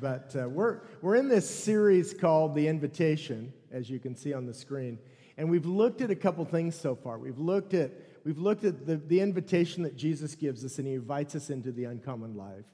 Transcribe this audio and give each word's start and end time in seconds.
But 0.00 0.34
uh, 0.36 0.48
we're, 0.48 0.80
we're 1.02 1.16
in 1.16 1.28
this 1.28 1.48
series 1.48 2.14
called 2.14 2.54
The 2.54 2.68
Invitation, 2.68 3.52
as 3.72 3.90
you 3.90 3.98
can 3.98 4.14
see 4.14 4.32
on 4.32 4.46
the 4.46 4.54
screen. 4.54 4.98
And 5.36 5.48
we've 5.50 5.66
looked 5.66 6.00
at 6.00 6.10
a 6.10 6.16
couple 6.16 6.44
things 6.44 6.74
so 6.74 6.94
far. 6.94 7.18
We've 7.18 7.38
looked 7.38 7.74
at, 7.74 7.92
we've 8.24 8.38
looked 8.38 8.64
at 8.64 8.86
the, 8.86 8.96
the 8.96 9.20
invitation 9.20 9.82
that 9.84 9.96
Jesus 9.96 10.34
gives 10.34 10.64
us, 10.64 10.78
and 10.78 10.86
he 10.86 10.94
invites 10.94 11.34
us 11.34 11.50
into 11.50 11.72
the 11.72 11.84
uncommon 11.84 12.36
life. 12.36 12.64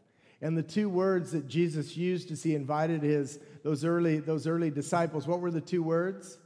And 0.40 0.56
the 0.56 0.62
two 0.62 0.88
words 0.88 1.32
that 1.32 1.48
Jesus 1.48 1.96
used 1.96 2.30
as 2.30 2.42
he 2.42 2.54
invited 2.54 3.02
his, 3.02 3.38
those, 3.62 3.84
early, 3.84 4.18
those 4.18 4.46
early 4.46 4.70
disciples, 4.70 5.26
what 5.26 5.40
were 5.40 5.50
the 5.50 5.60
two 5.60 5.82
words? 5.82 6.38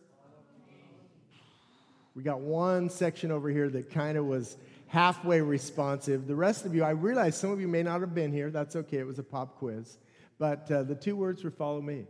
We 2.15 2.23
got 2.23 2.41
one 2.41 2.91
section 2.91 3.31
over 3.31 3.49
here 3.49 3.69
that 3.71 3.91
kind 3.91 4.19
of 4.19 4.25
was 4.25 4.57
halfway 4.89 5.41
responsive. 5.41 6.27
The 6.27 6.35
rest 6.35 6.65
of 6.65 6.75
you, 6.75 6.83
I 6.83 6.91
realize 6.91 7.37
some 7.37 7.51
of 7.51 7.61
you 7.61 7.69
may 7.69 7.83
not 7.83 8.01
have 8.01 8.15
been 8.15 8.33
here. 8.33 8.51
That's 8.51 8.75
okay, 8.75 8.99
it 8.99 9.07
was 9.07 9.19
a 9.19 9.23
pop 9.23 9.59
quiz. 9.59 9.99
But 10.39 10.71
uh, 10.71 10.85
the 10.85 10.95
two 10.95 11.17
words 11.17 11.45
were 11.45 11.51
follow 11.51 11.81
me. 11.81 12.07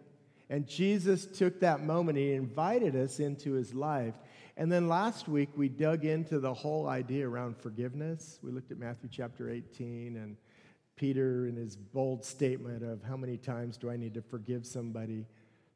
And 0.51 0.67
Jesus 0.67 1.27
took 1.27 1.61
that 1.61 1.85
moment, 1.85 2.17
he 2.17 2.33
invited 2.33 2.97
us 2.97 3.21
into 3.21 3.53
his 3.53 3.75
life. 3.75 4.15
And 4.57 4.73
then 4.73 4.89
last 4.89 5.29
week, 5.29 5.51
we 5.57 5.69
dug 5.69 6.05
into 6.05 6.41
the 6.41 6.53
whole 6.53 6.89
idea 6.89 7.29
around 7.29 7.57
forgiveness. 7.59 8.39
We 8.43 8.51
looked 8.51 8.73
at 8.73 8.79
Matthew 8.79 9.09
chapter 9.13 9.51
18 9.51 10.17
and 10.17 10.37
Peter 10.97 11.47
in 11.47 11.55
his 11.55 11.77
bold 11.77 12.25
statement 12.25 12.83
of 12.83 13.03
how 13.05 13.17
many 13.17 13.37
times 13.37 13.77
do 13.77 13.91
I 13.91 13.97
need 13.97 14.15
to 14.15 14.23
forgive 14.23 14.67
somebody? 14.67 15.27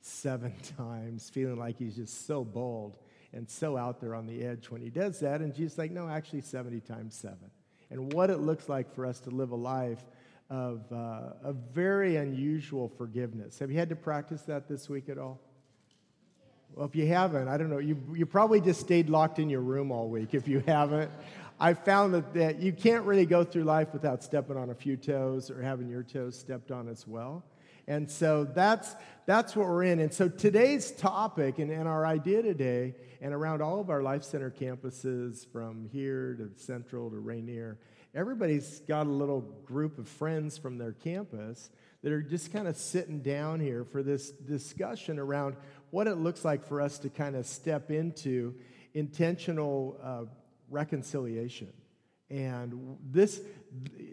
Seven 0.01 0.55
times, 0.77 1.31
feeling 1.31 1.59
like 1.59 1.79
he's 1.79 1.95
just 1.95 2.27
so 2.27 2.43
bold 2.45 2.97
and 3.33 3.49
so 3.49 3.77
out 3.77 4.01
there 4.01 4.15
on 4.15 4.27
the 4.27 4.43
edge 4.43 4.69
when 4.69 4.83
he 4.83 4.91
does 4.91 5.21
that. 5.21 5.41
And 5.41 5.55
Jesus 5.55 5.79
like, 5.79 5.93
no, 5.93 6.09
actually 6.09 6.41
70 6.41 6.81
times 6.81 7.15
seven. 7.15 7.51
And 7.91 8.13
what 8.13 8.31
it 8.31 8.39
looks 8.39 8.69
like 8.69 8.93
for 8.95 9.07
us 9.07 9.21
to 9.21 9.31
live 9.31 9.53
a 9.53 9.57
life 9.57 10.03
of 10.53 10.83
uh, 10.93 11.33
a 11.45 11.55
very 11.73 12.17
unusual 12.17 12.93
forgiveness. 12.99 13.59
Have 13.59 13.71
you 13.71 13.79
had 13.79 13.89
to 13.89 13.97
practice 13.97 14.43
that 14.43 14.69
this 14.69 14.87
week 14.87 15.09
at 15.09 15.17
all? 15.17 15.41
Well, 16.75 16.87
if 16.87 16.95
you 16.95 17.07
haven't, 17.07 17.49
I 17.49 17.57
don't 17.57 17.71
know. 17.71 17.79
You, 17.79 17.97
you 18.13 18.27
probably 18.27 18.61
just 18.61 18.79
stayed 18.79 19.09
locked 19.09 19.39
in 19.39 19.49
your 19.49 19.63
room 19.63 19.91
all 19.91 20.11
week 20.11 20.35
if 20.35 20.47
you 20.47 20.63
haven't. 20.67 21.11
I 21.59 21.73
found 21.73 22.13
that, 22.13 22.35
that 22.35 22.61
you 22.61 22.71
can't 22.73 23.05
really 23.07 23.25
go 23.25 23.45
through 23.45 23.65
life 23.65 23.95
without 23.95 24.23
stepping 24.23 24.59
on 24.59 24.69
a 24.69 24.75
few 24.75 24.99
toes 24.99 25.51
or 25.51 25.63
having 25.63 25.89
your 25.89 26.03
toes 26.03 26.39
stepped 26.39 26.71
on 26.71 26.87
as 26.87 27.09
well. 27.09 27.43
And 27.89 28.11
so 28.11 28.45
that's, 28.45 28.95
that's 29.25 29.57
what 29.57 29.67
we're 29.67 29.85
in. 29.85 30.01
And 30.01 30.13
so 30.13 30.29
today's 30.29 30.91
topic 30.91 31.61
and, 31.61 31.71
and 31.71 31.89
our 31.89 32.05
idea 32.05 32.43
today, 32.43 32.95
and 33.23 33.33
around 33.33 33.63
all 33.63 33.81
of 33.81 33.89
our 33.89 34.03
Life 34.03 34.25
Center 34.25 34.51
campuses 34.51 35.51
from 35.51 35.89
here 35.93 36.35
to 36.35 36.51
Central 36.61 37.09
to 37.09 37.17
Rainier, 37.17 37.79
everybody's 38.15 38.81
got 38.81 39.07
a 39.07 39.11
little 39.11 39.41
group 39.65 39.99
of 39.99 40.09
friends 40.09 40.59
from 40.59 40.79
their 40.79 40.93
campus 40.93 41.71
that 42.03 42.13
are 42.13 42.23
just 42.23 42.53
kind 42.53 42.69
of 42.69 42.77
sitting 42.77 43.21
down 43.21 43.61
here 43.61 43.85
for 43.85 44.03
this 44.03 44.31
discussion 44.31 45.19
around 45.19 45.57
what 45.91 46.07
it 46.07 46.17
looks 46.17 46.45
like 46.45 46.67
for 46.67 46.81
us 46.81 46.99
to 46.99 47.09
kind 47.09 47.37
of 47.37 47.47
step 47.47 47.91
into 47.91 48.55
intentional 48.95 49.99
uh, 50.03 50.25
reconciliation. 50.69 51.73
And 52.29 52.97
this, 53.11 53.41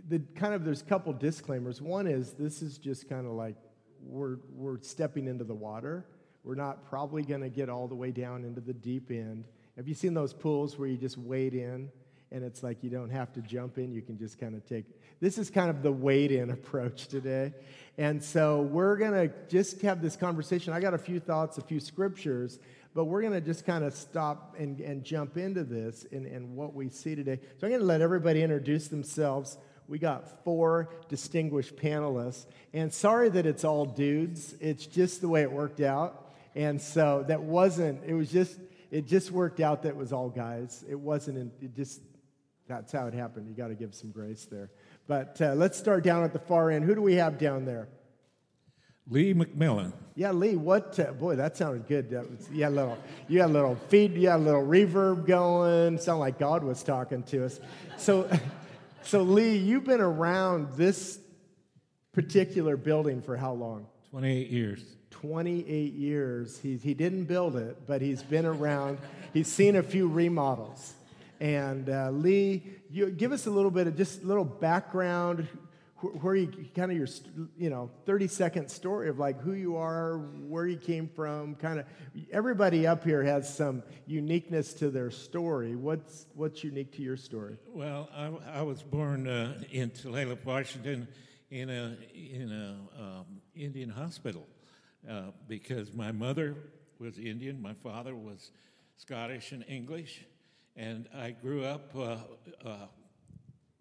the 0.08 0.20
kind 0.36 0.53
of, 0.53 0.66
there's 0.66 0.81
a 0.81 0.86
couple 0.86 1.14
disclaimers. 1.14 1.81
One 1.81 2.05
is 2.05 2.33
this 2.33 2.61
is 2.61 2.77
just 2.77 3.09
kind 3.09 3.25
of 3.25 3.33
like 3.33 3.55
we're, 4.02 4.38
we're 4.53 4.81
stepping 4.81 5.27
into 5.27 5.44
the 5.44 5.55
water. 5.55 6.05
We're 6.44 6.55
not 6.55 6.89
probably 6.89 7.23
going 7.23 7.42
to 7.42 7.50
get 7.50 7.70
all 7.70 7.88
the 7.88 7.95
way 7.95 8.11
down 8.11 8.44
into 8.44 8.61
the 8.61 8.73
deep 8.73 9.09
end. 9.09 9.45
Have 9.77 9.88
you 9.88 9.94
seen 9.94 10.14
those 10.14 10.33
pools 10.33 10.77
where 10.77 10.88
you 10.88 10.97
just 10.97 11.17
wade 11.17 11.53
in 11.53 11.89
and 12.31 12.44
it's 12.44 12.61
like 12.61 12.83
you 12.83 12.89
don't 12.89 13.09
have 13.09 13.33
to 13.33 13.41
jump 13.41 13.77
in, 13.77 13.91
you 13.91 14.02
can 14.02 14.17
just 14.17 14.39
kind 14.39 14.55
of 14.55 14.66
take. 14.67 14.85
This 15.19 15.38
is 15.38 15.49
kind 15.49 15.69
of 15.69 15.81
the 15.81 15.91
wade 15.91 16.31
in 16.31 16.49
approach 16.52 17.08
today. 17.08 17.53
And 17.97 18.23
so 18.23 18.61
we're 18.61 18.97
going 18.97 19.11
to 19.11 19.33
just 19.49 19.81
have 19.81 20.02
this 20.02 20.16
conversation. 20.16 20.73
I 20.73 20.80
got 20.80 20.94
a 20.94 20.99
few 20.99 21.19
thoughts, 21.19 21.58
a 21.58 21.61
few 21.61 21.80
scriptures, 21.80 22.59
but 22.94 23.05
we're 23.05 23.21
going 23.21 23.33
to 23.33 23.41
just 23.41 23.66
kind 23.66 23.83
of 23.83 23.94
stop 23.94 24.55
and, 24.58 24.80
and 24.80 25.03
jump 25.03 25.38
into 25.38 25.63
this 25.63 26.05
and, 26.11 26.26
and 26.26 26.55
what 26.55 26.73
we 26.73 26.89
see 26.89 27.15
today. 27.15 27.39
So 27.58 27.67
I'm 27.67 27.71
going 27.71 27.81
to 27.81 27.86
let 27.86 28.02
everybody 28.02 28.42
introduce 28.42 28.87
themselves. 28.87 29.58
We 29.87 29.99
got 29.99 30.43
four 30.43 30.89
distinguished 31.08 31.76
panelists. 31.76 32.45
And 32.73 32.93
sorry 32.93 33.30
that 33.30 33.45
it's 33.45 33.64
all 33.64 33.86
dudes, 33.86 34.55
it's 34.59 34.86
just 34.86 35.21
the 35.21 35.27
way 35.27 35.42
it 35.42 35.52
worked 35.52 35.82
out. 35.82 36.32
And 36.55 36.82
so 36.82 37.26
that 37.27 37.42
wasn't, 37.42 38.03
it 38.05 38.14
was 38.14 38.32
just, 38.32 38.59
it 38.92 39.08
just 39.08 39.32
worked 39.32 39.59
out 39.59 39.83
that 39.83 39.89
it 39.89 39.95
was 39.95 40.11
all 40.14 40.30
guys. 40.30 40.83
It 40.89 40.99
wasn't, 40.99 41.53
it 41.61 41.76
just, 41.76 42.02
that's 42.69 42.91
how 42.91 43.07
it 43.07 43.13
happened. 43.15 43.49
You 43.49 43.55
got 43.55 43.69
to 43.69 43.75
give 43.75 43.95
some 43.95 44.11
grace 44.11 44.45
there. 44.49 44.69
But 45.07 45.41
uh, 45.41 45.55
let's 45.55 45.77
start 45.77 46.03
down 46.03 46.23
at 46.23 46.31
the 46.31 46.39
far 46.39 46.69
end. 46.69 46.85
Who 46.85 46.93
do 46.93 47.02
we 47.02 47.15
have 47.15 47.39
down 47.39 47.65
there? 47.65 47.89
Lee 49.09 49.33
McMillan. 49.33 49.91
Yeah, 50.13 50.31
Lee. 50.31 50.55
What? 50.55 50.99
Uh, 50.99 51.11
boy, 51.13 51.35
that 51.37 51.58
sounded 51.58 51.87
good. 51.87 52.11
That 52.11 52.29
was, 52.29 52.47
you 52.52 52.63
had 52.63 52.73
a 52.73 52.75
little, 52.75 52.97
you 53.27 53.41
had 53.41 53.49
a 53.49 53.53
little 53.53 53.75
feed, 53.87 54.13
you 54.13 54.29
had 54.29 54.39
a 54.39 54.43
little 54.43 54.61
reverb 54.61 55.25
going. 55.25 55.97
Sound 55.97 56.19
like 56.19 56.37
God 56.37 56.63
was 56.63 56.83
talking 56.83 57.23
to 57.23 57.45
us. 57.45 57.59
So, 57.97 58.29
so 59.02 59.23
Lee, 59.23 59.58
you've 59.58 59.85
been 59.85 59.99
around 59.99 60.73
this 60.77 61.19
particular 62.13 62.77
building 62.77 63.23
for 63.23 63.35
how 63.35 63.53
long? 63.53 63.87
Twenty-eight 64.11 64.49
years. 64.49 64.83
28 65.11 65.93
years. 65.93 66.59
He, 66.59 66.77
he 66.77 66.93
didn't 66.93 67.25
build 67.25 67.58
it, 67.58 67.85
but 67.85 68.02
he's 68.02 68.23
been 68.23 68.45
around. 68.45 68.99
He's 69.33 69.49
seen 69.49 69.75
a 69.75 69.83
few 69.83 70.08
remodels. 70.08 70.93
And 71.39 71.89
uh, 71.89 72.11
Lee, 72.11 72.64
you 72.89 73.10
give 73.11 73.32
us 73.32 73.48
a 73.48 73.50
little 73.50 73.72
bit 73.72 73.88
of 73.88 73.95
just 73.95 74.23
a 74.23 74.26
little 74.26 74.44
background, 74.44 75.48
where 76.02 76.36
you 76.36 76.48
kind 76.76 76.92
of 76.92 76.98
your 76.98 77.08
you 77.58 77.70
know 77.70 77.89
30 78.05 78.27
second 78.27 78.70
story 78.70 79.10
of 79.10 79.20
like 79.20 79.39
who 79.42 79.54
you 79.54 79.77
are, 79.77 80.17
where 80.17 80.67
you 80.67 80.77
came 80.77 81.08
from, 81.08 81.55
kind 81.55 81.80
of. 81.80 81.86
Everybody 82.32 82.88
up 82.88 83.04
here 83.04 83.23
has 83.23 83.54
some 83.54 83.83
uniqueness 84.05 84.73
to 84.76 84.89
their 84.89 85.11
story. 85.11 85.76
What's 85.76 86.26
what's 86.36 86.64
unique 86.64 86.92
to 86.98 87.02
your 87.02 87.17
story? 87.17 87.58
Well, 87.67 88.10
I, 88.14 88.60
I 88.60 88.61
was 88.61 88.82
born 88.83 89.27
uh, 89.27 89.61
in 89.71 89.92
Tulalip, 89.92 90.44
Washington, 90.45 91.08
in 91.52 91.70
a 91.70 91.98
in 92.14 92.52
a 92.52 93.02
um, 93.02 93.26
Indian 93.56 93.89
hospital 93.89 94.45
uh, 95.10 95.32
because 95.48 95.94
my 95.94 96.11
mother 96.11 96.56
was 97.00 97.17
Indian, 97.17 97.61
my 97.61 97.73
father 97.76 98.14
was 98.14 98.52
Scottish 98.98 99.54
and 99.54 99.64
English 99.70 100.26
and 100.79 101.09
I 101.13 101.31
grew 101.31 101.65
up 101.65 101.93
uh, 101.93 102.15
uh, 102.65 102.87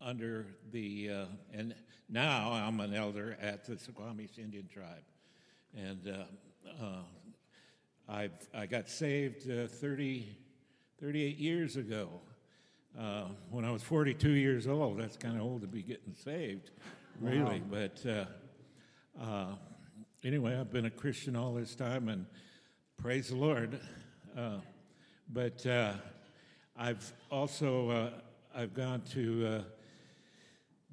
under 0.03 0.47
the, 0.73 1.11
uh, 1.11 1.25
and 1.55 1.73
now 2.09 2.51
I'm 2.51 2.81
an 2.81 2.93
elder 2.93 3.39
at 3.41 3.65
the 3.65 3.75
Suquamish 3.75 4.37
Indian 4.37 4.67
tribe. 4.67 5.05
And 5.77 6.09
uh, 6.09 6.85
uh, 6.85 7.03
I've, 8.09 8.33
I 8.53 8.67
got 8.67 8.89
saved 8.89 9.49
uh, 9.49 9.69
30, 9.69 10.27
38 11.01 11.39
years 11.39 11.77
ago. 11.77 12.09
when 13.51 13.65
I 13.65 13.71
was 13.71 13.83
42 13.85 14.31
years 14.31 14.67
old, 14.67 14.99
that's 14.99 15.17
kind 15.17 15.37
of 15.37 15.43
old 15.43 15.61
to 15.61 15.69
be 15.69 15.83
getting 15.83 16.15
saved, 16.15 16.73
really. 17.21 17.63
Wow. 17.71 17.89
But 18.05 18.29
anyway, 20.25 20.57
I've 20.57 20.73
been 20.73 20.87
a 20.87 20.91
Christian 20.91 21.37
all 21.37 21.55
this 21.55 21.77
time, 21.77 22.09
and 22.09 22.27
praise 22.97 23.29
the 23.29 23.37
Lord. 23.37 23.79
but 25.29 25.65
I've 26.79 27.13
also 27.31 27.91
uh, 27.91 28.11
I've 28.55 28.73
gone 28.73 29.03
to 29.13 29.47
uh, 29.47 29.63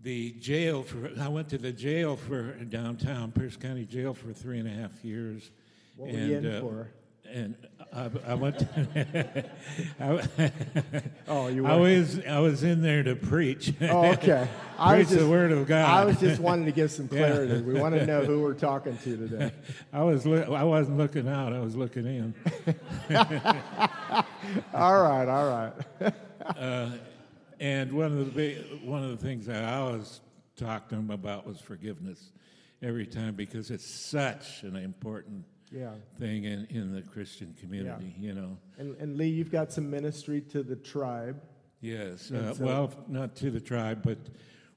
the 0.01 0.31
jail 0.31 0.81
for. 0.81 1.11
I 1.19 1.27
went 1.27 1.49
to 1.49 1.59
the 1.59 1.71
jail 1.71 2.15
for 2.15 2.53
downtown 2.65 3.31
Pierce 3.31 3.55
County 3.55 3.85
Jail 3.85 4.15
for 4.15 4.33
three 4.33 4.59
and 4.59 4.67
a 4.67 4.71
half 4.71 5.05
years. 5.05 5.51
What 5.95 6.09
and, 6.09 6.17
were 6.17 6.25
you 6.25 6.37
in 6.37 6.55
uh, 6.55 6.61
for? 6.61 6.87
And 7.31 7.55
I, 7.93 8.09
I 8.27 8.33
went. 8.33 8.59
To, 8.59 9.45
I, 9.99 11.01
oh, 11.27 11.47
you. 11.47 11.63
Were. 11.63 11.69
I 11.69 11.75
was 11.75 12.19
I 12.25 12.39
was 12.39 12.63
in 12.63 12.81
there 12.81 13.03
to 13.03 13.15
preach. 13.15 13.73
Oh, 13.81 14.05
okay. 14.13 14.47
I 14.79 14.95
preach 14.95 15.09
just, 15.09 15.19
the 15.19 15.29
word 15.29 15.51
of 15.51 15.67
God. 15.67 15.87
I 15.87 16.03
was 16.03 16.19
just 16.19 16.41
wanting 16.41 16.65
to 16.65 16.71
give 16.71 16.91
some 16.91 17.07
clarity. 17.07 17.53
Yeah. 17.53 17.61
We 17.61 17.79
want 17.79 17.93
to 17.93 18.05
know 18.07 18.25
who 18.25 18.41
we're 18.41 18.55
talking 18.55 18.97
to 18.97 19.17
today. 19.17 19.51
I 19.93 20.01
was. 20.01 20.25
I 20.25 20.63
wasn't 20.63 20.97
looking 20.97 21.27
out. 21.27 21.53
I 21.53 21.59
was 21.59 21.75
looking 21.75 22.05
in. 22.07 22.33
all 24.73 25.01
right. 25.01 25.27
All 25.27 25.49
right. 25.49 26.13
Uh, 26.45 26.91
and 27.59 27.91
one 27.91 28.11
of 28.11 28.17
the 28.19 28.25
big, 28.25 28.83
one 28.83 29.03
of 29.03 29.09
the 29.09 29.17
things 29.17 29.47
that 29.47 29.63
I 29.63 29.77
always 29.77 30.21
talked 30.55 30.89
to 30.89 30.95
him 30.95 31.09
about 31.09 31.47
was 31.47 31.59
forgiveness 31.59 32.29
every 32.83 33.07
time 33.07 33.33
because 33.33 33.71
it's 33.71 33.85
such 33.87 34.61
an 34.61 34.75
important 34.75 35.43
yeah. 35.71 35.91
thing 36.19 36.43
in, 36.43 36.67
in 36.69 36.93
the 36.93 37.01
Christian 37.01 37.55
community, 37.59 38.13
yeah. 38.17 38.27
you 38.27 38.33
know. 38.33 38.57
And, 38.77 38.95
and, 38.97 39.17
Lee, 39.17 39.29
you've 39.29 39.51
got 39.51 39.71
some 39.71 39.89
ministry 39.89 40.41
to 40.51 40.63
the 40.63 40.75
tribe. 40.75 41.41
Yes. 41.81 42.31
Uh, 42.31 42.53
so, 42.53 42.63
well, 42.63 42.93
not 43.07 43.35
to 43.37 43.51
the 43.51 43.59
tribe, 43.59 44.01
but 44.03 44.17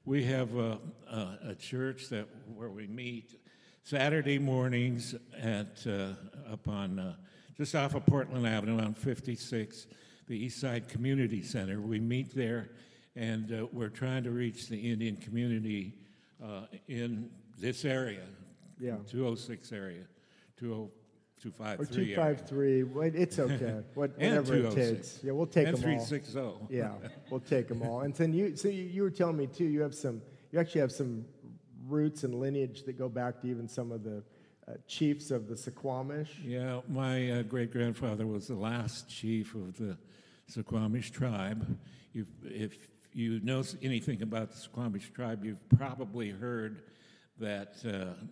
we 0.05 0.23
have 0.25 0.55
a, 0.55 0.79
a, 1.09 1.37
a, 1.49 1.55
church 1.55 2.09
that 2.09 2.27
where 2.55 2.69
we 2.69 2.87
meet 2.87 3.39
Saturday 3.83 4.39
mornings 4.39 5.15
at 5.39 5.85
uh, 5.87 6.13
up 6.51 6.67
on 6.67 6.99
uh, 6.99 7.15
just 7.59 7.75
off 7.75 7.93
of 7.93 8.05
Portland 8.05 8.47
Avenue 8.47 8.79
on 8.79 8.93
56, 8.93 9.87
the 10.29 10.45
East 10.45 10.61
Side 10.61 10.87
Community 10.87 11.43
Center. 11.43 11.81
We 11.81 11.99
meet 11.99 12.33
there, 12.33 12.69
and 13.17 13.51
uh, 13.51 13.67
we're 13.73 13.89
trying 13.89 14.23
to 14.23 14.31
reach 14.31 14.69
the 14.69 14.77
Indian 14.77 15.17
community 15.17 15.93
uh, 16.41 16.61
in 16.87 17.29
this 17.57 17.83
area 17.83 18.23
Yeah. 18.79 18.95
206 19.09 19.73
area, 19.73 20.03
20 20.57 20.73
Or 20.73 20.87
253 21.41 22.03
area. 22.03 22.15
253, 22.15 22.83
wait, 22.83 23.15
it's 23.15 23.39
okay, 23.39 23.81
what- 23.93 24.11
whatever 24.17 24.55
it 24.55 24.71
takes. 24.71 25.19
Yeah, 25.21 25.33
we'll 25.33 25.45
take 25.45 25.67
And 25.67 25.75
them 25.77 25.91
all. 25.91 26.05
360. 26.05 26.39
Yeah, 26.73 26.93
we'll 27.29 27.41
take 27.41 27.67
them 27.67 27.81
all. 27.81 28.01
And 28.01 28.13
then 28.15 28.31
you, 28.31 28.55
so 28.55 28.69
you 28.69 28.83
you 28.83 29.01
were 29.03 29.11
telling 29.11 29.35
me 29.35 29.47
too, 29.47 29.65
you 29.65 29.81
have 29.81 29.93
some, 29.93 30.21
you 30.53 30.59
actually 30.61 30.79
have 30.79 30.93
some 30.93 31.25
roots 31.89 32.23
and 32.23 32.35
lineage 32.35 32.83
that 32.83 32.97
go 32.97 33.09
back 33.09 33.41
to 33.41 33.47
even 33.47 33.67
some 33.67 33.91
of 33.91 34.03
the 34.05 34.23
uh, 34.69 34.73
chiefs 34.87 35.31
of 35.31 35.47
the 35.47 35.55
Suquamish. 35.55 36.29
Yeah, 36.43 36.81
my 36.87 37.31
uh, 37.31 37.41
great 37.43 37.71
grandfather 37.71 38.27
was 38.27 38.47
the 38.47 38.55
last 38.55 39.09
chief 39.09 39.55
of 39.55 39.77
the 39.77 39.97
Suquamish 40.51 41.11
tribe. 41.11 41.77
You've, 42.13 42.27
if 42.43 42.77
you 43.13 43.39
know 43.41 43.63
anything 43.81 44.21
about 44.21 44.51
the 44.51 44.57
Suquamish 44.57 45.13
tribe, 45.13 45.43
you've 45.43 45.69
probably 45.69 46.29
heard 46.29 46.83
that 47.39 47.75
uh, 47.85 48.25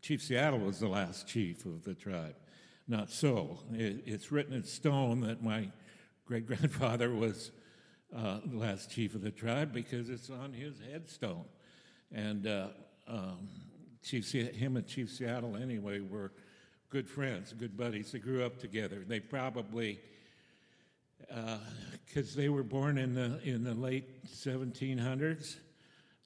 Chief 0.00 0.22
Seattle 0.22 0.60
was 0.60 0.78
the 0.78 0.88
last 0.88 1.26
chief 1.26 1.66
of 1.66 1.84
the 1.84 1.94
tribe. 1.94 2.36
Not 2.88 3.10
so. 3.10 3.58
It, 3.72 4.02
it's 4.06 4.30
written 4.30 4.54
in 4.54 4.64
stone 4.64 5.20
that 5.22 5.42
my 5.42 5.68
great 6.24 6.46
grandfather 6.46 7.12
was 7.12 7.50
uh, 8.16 8.38
the 8.44 8.56
last 8.56 8.90
chief 8.90 9.14
of 9.14 9.22
the 9.22 9.32
tribe 9.32 9.72
because 9.72 10.08
it's 10.08 10.30
on 10.30 10.52
his 10.52 10.80
headstone. 10.90 11.44
And 12.12 12.46
uh, 12.46 12.68
um, 13.08 13.48
Chief 14.06 14.24
Se- 14.24 14.52
him 14.52 14.76
and 14.76 14.86
Chief 14.86 15.10
Seattle, 15.10 15.56
anyway, 15.56 15.98
were 15.98 16.30
good 16.90 17.08
friends, 17.08 17.52
good 17.52 17.76
buddies. 17.76 18.12
They 18.12 18.20
grew 18.20 18.44
up 18.44 18.56
together. 18.56 19.04
They 19.04 19.18
probably, 19.18 19.98
because 22.06 22.36
they 22.36 22.48
were 22.48 22.62
born 22.62 22.98
in 22.98 23.14
the 23.14 23.40
in 23.42 23.64
the 23.64 23.74
late 23.74 24.24
1700s, 24.26 25.56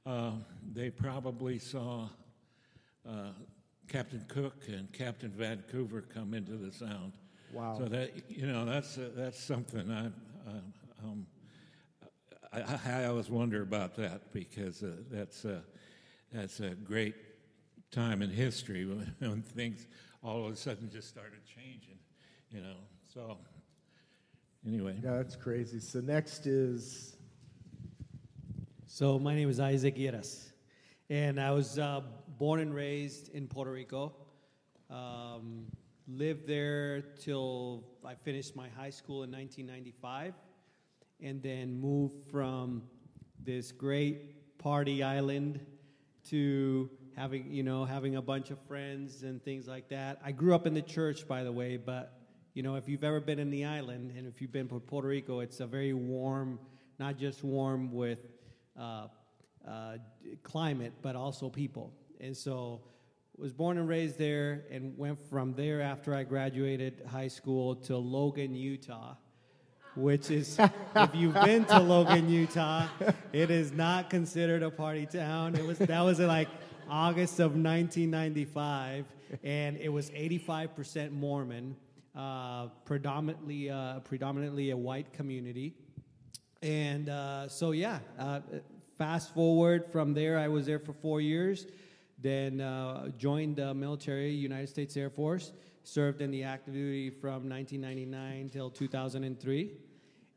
uh, 0.04 0.32
they 0.74 0.90
probably 0.90 1.58
saw 1.58 2.06
uh, 3.08 3.30
Captain 3.88 4.26
Cook 4.28 4.64
and 4.68 4.92
Captain 4.92 5.30
Vancouver 5.30 6.02
come 6.02 6.34
into 6.34 6.52
the 6.52 6.70
Sound. 6.70 7.14
Wow. 7.50 7.78
So 7.78 7.86
that 7.86 8.10
you 8.28 8.46
know 8.46 8.66
that's 8.66 8.98
uh, 8.98 9.08
that's 9.16 9.42
something 9.42 9.90
I. 9.90 10.06
Uh, 10.48 10.60
um, 11.02 11.26
I, 12.52 12.78
I, 12.84 13.04
always 13.04 13.30
wonder 13.30 13.62
about 13.62 13.94
that 13.96 14.32
because 14.32 14.82
uh, 14.82 14.96
that's 15.08 15.44
uh, 15.44 15.60
that's 16.32 16.58
a 16.58 16.70
great 16.70 17.14
time 17.90 18.22
in 18.22 18.30
history 18.30 18.86
when, 18.86 19.14
when 19.18 19.42
things 19.42 19.86
all 20.22 20.46
of 20.46 20.52
a 20.52 20.56
sudden 20.56 20.88
just 20.90 21.08
started 21.08 21.40
changing, 21.44 21.98
you 22.50 22.60
know. 22.60 22.76
So 23.12 23.38
anyway, 24.66 24.96
Yeah, 25.02 25.16
that's 25.16 25.36
crazy. 25.36 25.80
So 25.80 26.00
next 26.00 26.46
is, 26.46 27.16
So 28.86 29.18
my 29.18 29.34
name 29.34 29.48
is 29.48 29.60
Isaac 29.60 29.96
Yeras, 29.96 30.50
and 31.08 31.40
I 31.40 31.52
was 31.52 31.78
uh, 31.78 32.02
born 32.38 32.60
and 32.60 32.74
raised 32.74 33.28
in 33.30 33.46
Puerto 33.46 33.72
Rico. 33.72 34.12
Um, 34.88 35.66
lived 36.08 36.46
there 36.46 37.02
till 37.20 37.84
I 38.04 38.14
finished 38.14 38.56
my 38.56 38.68
high 38.68 38.90
school 38.90 39.22
in 39.22 39.30
1995, 39.30 40.34
and 41.20 41.42
then 41.42 41.80
moved 41.80 42.30
from 42.30 42.82
this 43.42 43.72
great 43.72 44.58
party 44.58 45.02
island 45.02 45.60
to 46.28 46.90
having 47.16 47.52
you 47.52 47.62
know 47.62 47.84
having 47.84 48.16
a 48.16 48.22
bunch 48.22 48.50
of 48.50 48.58
friends 48.66 49.22
and 49.22 49.42
things 49.42 49.66
like 49.66 49.88
that. 49.88 50.20
I 50.24 50.32
grew 50.32 50.54
up 50.54 50.66
in 50.66 50.74
the 50.74 50.82
church, 50.82 51.26
by 51.26 51.44
the 51.44 51.52
way, 51.52 51.76
but 51.76 52.18
you 52.54 52.62
know 52.62 52.76
if 52.76 52.88
you've 52.88 53.04
ever 53.04 53.20
been 53.20 53.38
in 53.38 53.50
the 53.50 53.64
island 53.64 54.12
and 54.16 54.26
if 54.26 54.40
you've 54.40 54.52
been 54.52 54.68
to 54.68 54.80
Puerto 54.80 55.08
Rico, 55.08 55.40
it's 55.40 55.60
a 55.60 55.66
very 55.66 55.92
warm, 55.92 56.58
not 56.98 57.18
just 57.18 57.42
warm 57.44 57.92
with 57.92 58.18
uh, 58.78 59.08
uh, 59.66 59.96
climate, 60.42 60.92
but 61.02 61.16
also 61.16 61.48
people. 61.48 61.92
And 62.20 62.36
so, 62.36 62.82
was 63.36 63.52
born 63.52 63.78
and 63.78 63.88
raised 63.88 64.18
there, 64.18 64.64
and 64.70 64.96
went 64.98 65.18
from 65.30 65.54
there 65.54 65.80
after 65.80 66.14
I 66.14 66.24
graduated 66.24 67.02
high 67.10 67.28
school 67.28 67.76
to 67.76 67.96
Logan, 67.96 68.54
Utah 68.54 69.14
which 69.94 70.30
is 70.30 70.58
if 70.96 71.14
you've 71.14 71.34
been 71.34 71.64
to 71.64 71.80
Logan, 71.80 72.28
Utah, 72.28 72.86
it 73.32 73.50
is 73.50 73.72
not 73.72 74.10
considered 74.10 74.62
a 74.62 74.70
party 74.70 75.06
town. 75.06 75.54
It 75.54 75.64
was 75.64 75.78
that 75.78 76.00
was 76.00 76.20
like 76.20 76.48
August 76.90 77.38
of 77.38 77.52
1995, 77.52 79.06
and 79.44 79.76
it 79.76 79.88
was 79.88 80.10
85% 80.10 81.12
Mormon, 81.12 81.76
uh, 82.16 82.66
predominantly 82.84 83.70
uh, 83.70 84.00
predominantly 84.00 84.70
a 84.70 84.76
white 84.76 85.12
community, 85.12 85.74
and 86.62 87.08
uh, 87.08 87.48
so 87.48 87.70
yeah. 87.70 88.00
Uh, 88.18 88.40
fast 88.98 89.32
forward 89.32 89.86
from 89.90 90.12
there, 90.12 90.38
I 90.38 90.48
was 90.48 90.66
there 90.66 90.78
for 90.78 90.92
four 90.92 91.20
years. 91.22 91.66
Then 92.18 92.60
uh, 92.60 93.08
joined 93.16 93.56
the 93.56 93.72
military, 93.72 94.30
United 94.30 94.68
States 94.68 94.96
Air 94.96 95.08
Force. 95.08 95.52
Served 95.84 96.20
in 96.20 96.30
the 96.30 96.42
active 96.42 96.74
duty 96.74 97.08
from 97.08 97.48
1999 97.48 98.50
till 98.50 98.68
2003. 98.68 99.72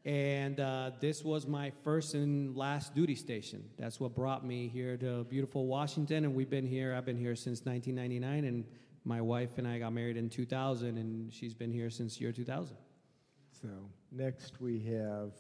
And 0.06 0.60
uh, 0.60 0.92
this 1.00 1.24
was 1.24 1.48
my 1.48 1.72
first 1.84 2.14
and 2.14 2.58
last 2.58 2.94
duty 2.94 3.16
station. 3.16 3.64
That's 3.80 4.02
what 4.02 4.14
brought 4.14 4.46
me 4.46 4.68
here 4.68 4.98
to 4.98 5.24
beautiful 5.24 5.66
Washington. 5.66 6.26
And 6.26 6.36
we've 6.36 6.50
been 6.50 6.68
here, 6.68 6.94
I've 6.94 7.06
been 7.06 7.18
here 7.18 7.38
since 7.38 7.64
1999. 7.64 8.44
And 8.44 8.66
my 9.06 9.22
wife 9.22 9.58
and 9.58 9.68
I 9.68 9.80
got 9.80 9.94
married 9.94 10.18
in 10.18 10.30
2000, 10.30 10.98
and 10.98 11.32
she's 11.34 11.54
been 11.54 11.72
here 11.72 11.90
since 11.90 12.20
year 12.20 12.34
2000. 12.34 12.76
so 13.62 13.68
next 14.12 14.60
we 14.60 14.80
have, 14.80 15.32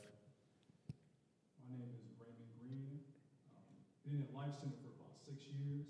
My 1.69 1.77
name 1.77 1.91
is 1.93 2.13
Raymond 2.17 2.49
Green. 2.61 2.99
Um, 3.55 3.63
been 4.11 4.21
at 4.21 4.33
Life 4.33 4.55
Center 4.59 4.75
for 4.81 4.91
about 4.97 5.17
six 5.25 5.43
years. 5.47 5.87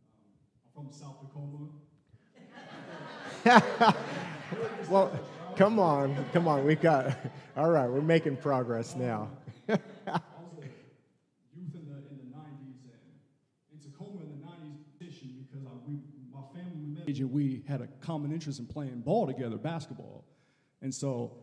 Um, 0.00 0.24
I'm 0.64 0.84
from 0.84 0.92
South 0.92 1.20
Dakota. 1.20 1.68
well, 4.90 5.12
come 5.58 5.80
on, 5.80 6.24
come 6.32 6.46
on, 6.46 6.64
we've 6.64 6.80
got, 6.80 7.18
all 7.56 7.68
right, 7.68 7.90
we're 7.90 8.00
making 8.00 8.36
progress 8.36 8.94
now. 8.94 9.28
I 9.68 9.72
was 9.72 9.80
a 10.62 11.58
youth 11.58 11.74
in 11.74 11.84
the 11.84 11.96
in 12.08 12.16
the 12.16 12.36
90s 12.36 12.78
and 12.86 13.72
in 13.72 13.80
Tacoma 13.80 14.20
in 14.22 14.40
the 14.40 14.46
90s 14.46 14.78
edition 15.00 15.44
because 15.50 15.66
I, 15.66 15.70
we, 15.84 15.98
my 16.32 16.42
family 16.54 16.76
we 16.78 16.86
met 16.86 17.08
and 17.08 17.32
we 17.32 17.64
had 17.66 17.80
a 17.80 17.88
common 18.00 18.30
interest 18.30 18.60
in 18.60 18.66
playing 18.66 19.00
ball 19.00 19.26
together, 19.26 19.56
basketball, 19.56 20.24
and 20.80 20.94
so 20.94 21.38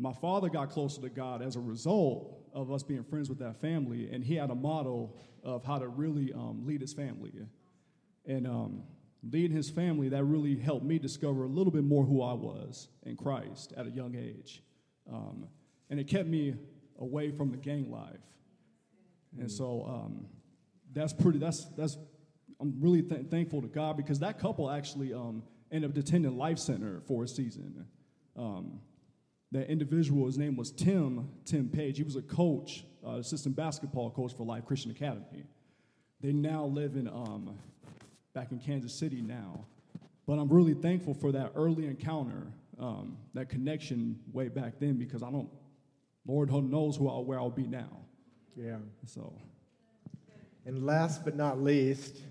my 0.00 0.12
father 0.12 0.48
got 0.48 0.70
closer 0.70 1.00
to 1.02 1.08
God 1.08 1.40
as 1.40 1.54
a 1.54 1.60
result 1.60 2.36
of 2.52 2.72
us 2.72 2.82
being 2.82 3.04
friends 3.04 3.28
with 3.28 3.38
that 3.38 3.60
family, 3.60 4.10
and 4.10 4.24
he 4.24 4.34
had 4.34 4.50
a 4.50 4.54
model 4.56 5.16
of 5.44 5.64
how 5.64 5.78
to 5.78 5.86
really 5.86 6.32
um, 6.32 6.66
lead 6.66 6.80
his 6.80 6.92
family, 6.92 7.32
and 8.26 8.48
um, 8.48 8.82
leading 9.30 9.56
his 9.56 9.70
family 9.70 10.08
that 10.10 10.24
really 10.24 10.56
helped 10.56 10.84
me 10.84 10.98
discover 10.98 11.44
a 11.44 11.48
little 11.48 11.72
bit 11.72 11.84
more 11.84 12.04
who 12.04 12.22
I 12.22 12.34
was 12.34 12.88
in 13.04 13.16
Christ 13.16 13.72
at 13.76 13.86
a 13.86 13.90
young 13.90 14.14
age, 14.14 14.62
um, 15.10 15.46
and 15.90 15.98
it 15.98 16.08
kept 16.08 16.28
me 16.28 16.54
away 16.98 17.30
from 17.30 17.50
the 17.50 17.56
gang 17.56 17.90
life. 17.90 18.20
And 19.38 19.50
so 19.50 19.84
um, 19.86 20.26
that's 20.92 21.12
pretty. 21.12 21.38
That's 21.38 21.64
that's. 21.76 21.98
I'm 22.60 22.74
really 22.80 23.02
th- 23.02 23.26
thankful 23.30 23.62
to 23.62 23.68
God 23.68 23.96
because 23.96 24.20
that 24.20 24.38
couple 24.38 24.70
actually 24.70 25.12
um, 25.12 25.42
ended 25.72 25.90
up 25.90 25.96
attending 25.96 26.38
Life 26.38 26.58
Center 26.58 27.02
for 27.06 27.24
a 27.24 27.28
season. 27.28 27.86
Um, 28.36 28.80
that 29.52 29.68
individual, 29.70 30.26
his 30.26 30.38
name 30.38 30.56
was 30.56 30.70
Tim 30.70 31.28
Tim 31.44 31.68
Page. 31.68 31.96
He 31.96 32.04
was 32.04 32.16
a 32.16 32.22
coach, 32.22 32.84
uh, 33.06 33.16
assistant 33.16 33.56
basketball 33.56 34.10
coach 34.10 34.36
for 34.36 34.44
Life 34.44 34.64
Christian 34.64 34.90
Academy. 34.90 35.44
They 36.20 36.32
now 36.32 36.64
live 36.64 36.96
in 36.96 37.08
um, 37.08 37.58
back 38.34 38.50
in 38.50 38.58
Kansas 38.58 38.92
City 38.92 39.22
now. 39.22 39.64
But 40.26 40.34
I'm 40.34 40.48
really 40.48 40.74
thankful 40.74 41.14
for 41.14 41.32
that 41.32 41.52
early 41.54 41.86
encounter, 41.86 42.48
um, 42.78 43.16
that 43.34 43.48
connection 43.48 44.18
way 44.32 44.48
back 44.48 44.74
then 44.80 44.98
because 44.98 45.22
I 45.22 45.30
don't. 45.30 45.48
Lord 46.26 46.50
knows 46.50 46.96
who 46.96 47.08
I'll, 47.08 47.24
where 47.24 47.38
I'll 47.38 47.50
be 47.50 47.66
now. 47.66 47.98
Yeah. 48.56 48.78
So. 49.06 49.34
And 50.66 50.86
last 50.86 51.24
but 51.24 51.36
not 51.36 51.60
least, 51.60 52.22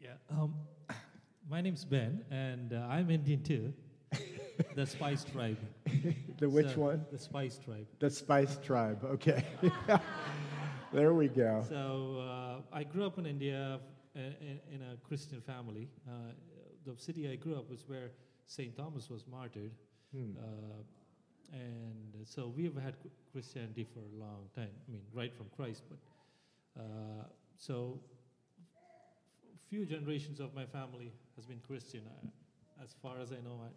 Yeah. 0.00 0.12
Um, 0.30 0.54
my 1.50 1.60
name's 1.60 1.84
Ben, 1.84 2.24
and 2.30 2.72
uh, 2.72 2.86
I'm 2.88 3.10
Indian 3.10 3.42
too. 3.42 3.74
the 4.74 4.86
Spice 4.86 5.24
Tribe. 5.24 5.58
the 6.38 6.48
which 6.48 6.70
So, 6.72 6.80
one? 6.80 7.04
The 7.12 7.18
Spice 7.18 7.58
Tribe. 7.58 7.86
The 7.98 8.10
Spice 8.10 8.58
Tribe, 8.64 9.04
okay. 9.04 9.44
there 10.92 11.12
we 11.12 11.28
go. 11.28 11.64
So 11.68 12.24
uh, 12.26 12.76
I 12.76 12.84
grew 12.84 13.04
up 13.04 13.18
in 13.18 13.26
India 13.26 13.80
in, 14.18 14.60
in 14.74 14.82
a 14.82 14.96
Christian 15.06 15.40
family. 15.40 15.88
Uh, 16.06 16.32
the 16.84 17.00
city 17.00 17.30
I 17.30 17.36
grew 17.36 17.56
up 17.56 17.70
was 17.70 17.84
where 17.86 18.10
St. 18.46 18.76
Thomas 18.76 19.10
was 19.10 19.26
martyred. 19.26 19.72
Hmm. 20.12 20.32
Uh, 20.38 20.82
and 21.52 22.26
so 22.26 22.52
we've 22.54 22.76
had 22.76 22.94
Christianity 23.32 23.86
for 23.92 24.00
a 24.00 24.20
long 24.20 24.48
time. 24.54 24.70
I 24.88 24.92
mean, 24.92 25.02
right 25.14 25.34
from 25.34 25.46
Christ, 25.56 25.82
but 25.88 25.98
uh, 26.80 27.24
so 27.56 27.98
few 29.68 29.84
generations 29.84 30.40
of 30.40 30.54
my 30.54 30.64
family 30.64 31.12
has 31.36 31.44
been 31.44 31.60
Christian. 31.66 32.02
Uh, 32.06 32.28
as 32.82 32.94
far 33.02 33.18
as 33.20 33.32
I 33.32 33.36
know, 33.36 33.60
I, 33.62 33.68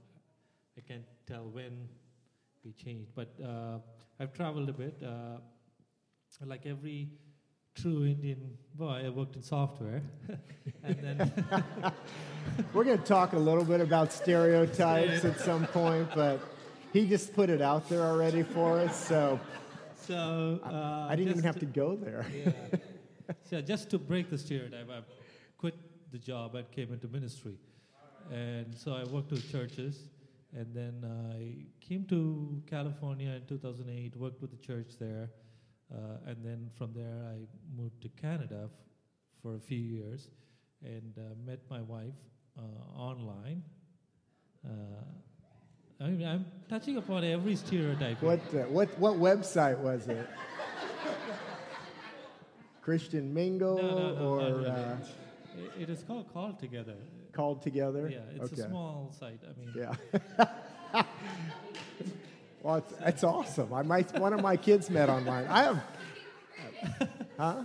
I 0.77 0.81
can't 0.81 1.05
tell 1.27 1.49
when 1.49 1.87
we 2.63 2.71
changed. 2.71 3.11
But 3.15 3.33
uh, 3.43 3.79
I've 4.19 4.33
traveled 4.33 4.69
a 4.69 4.73
bit. 4.73 5.01
Uh, 5.03 5.37
like 6.45 6.65
every 6.65 7.09
true 7.75 8.05
Indian 8.05 8.57
boy. 8.75 9.03
I 9.05 9.09
worked 9.09 9.35
in 9.35 9.41
software, 9.41 10.01
and 10.83 10.97
then 11.01 11.31
We're 12.73 12.83
going 12.83 12.97
to 12.97 13.03
talk 13.03 13.33
a 13.33 13.39
little 13.39 13.63
bit 13.63 13.81
about 13.81 14.11
stereotypes 14.11 15.25
at 15.25 15.39
some 15.39 15.65
point, 15.67 16.09
but 16.15 16.39
he 16.93 17.07
just 17.07 17.33
put 17.33 17.49
it 17.49 17.61
out 17.61 17.87
there 17.89 18.01
already 18.01 18.43
for 18.43 18.79
us, 18.79 19.07
so 19.07 19.39
so 19.95 20.59
uh, 20.63 21.07
I 21.09 21.15
didn't 21.15 21.31
even 21.31 21.43
have 21.43 21.59
to 21.59 21.65
go 21.65 21.95
there. 21.95 22.25
Yeah. 22.33 22.51
so 23.49 23.61
just 23.61 23.89
to 23.91 23.99
break 23.99 24.29
the 24.29 24.37
stereotype, 24.37 24.89
I 24.89 25.01
quit 25.57 25.75
the 26.11 26.17
job 26.17 26.55
and 26.55 26.69
came 26.71 26.91
into 26.91 27.07
ministry, 27.07 27.57
and 28.31 28.75
so 28.75 28.93
I 28.93 29.03
worked 29.05 29.31
with 29.31 29.49
churches, 29.51 30.09
and 30.53 30.67
then 30.73 31.05
I 31.33 31.65
came 31.85 32.05
to 32.05 32.61
California 32.67 33.31
in 33.31 33.45
2008, 33.47 34.15
worked 34.17 34.41
with 34.41 34.51
the 34.51 34.65
church 34.65 34.97
there, 34.99 35.29
uh, 35.93 36.29
and 36.29 36.37
then 36.43 36.69
from 36.77 36.93
there 36.93 37.23
I 37.33 37.39
moved 37.75 38.01
to 38.03 38.09
Canada 38.09 38.61
f- 38.65 38.71
for 39.41 39.55
a 39.55 39.59
few 39.59 39.79
years, 39.79 40.29
and 40.83 41.13
uh, 41.17 41.21
met 41.45 41.59
my 41.69 41.81
wife 41.81 42.13
uh, 42.57 42.61
online. 42.99 43.63
Uh, 44.65 44.69
I 46.03 46.07
mean, 46.09 46.27
I'm 46.27 46.45
touching 46.69 46.97
upon 46.97 47.23
every 47.23 47.55
stereotype. 47.55 48.21
What, 48.21 48.39
uh, 48.53 48.59
what, 48.69 48.89
what 48.99 49.15
website 49.15 49.77
was 49.79 50.07
it? 50.07 50.27
Christian 52.81 53.33
Mingle 53.33 53.77
No, 53.77 53.89
no, 53.89 54.15
no, 54.15 54.25
or 54.25 54.37
really. 54.57 54.69
uh, 54.69 54.95
It- 55.77 55.81
it 55.83 55.89
is 55.89 56.01
called 56.03 56.31
Called 56.33 56.57
Together. 56.59 56.95
Called 57.33 57.61
Together? 57.61 58.09
Yeah, 58.09 58.19
it's 58.43 58.51
okay. 58.53 58.63
a 58.63 58.67
small 58.69 59.11
site. 59.19 59.41
I 59.47 59.53
mean, 59.59 59.71
Yeah. 59.75 61.03
well, 62.61 62.75
it's, 62.75 62.93
it's 63.01 63.23
awesome. 63.23 63.73
I 63.73 63.81
might, 63.81 64.17
one 64.19 64.33
of 64.33 64.41
my 64.41 64.57
kids 64.57 64.89
met 64.89 65.09
online. 65.09 65.47
I 65.47 65.63
have, 65.63 65.83
huh? 67.37 67.63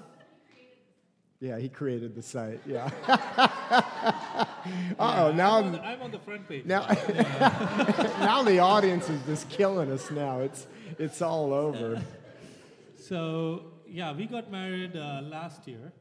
Yeah, 1.39 1.59
he 1.59 1.69
created 1.69 2.15
the 2.15 2.23
site. 2.23 2.61
Yeah. 2.67 2.91
Uh 4.99 5.29
oh, 5.29 5.33
now 5.33 5.59
I'm, 5.59 5.67
on 5.67 5.73
the, 5.73 5.81
I'm 5.81 6.03
on 6.03 6.11
the 6.11 6.19
front 6.19 6.49
page. 6.49 6.65
now, 6.65 6.87
now 8.19 8.43
the 8.43 8.59
audience 8.59 9.09
is 9.09 9.23
just 9.25 9.49
killing 9.49 9.93
us. 9.93 10.11
Now 10.11 10.41
it's 10.41 10.67
it's 10.99 11.23
all 11.23 11.53
over. 11.53 12.03
So 12.99 13.67
yeah, 13.87 14.13
we 14.13 14.27
got 14.27 14.51
married 14.51 14.97
uh, 14.97 15.21
last 15.23 15.69
year, 15.69 15.93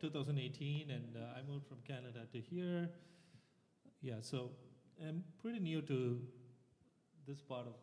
2018, 0.00 0.90
and 0.90 1.16
uh, 1.16 1.36
I 1.36 1.42
moved 1.50 1.66
from 1.66 1.78
Canada 1.84 2.20
to 2.32 2.40
here. 2.40 2.88
Yeah, 4.00 4.20
so 4.20 4.50
I'm 5.04 5.24
pretty 5.40 5.58
new 5.58 5.82
to 5.82 6.20
this 7.26 7.40
part 7.40 7.66
of 7.66 7.74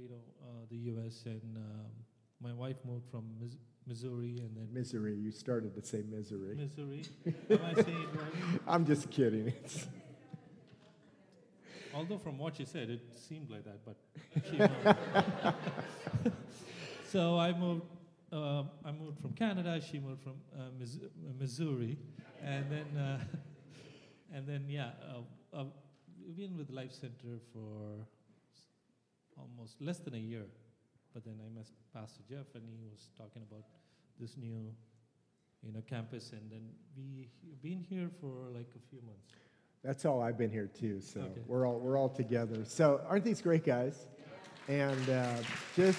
you 0.00 0.08
know 0.08 0.22
uh, 0.42 0.64
the 0.70 0.76
U.S. 0.92 1.22
and 1.26 1.56
um, 1.56 1.90
my 2.42 2.52
wife 2.52 2.76
moved 2.84 3.06
from 3.10 3.24
Mis- 3.40 3.56
Missouri 3.86 4.38
and 4.40 4.56
then 4.56 4.68
Misery. 4.72 5.14
You 5.14 5.30
started 5.30 5.74
to 5.74 5.84
say 5.86 6.02
misery. 6.08 6.56
Missouri. 6.56 7.04
Am 7.50 7.58
I 7.64 7.82
saying 7.82 8.06
right? 8.14 8.60
I'm 8.66 8.84
just 8.86 9.10
kidding. 9.10 9.48
It's, 9.48 9.86
Although 11.94 12.18
from 12.18 12.38
what 12.38 12.56
she 12.56 12.64
said, 12.64 12.88
it 12.88 13.00
seemed 13.28 13.50
like 13.50 13.64
that, 13.64 13.84
but 13.84 13.96
she 14.50 14.56
moved. 14.58 15.56
so 17.08 17.38
I 17.38 17.52
moved. 17.52 17.82
Uh, 18.32 18.62
I 18.82 18.92
moved 18.92 19.20
from 19.20 19.32
Canada. 19.34 19.78
She 19.80 19.98
moved 19.98 20.22
from 20.22 20.34
uh, 20.58 20.70
Mis- 20.78 20.96
uh, 21.02 21.08
Missouri, 21.38 21.98
and 22.42 22.64
then 22.70 22.96
uh, 22.96 23.20
and 24.32 24.46
then 24.46 24.64
yeah, 24.68 24.90
uh, 25.54 25.60
uh, 25.60 25.64
we've 26.26 26.36
been 26.36 26.56
with 26.56 26.70
Life 26.70 26.92
Center 26.92 27.38
for 27.52 28.06
almost 29.38 29.80
less 29.80 29.98
than 29.98 30.14
a 30.14 30.18
year. 30.18 30.46
But 31.14 31.24
then 31.24 31.34
I 31.44 31.48
met 31.54 31.66
Pastor 31.92 32.22
Jeff, 32.28 32.46
and 32.54 32.64
he 32.66 32.78
was 32.90 33.08
talking 33.18 33.42
about 33.50 33.64
this 34.18 34.36
new, 34.36 34.72
you 35.62 35.72
know, 35.72 35.82
campus, 35.88 36.32
and 36.32 36.50
then 36.50 36.62
we 36.96 37.28
have 37.50 37.62
been 37.62 37.84
here 37.88 38.08
for 38.20 38.50
like 38.54 38.68
a 38.76 38.80
few 38.90 39.00
months. 39.02 39.28
That's 39.84 40.04
all 40.04 40.22
I've 40.22 40.38
been 40.38 40.50
here 40.50 40.68
too. 40.68 41.00
So 41.00 41.20
Okay. 41.20 41.40
we're 41.46 41.66
all 41.66 41.78
we're 41.80 41.98
all 41.98 42.08
together. 42.08 42.64
So 42.64 43.00
aren't 43.08 43.24
these 43.24 43.42
great 43.42 43.64
guys? 43.64 44.06
And 44.68 45.08
uh, 45.10 45.34
just 45.76 45.98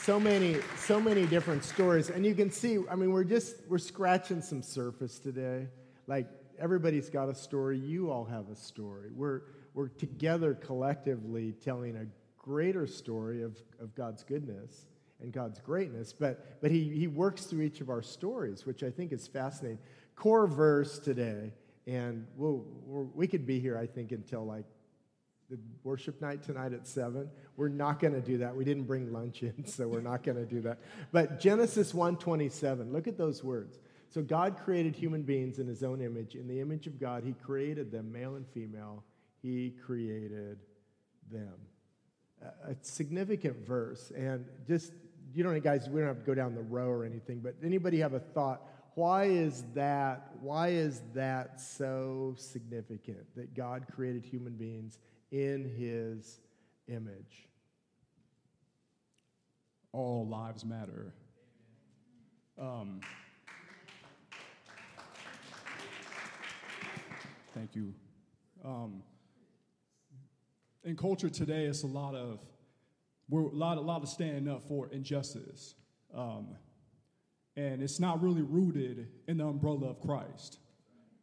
so 0.00 0.18
many 0.18 0.56
so 0.76 1.00
many 1.00 1.24
different 1.26 1.62
stories. 1.64 2.10
And 2.10 2.26
you 2.26 2.34
can 2.34 2.50
see. 2.50 2.78
I 2.90 2.96
mean, 2.96 3.12
we're 3.12 3.24
just 3.24 3.56
we're 3.68 3.78
scratching 3.78 4.42
some 4.42 4.62
surface 4.62 5.18
today. 5.20 5.68
Like 6.08 6.28
everybody's 6.58 7.08
got 7.08 7.28
a 7.28 7.34
story. 7.34 7.78
You 7.78 8.10
all 8.10 8.24
have 8.24 8.48
a 8.50 8.56
story. 8.56 9.10
We're 9.14 9.42
we're 9.74 9.88
together 9.88 10.54
collectively 10.54 11.52
telling 11.52 11.96
a 11.96 12.06
greater 12.44 12.86
story 12.86 13.42
of, 13.42 13.56
of 13.80 13.94
God's 13.94 14.22
goodness 14.22 14.86
and 15.20 15.32
God's 15.32 15.60
greatness. 15.60 16.12
But 16.12 16.60
but 16.60 16.70
he 16.70 16.90
he 16.90 17.06
works 17.06 17.44
through 17.44 17.62
each 17.62 17.80
of 17.80 17.88
our 17.88 18.02
stories, 18.02 18.66
which 18.66 18.82
I 18.82 18.90
think 18.90 19.12
is 19.12 19.26
fascinating. 19.26 19.78
Core 20.16 20.46
verse 20.46 20.98
today 20.98 21.52
and 21.86 22.26
we'll, 22.36 22.64
we 23.14 23.26
could 23.26 23.46
be 23.46 23.60
here, 23.60 23.76
I 23.76 23.86
think, 23.86 24.12
until 24.12 24.44
like 24.44 24.64
the 25.50 25.58
worship 25.82 26.20
night 26.22 26.42
tonight 26.42 26.72
at 26.72 26.86
7. 26.86 27.28
We're 27.56 27.68
not 27.68 28.00
going 28.00 28.14
to 28.14 28.22
do 28.22 28.38
that. 28.38 28.56
We 28.56 28.64
didn't 28.64 28.84
bring 28.84 29.12
lunch 29.12 29.42
in, 29.42 29.66
so 29.66 29.86
we're 29.86 30.00
not 30.00 30.22
going 30.22 30.38
to 30.38 30.46
do 30.46 30.62
that. 30.62 30.78
But 31.12 31.40
Genesis 31.40 31.92
1:27, 31.92 32.92
look 32.92 33.06
at 33.06 33.18
those 33.18 33.44
words. 33.44 33.78
So 34.08 34.22
God 34.22 34.56
created 34.64 34.94
human 34.94 35.22
beings 35.22 35.58
in 35.58 35.66
his 35.66 35.82
own 35.82 36.00
image. 36.00 36.36
In 36.36 36.46
the 36.46 36.60
image 36.60 36.86
of 36.86 37.00
God, 37.00 37.24
he 37.24 37.32
created 37.32 37.90
them, 37.90 38.12
male 38.12 38.36
and 38.36 38.46
female. 38.48 39.02
He 39.42 39.74
created 39.84 40.58
them. 41.30 41.54
A 42.42 42.74
significant 42.82 43.66
verse. 43.66 44.12
And 44.16 44.46
just, 44.66 44.92
you 45.32 45.42
don't, 45.42 45.58
guys, 45.62 45.88
we 45.88 46.00
don't 46.00 46.08
have 46.08 46.18
to 46.18 46.24
go 46.24 46.34
down 46.34 46.54
the 46.54 46.62
row 46.62 46.88
or 46.88 47.04
anything, 47.04 47.40
but 47.40 47.54
anybody 47.64 47.98
have 47.98 48.14
a 48.14 48.20
thought? 48.20 48.62
Why 48.94 49.24
is 49.24 49.64
that? 49.74 50.30
Why 50.40 50.68
is 50.68 51.02
that 51.14 51.60
so 51.60 52.34
significant 52.38 53.26
that 53.34 53.54
God 53.54 53.86
created 53.94 54.24
human 54.24 54.52
beings 54.54 54.98
in 55.32 55.64
his 55.76 56.38
image? 56.86 57.48
all 59.94 60.26
lives 60.26 60.64
matter. 60.64 61.14
Um, 62.60 63.00
thank 67.54 67.76
you. 67.76 67.94
Um, 68.64 69.02
in 70.84 70.96
culture 70.96 71.30
today, 71.30 71.64
it's 71.64 71.82
a 71.82 71.86
lot 71.86 72.14
of 72.14 72.44
we're 73.28 73.40
a 73.40 73.48
lot, 73.48 73.78
a 73.78 73.80
lot 73.80 74.02
of 74.02 74.08
standing 74.08 74.52
up 74.52 74.62
for 74.68 74.88
injustice, 74.88 75.74
um, 76.14 76.48
and 77.56 77.82
it's 77.82 77.98
not 77.98 78.22
really 78.22 78.42
rooted 78.42 79.08
in 79.26 79.38
the 79.38 79.46
umbrella 79.46 79.88
of 79.88 80.00
Christ. 80.00 80.58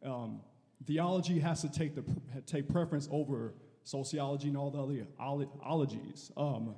Um, 0.04 0.40
theology 0.84 1.38
has 1.38 1.60
to 1.62 1.70
take 1.70 1.94
the 1.94 2.04
take 2.44 2.68
preference 2.68 3.08
over 3.10 3.54
sociology 3.84 4.48
and 4.48 4.56
all 4.56 4.70
the 4.70 5.06
other 5.20 5.46
ologies. 5.64 6.32
Um, 6.36 6.74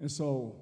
and 0.00 0.10
so, 0.10 0.56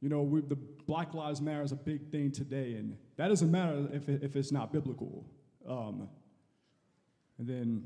you 0.00 0.08
know, 0.08 0.22
we, 0.22 0.40
the 0.40 0.56
Black 0.86 1.14
Lives 1.14 1.40
Matter 1.40 1.62
is 1.62 1.72
a 1.72 1.76
big 1.76 2.10
thing 2.10 2.32
today, 2.32 2.74
and 2.74 2.96
that 3.16 3.28
doesn't 3.28 3.50
matter 3.50 3.88
if, 3.92 4.08
it, 4.08 4.22
if 4.22 4.36
it's 4.36 4.52
not 4.52 4.72
biblical. 4.72 5.26
Um, 5.68 6.08
and 7.38 7.46
then 7.46 7.84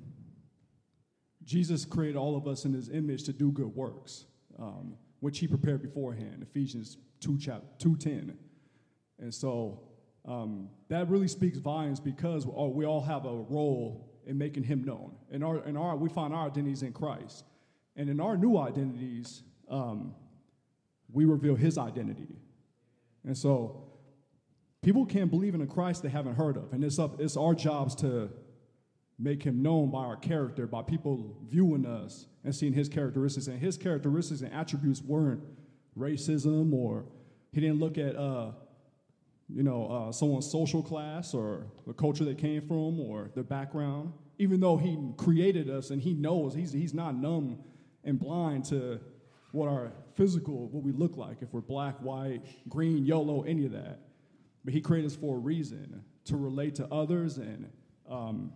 Jesus 1.50 1.85
created 1.85 2.16
all 2.16 2.37
of 2.37 2.47
us 2.47 2.64
in 2.64 2.73
his 2.73 2.88
image 2.90 3.25
to 3.25 3.33
do 3.33 3.50
good 3.50 3.75
works, 3.75 4.26
um, 4.57 4.95
which 5.19 5.40
he 5.40 5.49
prepared 5.49 5.83
beforehand, 5.83 6.47
Ephesians 6.49 6.97
2, 7.19 7.38
chap- 7.38 7.64
2.10. 7.80 8.37
And 9.19 9.35
so 9.35 9.80
um, 10.25 10.69
that 10.90 11.09
really 11.09 11.26
speaks 11.26 11.59
volumes 11.59 11.99
because 11.99 12.47
we 12.47 12.52
all, 12.52 12.73
we 12.73 12.87
all 12.87 13.00
have 13.00 13.25
a 13.25 13.35
role 13.35 14.12
in 14.26 14.38
making 14.38 14.62
him 14.62 14.85
known. 14.85 15.16
And 15.33 15.42
our, 15.42 15.64
in 15.64 15.76
our, 15.76 15.97
we 15.97 16.09
find 16.09 16.33
our 16.33 16.47
identities 16.47 16.85
in 16.85 16.92
Christ. 16.92 17.42
And 17.97 18.09
in 18.09 18.21
our 18.21 18.37
new 18.37 18.57
identities, 18.57 19.42
um, 19.69 20.14
we 21.12 21.25
reveal 21.25 21.57
his 21.57 21.78
identity. 21.78 22.37
And 23.25 23.37
so 23.37 23.88
people 24.83 25.04
can't 25.04 25.33
believe 25.33 25.57
in 25.57 25.62
a 25.62 25.66
Christ 25.66 26.04
they 26.04 26.11
haven't 26.11 26.37
heard 26.37 26.57
of. 26.57 26.73
And 26.73 26.85
it's, 26.85 27.00
up, 27.00 27.21
it's 27.21 27.37
our 27.37 27.57
jobs 27.57 27.97
to 27.97 28.30
make 29.20 29.42
him 29.42 29.62
known 29.62 29.90
by 29.90 29.98
our 29.98 30.16
character, 30.16 30.66
by 30.66 30.82
people 30.82 31.36
viewing 31.48 31.84
us 31.84 32.26
and 32.44 32.54
seeing 32.54 32.72
his 32.72 32.88
characteristics. 32.88 33.46
And 33.48 33.58
his 33.58 33.76
characteristics 33.76 34.40
and 34.40 34.52
attributes 34.52 35.02
weren't 35.02 35.42
racism 35.98 36.72
or 36.72 37.04
he 37.52 37.60
didn't 37.60 37.80
look 37.80 37.98
at, 37.98 38.16
uh, 38.16 38.52
you 39.48 39.62
know, 39.62 39.86
uh, 39.86 40.12
someone's 40.12 40.50
social 40.50 40.82
class 40.82 41.34
or 41.34 41.66
the 41.86 41.92
culture 41.92 42.24
they 42.24 42.34
came 42.34 42.62
from 42.62 43.00
or 43.00 43.30
their 43.34 43.44
background. 43.44 44.12
Even 44.38 44.60
though 44.60 44.78
he 44.78 44.98
created 45.18 45.68
us 45.68 45.90
and 45.90 46.00
he 46.00 46.14
knows, 46.14 46.54
he's, 46.54 46.72
he's 46.72 46.94
not 46.94 47.14
numb 47.14 47.58
and 48.04 48.18
blind 48.18 48.64
to 48.66 48.98
what 49.52 49.68
our 49.68 49.92
physical, 50.14 50.68
what 50.68 50.82
we 50.82 50.92
look 50.92 51.16
like, 51.16 51.42
if 51.42 51.52
we're 51.52 51.60
black, 51.60 51.96
white, 51.98 52.40
green, 52.68 53.04
yellow, 53.04 53.42
any 53.42 53.66
of 53.66 53.72
that. 53.72 53.98
But 54.64 54.72
he 54.72 54.80
created 54.80 55.10
us 55.10 55.16
for 55.16 55.36
a 55.36 55.38
reason 55.38 56.02
to 56.26 56.36
relate 56.36 56.76
to 56.76 56.86
others 56.86 57.36
and 57.38 57.68
um, 58.08 58.52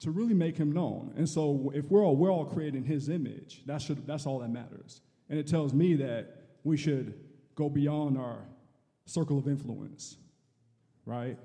to 0.00 0.10
really 0.10 0.34
make 0.34 0.56
him 0.56 0.72
known. 0.72 1.12
And 1.16 1.28
so 1.28 1.72
if 1.74 1.90
we're 1.90 2.04
all, 2.04 2.16
we're 2.16 2.32
all 2.32 2.44
created 2.44 2.76
in 2.76 2.84
his 2.84 3.08
image, 3.08 3.62
that 3.66 3.80
should, 3.80 4.06
that's 4.06 4.26
all 4.26 4.38
that 4.40 4.50
matters. 4.50 5.00
And 5.28 5.38
it 5.38 5.46
tells 5.46 5.72
me 5.72 5.94
that 5.94 6.42
we 6.64 6.76
should 6.76 7.14
go 7.54 7.68
beyond 7.68 8.18
our 8.18 8.44
circle 9.06 9.38
of 9.38 9.48
influence, 9.48 10.18
right? 11.04 11.38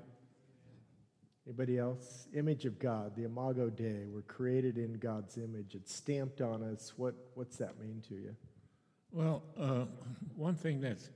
Anybody 1.46 1.78
else? 1.78 2.28
Image 2.34 2.66
of 2.66 2.78
God, 2.78 3.16
the 3.16 3.24
Imago 3.24 3.68
Dei. 3.68 4.06
We're 4.06 4.22
created 4.22 4.78
in 4.78 4.94
God's 4.94 5.38
image. 5.38 5.74
It's 5.74 5.94
stamped 5.94 6.40
on 6.40 6.62
us. 6.62 6.92
What, 6.96 7.14
what's 7.34 7.56
that 7.56 7.80
mean 7.80 8.02
to 8.08 8.14
you? 8.14 8.36
Well, 9.10 9.42
uh, 9.58 9.86
one 10.36 10.54
thing 10.54 10.80
that's 10.80 11.10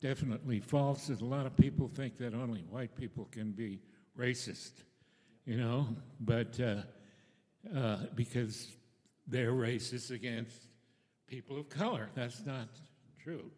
definitely 0.00 0.60
false 0.60 1.10
is 1.10 1.20
a 1.20 1.24
lot 1.24 1.46
of 1.46 1.56
people 1.56 1.88
think 1.88 2.16
that 2.18 2.34
only 2.34 2.60
white 2.70 2.96
people 2.96 3.28
can 3.30 3.52
be 3.52 3.80
racist, 4.18 4.72
you 5.50 5.56
know, 5.56 5.84
but 6.20 6.60
uh, 6.60 6.76
uh, 7.76 7.96
because 8.14 8.68
they're 9.26 9.50
racist 9.50 10.12
against 10.12 10.56
people 11.26 11.58
of 11.58 11.68
color. 11.68 12.08
That's 12.14 12.46
not 12.46 12.68
true. 13.20 13.50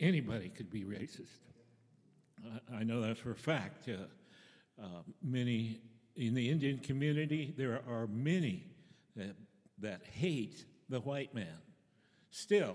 Anybody 0.00 0.48
could 0.48 0.72
be 0.72 0.82
racist. 0.82 1.38
I, 2.44 2.78
I 2.78 2.82
know 2.82 3.00
that 3.02 3.16
for 3.16 3.30
a 3.30 3.36
fact. 3.36 3.88
Uh, 3.88 4.82
uh, 4.82 5.02
many 5.22 5.78
in 6.16 6.34
the 6.34 6.50
Indian 6.50 6.78
community, 6.78 7.54
there 7.56 7.80
are 7.88 8.08
many 8.08 8.64
that, 9.14 9.36
that 9.78 10.00
hate 10.04 10.64
the 10.88 10.98
white 10.98 11.32
man 11.32 11.58
still 12.32 12.74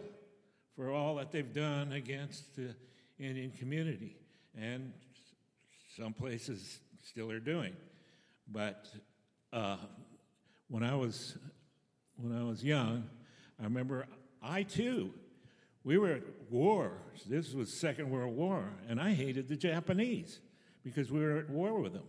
for 0.78 0.92
all 0.92 1.16
that 1.16 1.34
they've 1.34 1.54
done 1.54 1.92
against 1.92 2.56
the 2.56 2.74
Indian 3.20 3.52
community, 3.52 4.16
and 4.58 4.94
some 5.98 6.14
places 6.14 6.80
still 7.02 7.30
are 7.30 7.42
doing. 7.42 7.76
But 8.52 8.88
uh, 9.52 9.78
when 10.68 10.84
I 10.84 10.96
was 10.96 11.38
when 12.16 12.38
I 12.38 12.44
was 12.44 12.64
young, 12.64 13.10
I 13.60 13.64
remember 13.64 14.08
I 14.42 14.64
too, 14.64 15.14
we 15.84 15.98
were 15.98 16.12
at 16.12 16.24
war. 16.50 16.94
This 17.28 17.54
was 17.54 17.74
Second 17.74 18.10
World 18.10 18.36
War, 18.36 18.70
and 18.88 19.00
I 19.00 19.14
hated 19.14 19.48
the 19.48 19.56
Japanese 19.56 20.40
because 20.84 21.12
we 21.12 21.20
were 21.22 21.38
at 21.38 21.50
war 21.50 21.80
with 21.80 21.94
them. 21.94 22.04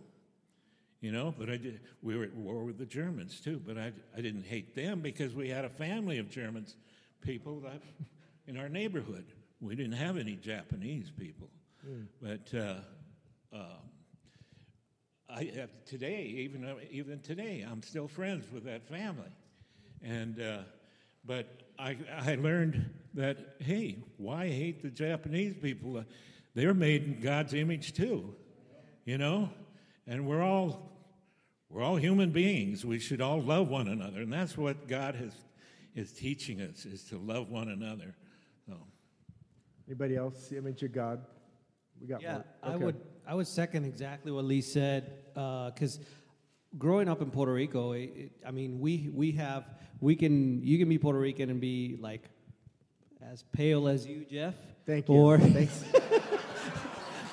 You 1.01 1.11
know, 1.11 1.35
but 1.37 1.49
I 1.49 1.57
did. 1.57 1.81
We 2.01 2.17
were 2.17 2.23
at 2.23 2.35
war 2.35 2.63
with 2.63 2.77
the 2.77 2.85
Germans 2.85 3.39
too, 3.39 3.61
but 3.65 3.77
I, 3.77 3.91
I 4.17 4.21
didn't 4.21 4.45
hate 4.45 4.75
them 4.75 5.01
because 5.01 5.35
we 5.35 5.49
had 5.49 5.63
a 5.63 5.69
family 5.69 6.17
of 6.17 6.29
Germans 6.29 6.75
people 7.21 7.59
that 7.61 7.81
in 8.47 8.57
our 8.57 8.69
neighborhood. 8.69 9.25
We 9.61 9.75
didn't 9.75 9.93
have 9.93 10.17
any 10.17 10.35
Japanese 10.35 11.11
people, 11.11 11.49
mm. 11.87 12.07
but 12.21 12.57
uh, 12.57 13.55
uh, 13.55 13.77
I 15.35 15.51
have 15.57 15.69
today, 15.85 16.23
even 16.23 16.65
uh, 16.65 16.75
even 16.89 17.19
today, 17.19 17.65
I'm 17.69 17.83
still 17.83 18.07
friends 18.07 18.45
with 18.51 18.63
that 18.63 18.87
family, 18.87 19.31
and 20.01 20.41
uh, 20.41 20.59
but 21.25 21.47
I 21.77 21.97
I 22.25 22.35
learned 22.35 22.89
that 23.13 23.57
hey, 23.59 23.97
why 24.17 24.47
hate 24.47 24.81
the 24.81 24.89
Japanese 24.89 25.55
people? 25.61 25.97
Uh, 25.97 26.03
they're 26.53 26.73
made 26.73 27.03
in 27.03 27.19
God's 27.19 27.53
image 27.53 27.93
too 27.93 28.33
you 29.05 29.17
know? 29.17 29.49
And 30.07 30.27
we're 30.27 30.43
all 30.43 30.91
we're 31.69 31.81
all 31.81 31.95
human 31.95 32.31
beings. 32.31 32.85
We 32.85 32.99
should 32.99 33.21
all 33.21 33.41
love 33.41 33.69
one 33.69 33.87
another. 33.87 34.21
And 34.21 34.33
that's 34.33 34.57
what 34.57 34.87
God 34.87 35.15
has 35.15 35.33
is 35.95 36.11
teaching 36.11 36.59
us 36.61 36.85
is 36.85 37.03
to 37.05 37.17
love 37.17 37.49
one 37.49 37.69
another. 37.69 38.15
So 38.67 38.73
anybody 39.87 40.17
else 40.17 40.47
the 40.49 40.57
image 40.57 40.83
of 40.83 40.91
God? 40.91 41.21
We 42.01 42.07
got 42.07 42.21
yeah, 42.21 42.37
okay. 42.37 42.45
I 42.63 42.75
would 42.75 43.01
I 43.27 43.35
would 43.35 43.47
second 43.47 43.85
exactly 43.85 44.31
what 44.31 44.45
Lee 44.45 44.61
said 44.61 45.13
because 45.35 45.99
uh, 45.99 46.03
growing 46.77 47.07
up 47.07 47.21
in 47.21 47.29
Puerto 47.29 47.53
Rico, 47.53 47.91
it, 47.91 48.11
it, 48.15 48.31
I 48.45 48.51
mean, 48.51 48.79
we 48.79 49.09
we 49.13 49.33
have 49.33 49.65
we 49.99 50.15
can 50.15 50.63
you 50.63 50.77
can 50.77 50.89
be 50.89 50.97
Puerto 50.97 51.19
Rican 51.19 51.49
and 51.49 51.61
be 51.61 51.97
like 51.99 52.23
as 53.21 53.43
pale 53.51 53.87
as 53.87 54.05
you, 54.05 54.25
Jeff. 54.29 54.55
Thank 54.85 55.09
you. 55.09 55.15
Or 55.15 55.37
Thanks. 55.37 55.83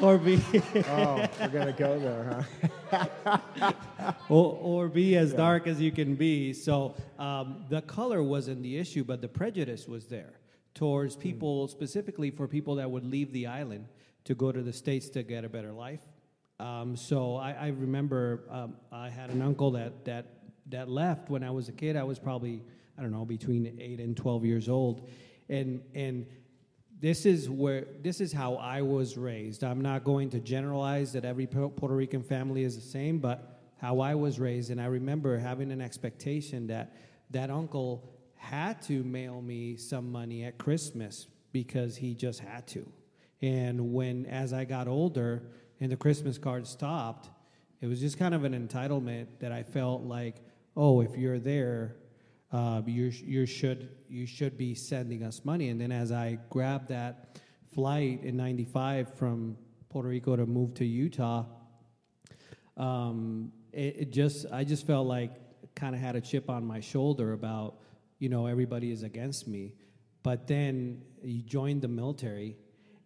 or 0.01 0.19
be 0.19 0.43
oh 0.89 1.27
we're 1.41 1.49
gonna 1.49 1.73
go 1.73 1.99
there 1.99 2.45
huh 2.91 3.73
or, 4.29 4.59
or 4.61 4.89
be 4.89 5.17
as 5.17 5.31
yeah. 5.31 5.37
dark 5.37 5.67
as 5.67 5.81
you 5.81 5.93
can 5.93 6.15
be 6.15 6.53
so 6.53 6.95
um, 7.19 7.65
the 7.69 7.83
color 7.83 8.23
wasn't 8.23 8.61
the 8.63 8.79
issue 8.79 9.05
but 9.05 9.21
the 9.21 9.29
prejudice 9.29 9.87
was 9.87 10.07
there 10.07 10.41
towards 10.75 11.15
hmm. 11.15 11.21
people 11.21 11.67
mm. 11.67 11.71
specifically 11.71 12.31
for 12.31 12.49
people 12.49 12.77
that 12.77 12.91
would 12.91 13.05
leave 13.05 13.33
the 13.33 13.47
island 13.47 13.87
to 14.25 14.35
go 14.35 14.51
to 14.51 14.63
the 14.63 14.73
states 14.73 15.09
to 15.11 15.23
get 15.23 15.45
a 15.45 15.49
better 15.49 15.73
life 15.73 16.01
um, 16.63 16.97
so 16.97 17.37
I, 17.37 17.53
I 17.53 17.69
remember 17.69 18.45
um, 18.51 18.75
I 18.91 19.09
had 19.09 19.31
an 19.31 19.43
uncle 19.43 19.73
that 19.73 20.05
that 20.05 20.27
that 20.67 20.89
left 20.89 21.29
when 21.29 21.43
I 21.43 21.51
was 21.51 21.69
a 21.69 21.73
kid 21.73 21.97
I 21.97 22.05
was 22.05 22.19
probably 22.19 22.63
I 22.97 23.03
don't 23.03 23.11
know 23.11 23.25
between 23.25 23.79
eight 23.81 24.01
and 24.01 24.17
twelve 24.17 24.45
years 24.45 24.69
old 24.69 25.09
and 25.49 25.83
and 25.95 26.27
this 27.03 27.27
is 27.27 27.51
where 27.51 27.87
this 28.01 28.21
is 28.21 28.33
how 28.33 28.55
I 28.55 28.83
was 28.83 29.19
raised. 29.19 29.65
I'm 29.65 29.81
not 29.81 30.05
going 30.05 30.31
to 30.31 30.39
generalize 30.39 31.13
that 31.15 31.25
every 31.25 31.49
Puerto 31.49 31.95
Rican 31.95 32.23
family 32.23 32.63
is 32.63 32.77
the 32.77 32.81
same, 32.81 33.19
but 33.19 33.61
how 33.79 33.99
I 33.99 34.15
was 34.15 34.39
raised, 34.39 34.71
and 34.71 34.81
I 34.81 34.87
remember 34.87 35.37
having 35.37 35.73
an 35.73 35.81
expectation 35.81 36.69
that 36.69 36.95
that 37.31 37.51
uncle 37.51 38.09
had 38.37 38.81
to 38.83 39.03
mail 39.03 39.43
me 39.43 39.77
some 39.77 40.13
money 40.13 40.45
at 40.45 40.59
Christmas 40.59 41.27
because 41.51 41.97
he 41.97 42.15
just 42.15 42.39
had 42.39 42.69
to. 42.69 42.87
And 43.41 43.93
when, 43.93 44.27
as 44.27 44.53
I 44.53 44.65
got 44.65 44.87
older, 44.87 45.43
and 45.83 45.91
the 45.91 45.97
Christmas 45.97 46.39
card 46.39 46.65
stopped, 46.65 47.29
it 47.81 47.89
was 47.89 47.99
just 47.99 48.17
kind 48.17 48.37
of 48.37 48.45
an 48.45 48.53
entitlement 48.55 49.27
that 49.41 49.51
I 49.51 49.65
felt 49.65 50.03
like, 50.03 50.37
oh, 50.77 51.01
if 51.01 51.17
you're 51.17 51.41
there, 51.41 51.97
uh, 52.53 52.83
you 52.87 53.07
you 53.07 53.47
should 53.47 53.89
you 54.09 54.25
should 54.25 54.57
be 54.57 54.77
sending 54.77 55.25
us 55.25 55.45
money. 55.45 55.71
And 55.71 55.81
then 55.81 55.91
as 55.91 56.13
I 56.13 56.39
grabbed 56.51 56.91
that 56.91 57.41
flight 57.75 58.21
in 58.23 58.37
'95 58.37 59.13
from 59.15 59.57
Puerto 59.89 60.09
Rico 60.09 60.37
to 60.37 60.47
move 60.47 60.73
to 60.75 60.85
Utah, 60.85 61.47
um, 62.77 63.51
it, 63.73 63.97
it, 63.99 64.13
just 64.13 64.47
I 64.53 64.63
just 64.63 64.87
felt 64.87 65.09
like 65.09 65.33
kind 65.75 65.97
of 65.97 66.01
had 66.01 66.15
a 66.15 66.21
chip 66.21 66.49
on 66.49 66.65
my 66.65 66.79
shoulder 66.79 67.33
about 67.33 67.79
you 68.21 68.29
know 68.29 68.47
everybody 68.47 68.93
is 68.93 69.03
against 69.03 69.49
me. 69.49 69.75
But 70.23 70.47
then 70.47 71.03
you 71.25 71.43
join 71.43 71.81
the 71.81 71.89
military, 71.89 72.57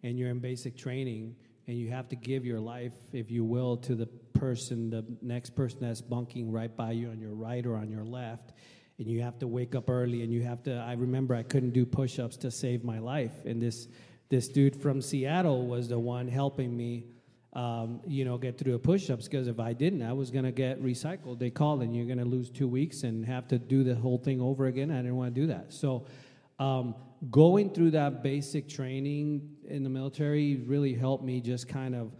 and 0.03 0.19
you're 0.19 0.29
in 0.29 0.37
basic 0.37 0.77
training, 0.77 1.37
and 1.67 1.77
you 1.77 1.89
have 1.89 2.07
to 2.09 2.15
give 2.15 2.45
your 2.45 2.59
life, 2.59 2.93
if 3.11 3.29
you 3.29 3.43
will, 3.43 3.75
to 3.77 3.93
the 3.93 4.05
person, 4.05 4.89
the 4.89 5.05
next 5.21 5.51
person 5.51 5.79
that's 5.81 6.01
bunking 6.01 6.51
right 6.51 6.75
by 6.75 6.91
you 6.91 7.09
on 7.09 7.19
your 7.19 7.33
right 7.33 7.65
or 7.65 7.75
on 7.75 7.89
your 7.89 8.05
left. 8.05 8.53
And 8.99 9.07
you 9.07 9.21
have 9.21 9.37
to 9.39 9.47
wake 9.47 9.75
up 9.75 9.89
early 9.89 10.23
and 10.23 10.33
you 10.33 10.41
have 10.43 10.63
to 10.63 10.73
i 10.73 10.93
remember 10.93 11.35
i 11.35 11.43
couldn't 11.43 11.71
do 11.71 11.85
push-ups 11.85 12.37
to 12.37 12.49
save 12.49 12.83
my 12.83 12.99
life. 12.99 13.45
And 13.45 13.61
this 13.61 13.87
this 14.29 14.47
dude 14.47 14.75
from 14.75 15.01
seattle 15.01 15.67
was 15.67 15.87
the 15.87 15.99
one 15.99 16.27
helping 16.27 16.75
me 16.75 17.05
um, 17.53 18.01
you 18.07 18.25
know 18.25 18.37
get 18.37 18.57
through 18.57 18.71
the 18.71 18.79
push-ups. 18.79 19.27
Because 19.27 19.47
if 19.47 19.59
i 19.59 19.73
didn't 19.73 20.01
i 20.01 20.13
was 20.13 20.31
going 20.31 20.45
to 20.45 20.51
get 20.51 20.81
recycled. 20.81 21.37
They 21.37 21.49
called 21.51 21.83
and 21.83 21.95
you're 21.95 22.05
going 22.05 22.17
to 22.17 22.25
lose 22.25 22.49
two 22.49 22.67
weeks 22.67 23.03
and 23.03 23.25
have 23.25 23.47
to 23.49 23.59
do 23.59 23.83
the 23.83 23.93
whole 23.95 24.17
thing 24.17 24.41
over 24.41 24.65
again. 24.65 24.89
I 24.89 24.97
didn't 24.97 25.17
want 25.17 25.35
to 25.35 25.41
do 25.41 25.47
that. 25.47 25.73
So 25.73 26.07
um, 26.59 26.95
going 27.29 27.71
through 27.71 27.91
that 27.91 28.23
basic 28.23 28.67
training 28.67 29.56
in 29.67 29.83
the 29.83 29.89
military 29.89 30.57
really 30.65 30.93
helped 30.93 31.23
me 31.23 31.41
just 31.41 31.67
kind 31.67 31.95
of 31.95 32.11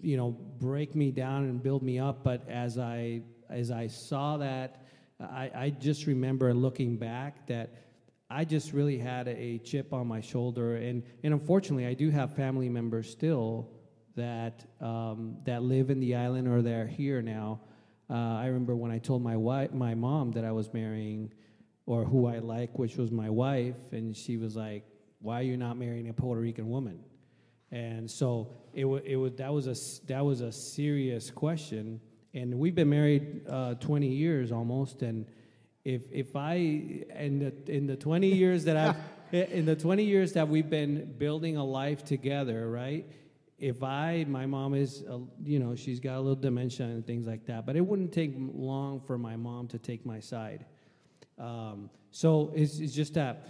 you 0.00 0.16
know 0.16 0.30
break 0.58 0.94
me 0.94 1.10
down 1.10 1.44
and 1.44 1.62
build 1.62 1.82
me 1.82 1.98
up 1.98 2.24
but 2.24 2.48
as 2.48 2.78
i 2.78 3.20
as 3.48 3.70
i 3.70 3.86
saw 3.86 4.36
that 4.36 4.84
I, 5.20 5.50
I 5.54 5.70
just 5.70 6.06
remember 6.06 6.54
looking 6.54 6.96
back 6.96 7.46
that 7.46 7.70
I 8.30 8.44
just 8.44 8.72
really 8.72 8.96
had 8.96 9.26
a 9.26 9.58
chip 9.58 9.92
on 9.92 10.06
my 10.06 10.20
shoulder, 10.20 10.76
and 10.76 11.02
and 11.24 11.34
unfortunately, 11.34 11.86
I 11.86 11.94
do 11.94 12.10
have 12.10 12.34
family 12.36 12.68
members 12.68 13.10
still 13.10 13.68
that 14.14 14.64
um, 14.80 15.36
that 15.44 15.62
live 15.62 15.90
in 15.90 15.98
the 15.98 16.14
island 16.14 16.46
or 16.46 16.62
they're 16.62 16.86
here 16.86 17.22
now. 17.22 17.60
Uh, 18.08 18.14
I 18.14 18.46
remember 18.46 18.76
when 18.76 18.92
I 18.92 18.98
told 18.98 19.22
my 19.22 19.36
wife, 19.36 19.72
my 19.72 19.94
mom, 19.94 20.32
that 20.32 20.44
I 20.44 20.52
was 20.52 20.72
marrying, 20.72 21.32
or 21.86 22.04
who 22.04 22.26
I 22.26 22.38
like, 22.38 22.78
which 22.78 22.96
was 22.96 23.10
my 23.10 23.28
wife, 23.30 23.76
and 23.90 24.16
she 24.16 24.36
was 24.36 24.54
like, 24.54 24.84
"Why 25.20 25.40
are 25.40 25.42
you 25.42 25.56
not 25.56 25.76
marrying 25.76 26.08
a 26.08 26.12
Puerto 26.12 26.40
Rican 26.40 26.68
woman?" 26.68 27.00
And 27.70 28.10
so 28.10 28.48
it 28.74 28.84
was, 28.84 29.02
it 29.04 29.16
was 29.16 29.32
that 29.34 29.52
was 29.52 29.66
a 29.66 30.06
that 30.06 30.24
was 30.24 30.40
a 30.40 30.52
serious 30.52 31.30
question. 31.30 32.00
And 32.34 32.58
we've 32.58 32.74
been 32.74 32.90
married 32.90 33.42
uh, 33.48 33.74
20 33.74 34.06
years 34.06 34.52
almost. 34.52 35.02
And 35.02 35.26
if 35.84 36.02
if 36.12 36.36
i 36.36 36.54
in 36.54 37.38
the 37.38 37.54
in 37.74 37.86
the 37.86 37.96
20 37.96 38.28
years 38.28 38.64
that 38.64 38.76
i've 38.76 38.96
in 39.52 39.64
the 39.64 39.74
20 39.74 40.04
years 40.04 40.34
that 40.34 40.46
we've 40.46 40.68
been 40.68 41.14
building 41.16 41.56
a 41.56 41.64
life 41.64 42.04
together 42.04 42.68
right 42.68 43.06
if 43.58 43.82
i 43.82 44.24
my 44.28 44.46
mom 44.46 44.74
is 44.74 45.04
uh, 45.08 45.18
you 45.44 45.58
know 45.58 45.74
she's 45.74 46.00
got 46.00 46.16
a 46.16 46.20
little 46.20 46.34
dementia 46.34 46.86
and 46.86 47.06
things 47.06 47.26
like 47.26 47.46
that 47.46 47.64
but 47.66 47.76
it 47.76 47.80
wouldn't 47.80 48.12
take 48.12 48.34
long 48.36 49.00
for 49.00 49.18
my 49.18 49.36
mom 49.36 49.68
to 49.68 49.78
take 49.78 50.04
my 50.04 50.18
side. 50.18 50.64
Um, 51.38 51.90
so 52.10 52.52
it's, 52.54 52.78
it's 52.80 52.92
just 52.92 53.14
that 53.14 53.48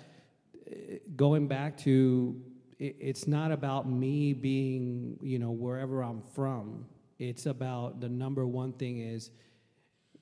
going 1.16 1.48
back 1.48 1.76
to 1.78 2.40
it, 2.78 2.96
it's 2.98 3.26
not 3.26 3.52
about 3.52 3.88
me 3.88 4.32
being 4.32 5.18
you 5.22 5.38
know 5.38 5.50
wherever 5.50 6.02
i'm 6.02 6.22
from. 6.34 6.86
It's 7.18 7.44
about 7.44 8.00
the 8.00 8.08
number 8.08 8.46
one 8.46 8.72
thing 8.72 8.98
is 9.00 9.30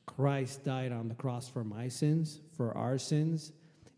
Christ 0.05 0.65
died 0.65 0.91
on 0.91 1.09
the 1.09 1.15
cross 1.15 1.49
for 1.49 1.63
my 1.63 1.87
sins, 1.87 2.41
for 2.57 2.77
our 2.77 2.99
sins. 2.99 3.53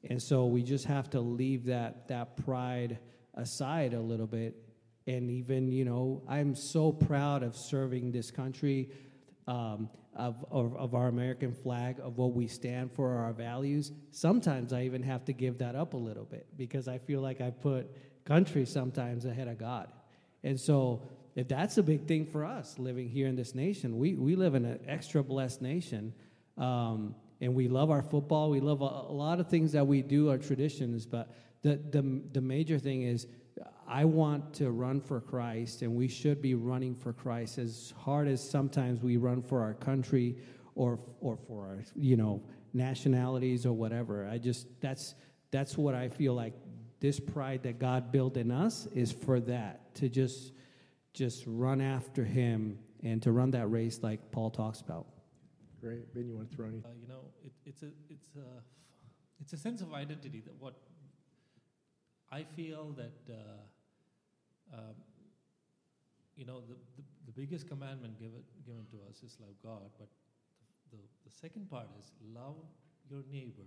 And 0.08 0.20
so 0.20 0.46
we 0.46 0.62
just 0.62 0.84
have 0.84 1.08
to 1.10 1.20
leave 1.20 1.64
that 1.66 2.08
that 2.08 2.36
pride 2.36 2.98
aside 3.34 3.94
a 3.94 4.00
little 4.00 4.26
bit. 4.26 4.54
And 5.06 5.30
even, 5.30 5.72
you 5.72 5.84
know, 5.84 6.22
I'm 6.28 6.54
so 6.54 6.92
proud 6.92 7.42
of 7.42 7.56
serving 7.56 8.12
this 8.12 8.30
country, 8.30 8.90
um, 9.50 9.90
of, 10.14 10.44
of, 10.50 10.76
of 10.76 10.94
our 10.94 11.08
American 11.08 11.52
flag, 11.52 11.96
of 12.00 12.16
what 12.16 12.32
we 12.34 12.46
stand 12.46 12.92
for, 12.92 13.10
our 13.14 13.32
values. 13.32 13.90
Sometimes 14.12 14.72
I 14.72 14.84
even 14.84 15.02
have 15.02 15.24
to 15.24 15.32
give 15.32 15.58
that 15.58 15.74
up 15.74 15.94
a 15.94 15.96
little 15.96 16.24
bit 16.24 16.46
because 16.56 16.86
I 16.86 16.98
feel 16.98 17.20
like 17.20 17.40
I 17.40 17.50
put 17.50 17.90
country 18.24 18.64
sometimes 18.64 19.24
ahead 19.24 19.48
of 19.48 19.58
God. 19.58 19.88
And 20.44 20.58
so, 20.58 21.02
if 21.36 21.48
that's 21.48 21.78
a 21.78 21.82
big 21.82 22.06
thing 22.06 22.26
for 22.26 22.44
us 22.44 22.78
living 22.78 23.08
here 23.08 23.26
in 23.28 23.36
this 23.36 23.54
nation, 23.54 23.98
we, 23.98 24.14
we 24.14 24.34
live 24.34 24.54
in 24.54 24.64
an 24.64 24.80
extra 24.86 25.22
blessed 25.22 25.62
nation. 25.62 26.12
Um, 26.58 27.14
and 27.40 27.54
we 27.54 27.68
love 27.68 27.90
our 27.90 28.02
football. 28.02 28.50
We 28.50 28.60
love 28.60 28.82
a, 28.82 28.84
a, 28.84 29.14
lot 29.14 29.40
of 29.40 29.48
things 29.48 29.72
that 29.72 29.86
we 29.86 30.02
do, 30.02 30.28
our 30.28 30.38
traditions. 30.38 31.06
But 31.06 31.30
the, 31.62 31.76
the, 31.76 32.22
the 32.32 32.40
major 32.40 32.78
thing 32.78 33.02
is, 33.02 33.26
I 33.90 34.04
want 34.04 34.54
to 34.54 34.70
run 34.70 35.00
for 35.00 35.20
Christ, 35.20 35.82
and 35.82 35.96
we 35.96 36.06
should 36.06 36.40
be 36.40 36.54
running 36.54 36.94
for 36.94 37.12
Christ 37.12 37.58
as 37.58 37.92
hard 37.98 38.28
as 38.28 38.40
sometimes 38.40 39.02
we 39.02 39.16
run 39.16 39.42
for 39.42 39.62
our 39.62 39.74
country 39.74 40.36
or, 40.76 41.00
or 41.20 41.36
for 41.36 41.66
our, 41.66 41.78
you 41.96 42.16
know, 42.16 42.40
nationalities 42.72 43.66
or 43.66 43.72
whatever. 43.72 44.28
I 44.28 44.38
just, 44.38 44.68
that's, 44.80 45.16
that's 45.50 45.76
what 45.76 45.96
I 45.96 46.08
feel 46.08 46.34
like 46.34 46.54
this 47.00 47.18
pride 47.18 47.64
that 47.64 47.80
God 47.80 48.12
built 48.12 48.36
in 48.36 48.52
us 48.52 48.86
is 48.94 49.10
for 49.10 49.40
that, 49.40 49.92
to 49.96 50.08
just, 50.08 50.52
just 51.12 51.42
run 51.48 51.80
after 51.80 52.24
Him 52.24 52.78
and 53.02 53.20
to 53.22 53.32
run 53.32 53.50
that 53.50 53.66
race 53.66 53.98
like 54.04 54.30
Paul 54.30 54.50
talks 54.50 54.80
about. 54.82 55.06
Great. 55.80 56.14
Ben, 56.14 56.28
you 56.28 56.36
want 56.36 56.48
to 56.48 56.56
throw 56.56 56.68
any? 56.68 56.78
Uh, 56.78 56.90
you 57.00 57.08
know, 57.08 57.22
it, 57.42 57.50
it's, 57.66 57.82
a, 57.82 57.88
it's, 58.08 58.36
a, 58.36 58.62
it's 59.40 59.52
a 59.52 59.56
sense 59.56 59.80
of 59.80 59.92
identity 59.92 60.42
that 60.46 60.54
what 60.60 60.74
I 62.30 62.44
feel 62.54 62.92
that, 62.92 63.34
uh, 63.34 63.62
um, 64.72 64.94
you 66.36 66.44
know, 66.44 66.60
the, 66.60 66.74
the, 66.96 67.04
the, 67.26 67.32
biggest 67.32 67.68
commandment 67.68 68.18
given, 68.18 68.42
given 68.64 68.86
to 68.90 68.96
us 69.08 69.22
is 69.22 69.36
love 69.40 69.54
God, 69.62 69.90
but 69.98 70.08
the, 70.90 70.96
the, 70.96 71.02
the 71.28 71.30
second 71.30 71.68
part 71.68 71.88
is 71.98 72.12
love 72.34 72.56
your 73.10 73.22
neighbor 73.30 73.66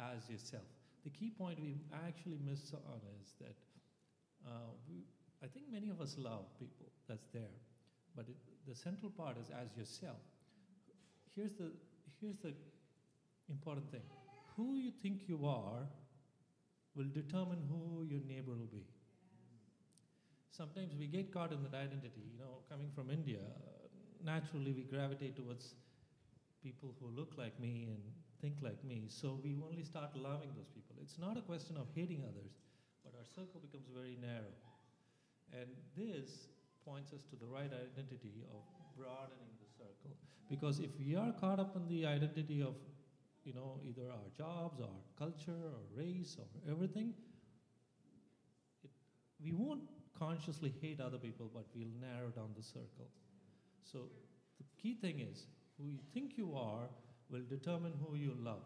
as 0.00 0.28
yourself. 0.30 0.64
The 1.04 1.10
key 1.10 1.30
point 1.30 1.60
we 1.60 1.76
actually 2.06 2.38
miss 2.44 2.72
on 2.72 3.00
is 3.20 3.34
that 3.40 3.56
uh, 4.46 4.70
we, 4.88 5.02
I 5.42 5.48
think 5.48 5.66
many 5.70 5.90
of 5.90 6.00
us 6.00 6.16
love 6.16 6.46
people, 6.58 6.86
that's 7.08 7.26
there, 7.34 7.54
but 8.16 8.26
it, 8.28 8.36
the 8.66 8.74
central 8.74 9.10
part 9.10 9.36
is 9.38 9.50
as 9.50 9.76
yourself 9.76 10.22
here's 11.34 11.52
the 11.54 11.70
here's 12.20 12.38
the 12.38 12.54
important 13.48 13.90
thing. 13.90 14.02
Who 14.56 14.76
you 14.76 14.92
think 15.02 15.22
you 15.26 15.46
are 15.46 15.86
will 16.94 17.10
determine 17.12 17.58
who 17.68 18.04
your 18.04 18.20
neighbor 18.28 18.52
will 18.52 18.70
be. 18.70 18.84
Sometimes 20.52 20.92
we 20.98 21.06
get 21.06 21.32
caught 21.32 21.50
in 21.50 21.62
that 21.62 21.74
identity. 21.74 22.28
You 22.30 22.38
know, 22.38 22.60
coming 22.70 22.90
from 22.94 23.08
India, 23.10 23.40
naturally 24.22 24.72
we 24.72 24.82
gravitate 24.82 25.34
towards 25.34 25.74
people 26.62 26.94
who 27.00 27.08
look 27.08 27.32
like 27.38 27.58
me 27.58 27.88
and 27.88 27.98
think 28.42 28.60
like 28.60 28.84
me. 28.84 29.06
So 29.08 29.40
we 29.42 29.56
only 29.64 29.82
start 29.82 30.14
loving 30.14 30.50
those 30.54 30.68
people. 30.68 30.96
It's 31.00 31.18
not 31.18 31.38
a 31.38 31.40
question 31.40 31.78
of 31.78 31.86
hating 31.94 32.22
others, 32.28 32.52
but 33.02 33.14
our 33.16 33.24
circle 33.24 33.60
becomes 33.64 33.88
very 33.96 34.18
narrow. 34.20 34.52
And 35.56 35.72
this 35.96 36.48
points 36.84 37.14
us 37.14 37.24
to 37.30 37.36
the 37.36 37.46
right 37.46 37.72
identity 37.72 38.44
of 38.52 38.60
broadening 38.94 39.56
the 39.56 39.72
circle. 39.72 40.12
Because 40.50 40.80
if 40.80 40.90
we 41.00 41.16
are 41.16 41.32
caught 41.32 41.60
up 41.60 41.76
in 41.76 41.88
the 41.88 42.04
identity 42.04 42.60
of, 42.60 42.74
you 43.44 43.54
know, 43.54 43.80
either 43.82 44.10
our 44.10 44.28
jobs 44.36 44.80
or 44.80 44.92
culture 45.18 45.64
or 45.72 45.80
race 45.96 46.36
or 46.38 46.44
everything, 46.70 47.14
it, 48.84 48.90
we 49.42 49.52
won't 49.52 49.80
consciously 50.22 50.72
hate 50.80 51.00
other 51.00 51.18
people, 51.18 51.50
but 51.52 51.64
we'll 51.74 51.88
narrow 52.00 52.28
down 52.30 52.50
the 52.56 52.62
circle. 52.62 53.08
So 53.84 54.00
the 54.58 54.64
key 54.80 54.94
thing 54.94 55.20
is 55.20 55.46
who 55.78 55.88
you 55.88 55.98
think 56.14 56.32
you 56.36 56.54
are 56.56 56.88
will 57.30 57.42
determine 57.48 57.92
who 58.04 58.16
you 58.16 58.34
love. 58.42 58.62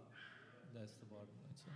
That's 0.74 0.92
the 0.92 1.06
bottom 1.06 1.28
line. 1.42 1.54
So. 1.54 1.70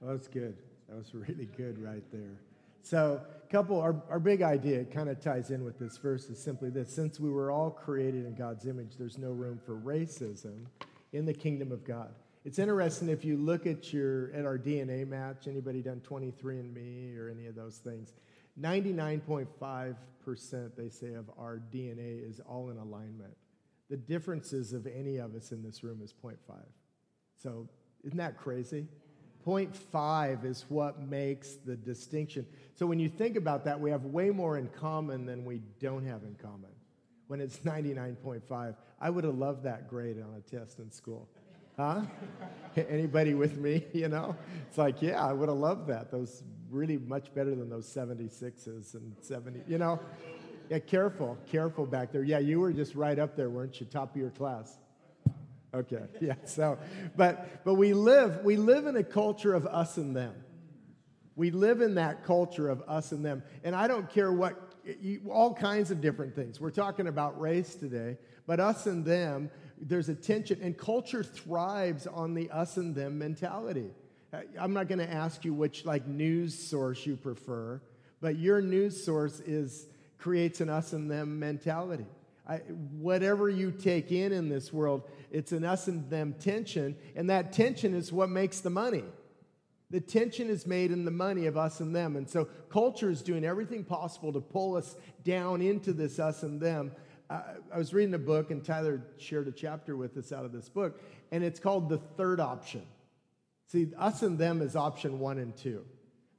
Well, 0.00 0.16
that's 0.16 0.28
good. 0.28 0.56
That 0.88 0.96
was 0.96 1.14
really 1.14 1.48
good 1.56 1.82
right 1.82 2.04
there. 2.12 2.38
So, 2.82 3.20
couple, 3.50 3.80
our, 3.80 4.00
our 4.08 4.20
big 4.20 4.42
idea 4.42 4.84
kind 4.84 5.08
of 5.08 5.20
ties 5.20 5.50
in 5.50 5.64
with 5.64 5.78
this 5.78 5.96
verse 5.96 6.26
is 6.26 6.40
simply 6.40 6.70
this 6.70 6.94
since 6.94 7.18
we 7.18 7.30
were 7.30 7.50
all 7.50 7.70
created 7.70 8.26
in 8.26 8.34
God's 8.34 8.66
image, 8.66 8.96
there's 8.96 9.18
no 9.18 9.30
room 9.30 9.58
for 9.64 9.76
racism 9.76 10.66
in 11.12 11.24
the 11.26 11.34
kingdom 11.34 11.72
of 11.72 11.84
God. 11.84 12.14
It's 12.44 12.60
interesting 12.60 13.08
if 13.08 13.24
you 13.24 13.36
look 13.36 13.66
at 13.66 13.92
your 13.92 14.32
at 14.32 14.44
our 14.44 14.56
DNA 14.56 15.06
match, 15.08 15.48
anybody 15.48 15.82
done 15.82 16.00
23andMe 16.08 17.18
or 17.18 17.28
any 17.28 17.46
of 17.46 17.56
those 17.56 17.78
things, 17.78 18.12
99.5% 18.60 19.96
they 20.76 20.88
say 20.88 21.14
of 21.14 21.30
our 21.38 21.60
DNA 21.72 22.28
is 22.28 22.40
all 22.40 22.70
in 22.70 22.78
alignment. 22.78 23.36
The 23.88 23.96
differences 23.96 24.72
of 24.72 24.86
any 24.86 25.18
of 25.18 25.34
us 25.34 25.52
in 25.52 25.62
this 25.62 25.84
room 25.84 26.00
is 26.02 26.12
0.5. 26.12 26.36
So, 27.40 27.68
isn't 28.04 28.18
that 28.18 28.36
crazy? 28.36 28.88
0.5 29.46 30.44
is 30.44 30.64
what 30.68 31.00
makes 31.00 31.54
the 31.54 31.76
distinction. 31.76 32.44
So 32.74 32.84
when 32.84 32.98
you 32.98 33.08
think 33.08 33.36
about 33.36 33.64
that, 33.66 33.78
we 33.78 33.90
have 33.90 34.04
way 34.04 34.30
more 34.30 34.58
in 34.58 34.66
common 34.68 35.24
than 35.24 35.44
we 35.44 35.60
don't 35.78 36.04
have 36.04 36.24
in 36.24 36.34
common. 36.34 36.70
When 37.28 37.40
it's 37.40 37.58
99.5, 37.58 38.74
I 39.00 39.10
would 39.10 39.24
have 39.24 39.36
loved 39.36 39.62
that 39.64 39.88
grade 39.88 40.16
on 40.20 40.34
a 40.34 40.40
test 40.40 40.80
in 40.80 40.90
school. 40.90 41.28
Huh? 41.76 42.02
Anybody 42.76 43.34
with 43.34 43.58
me? 43.58 43.84
You 43.92 44.08
know, 44.08 44.36
it's 44.68 44.78
like, 44.78 45.00
yeah, 45.00 45.24
I 45.24 45.32
would 45.32 45.48
have 45.48 45.58
loved 45.58 45.86
that. 45.88 46.10
Those 46.10 46.42
really 46.70 46.98
much 46.98 47.32
better 47.34 47.54
than 47.54 47.68
those 47.68 47.86
76s 47.86 48.94
and 48.94 49.14
70. 49.20 49.62
You 49.68 49.78
know, 49.78 50.00
yeah, 50.68 50.78
careful, 50.80 51.38
careful 51.46 51.86
back 51.86 52.12
there. 52.12 52.24
Yeah, 52.24 52.38
you 52.38 52.60
were 52.60 52.72
just 52.72 52.94
right 52.94 53.18
up 53.18 53.36
there, 53.36 53.50
weren't 53.50 53.78
you? 53.80 53.86
Top 53.86 54.14
of 54.14 54.20
your 54.20 54.30
class. 54.30 54.76
Okay, 55.74 56.02
yeah. 56.20 56.34
So, 56.44 56.78
but 57.16 57.64
but 57.64 57.74
we 57.74 57.92
live 57.92 58.44
we 58.44 58.56
live 58.56 58.86
in 58.86 58.96
a 58.96 59.04
culture 59.04 59.54
of 59.54 59.66
us 59.66 59.96
and 59.96 60.16
them. 60.16 60.34
We 61.36 61.50
live 61.50 61.82
in 61.82 61.96
that 61.96 62.24
culture 62.24 62.68
of 62.68 62.82
us 62.88 63.12
and 63.12 63.24
them, 63.24 63.42
and 63.62 63.74
I 63.76 63.86
don't 63.86 64.08
care 64.08 64.32
what 64.32 64.54
all 65.28 65.52
kinds 65.52 65.90
of 65.90 66.00
different 66.00 66.34
things. 66.34 66.60
We're 66.60 66.70
talking 66.70 67.08
about 67.08 67.40
race 67.40 67.74
today, 67.74 68.16
but 68.46 68.60
us 68.60 68.86
and 68.86 69.04
them. 69.04 69.50
There's 69.78 70.08
a 70.08 70.14
tension, 70.14 70.58
and 70.62 70.76
culture 70.76 71.22
thrives 71.22 72.06
on 72.06 72.32
the 72.32 72.50
us 72.50 72.78
and 72.78 72.94
them 72.94 73.18
mentality. 73.18 73.90
Uh, 74.32 74.38
I'm 74.58 74.72
not 74.72 74.88
going 74.88 74.98
to 74.98 75.10
ask 75.10 75.44
you 75.44 75.54
which 75.54 75.84
like 75.84 76.06
news 76.06 76.58
source 76.58 77.06
you 77.06 77.16
prefer, 77.16 77.80
but 78.20 78.36
your 78.36 78.60
news 78.60 79.02
source 79.02 79.40
is 79.40 79.86
creates 80.18 80.60
an 80.60 80.68
us 80.68 80.92
and 80.92 81.10
them 81.10 81.38
mentality. 81.38 82.06
I, 82.48 82.56
whatever 82.98 83.48
you 83.48 83.70
take 83.70 84.12
in 84.12 84.32
in 84.32 84.48
this 84.48 84.72
world, 84.72 85.08
it's 85.30 85.52
an 85.52 85.64
us 85.64 85.88
and 85.88 86.08
them 86.10 86.34
tension, 86.38 86.96
and 87.14 87.28
that 87.30 87.52
tension 87.52 87.94
is 87.94 88.12
what 88.12 88.28
makes 88.28 88.60
the 88.60 88.70
money. 88.70 89.04
The 89.90 90.00
tension 90.00 90.48
is 90.48 90.66
made 90.66 90.90
in 90.90 91.04
the 91.04 91.10
money 91.12 91.46
of 91.46 91.56
us 91.56 91.80
and 91.80 91.94
them. 91.94 92.16
And 92.16 92.28
so 92.28 92.46
culture 92.70 93.08
is 93.08 93.22
doing 93.22 93.44
everything 93.44 93.84
possible 93.84 94.32
to 94.32 94.40
pull 94.40 94.76
us 94.76 94.96
down 95.24 95.62
into 95.62 95.92
this 95.92 96.18
us 96.18 96.42
and 96.42 96.60
them. 96.60 96.92
Uh, 97.30 97.42
I 97.72 97.78
was 97.78 97.92
reading 97.92 98.14
a 98.14 98.18
book, 98.18 98.50
and 98.50 98.64
Tyler 98.64 99.02
shared 99.18 99.48
a 99.48 99.52
chapter 99.52 99.96
with 99.96 100.16
us 100.16 100.32
out 100.32 100.44
of 100.44 100.52
this 100.52 100.68
book, 100.68 101.00
and 101.30 101.42
it's 101.44 101.60
called 101.60 101.88
The 101.88 101.98
Third 101.98 102.40
Option. 102.40 102.82
See, 103.66 103.88
us 103.98 104.22
and 104.22 104.38
them 104.38 104.62
is 104.62 104.76
option 104.76 105.18
one 105.18 105.38
and 105.38 105.56
two. 105.56 105.84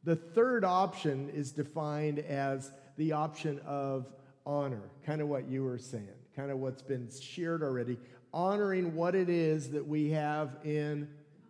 The 0.03 0.15
third 0.15 0.63
option 0.63 1.29
is 1.29 1.51
defined 1.51 2.19
as 2.19 2.71
the 2.95 3.11
option 3.11 3.59
of 3.65 4.07
honor, 4.45 4.89
kind 5.05 5.21
of 5.21 5.27
what 5.27 5.49
you 5.49 5.63
were 5.63 5.77
saying, 5.77 6.07
kind 6.35 6.49
of 6.49 6.59
what's 6.59 6.81
been 6.81 7.09
shared 7.11 7.61
already, 7.61 7.97
honoring 8.33 8.95
what 8.95 9.15
it 9.15 9.29
is 9.29 9.71
that 9.71 9.85
we 9.85 10.11
have 10.11 10.55
in 10.63 11.09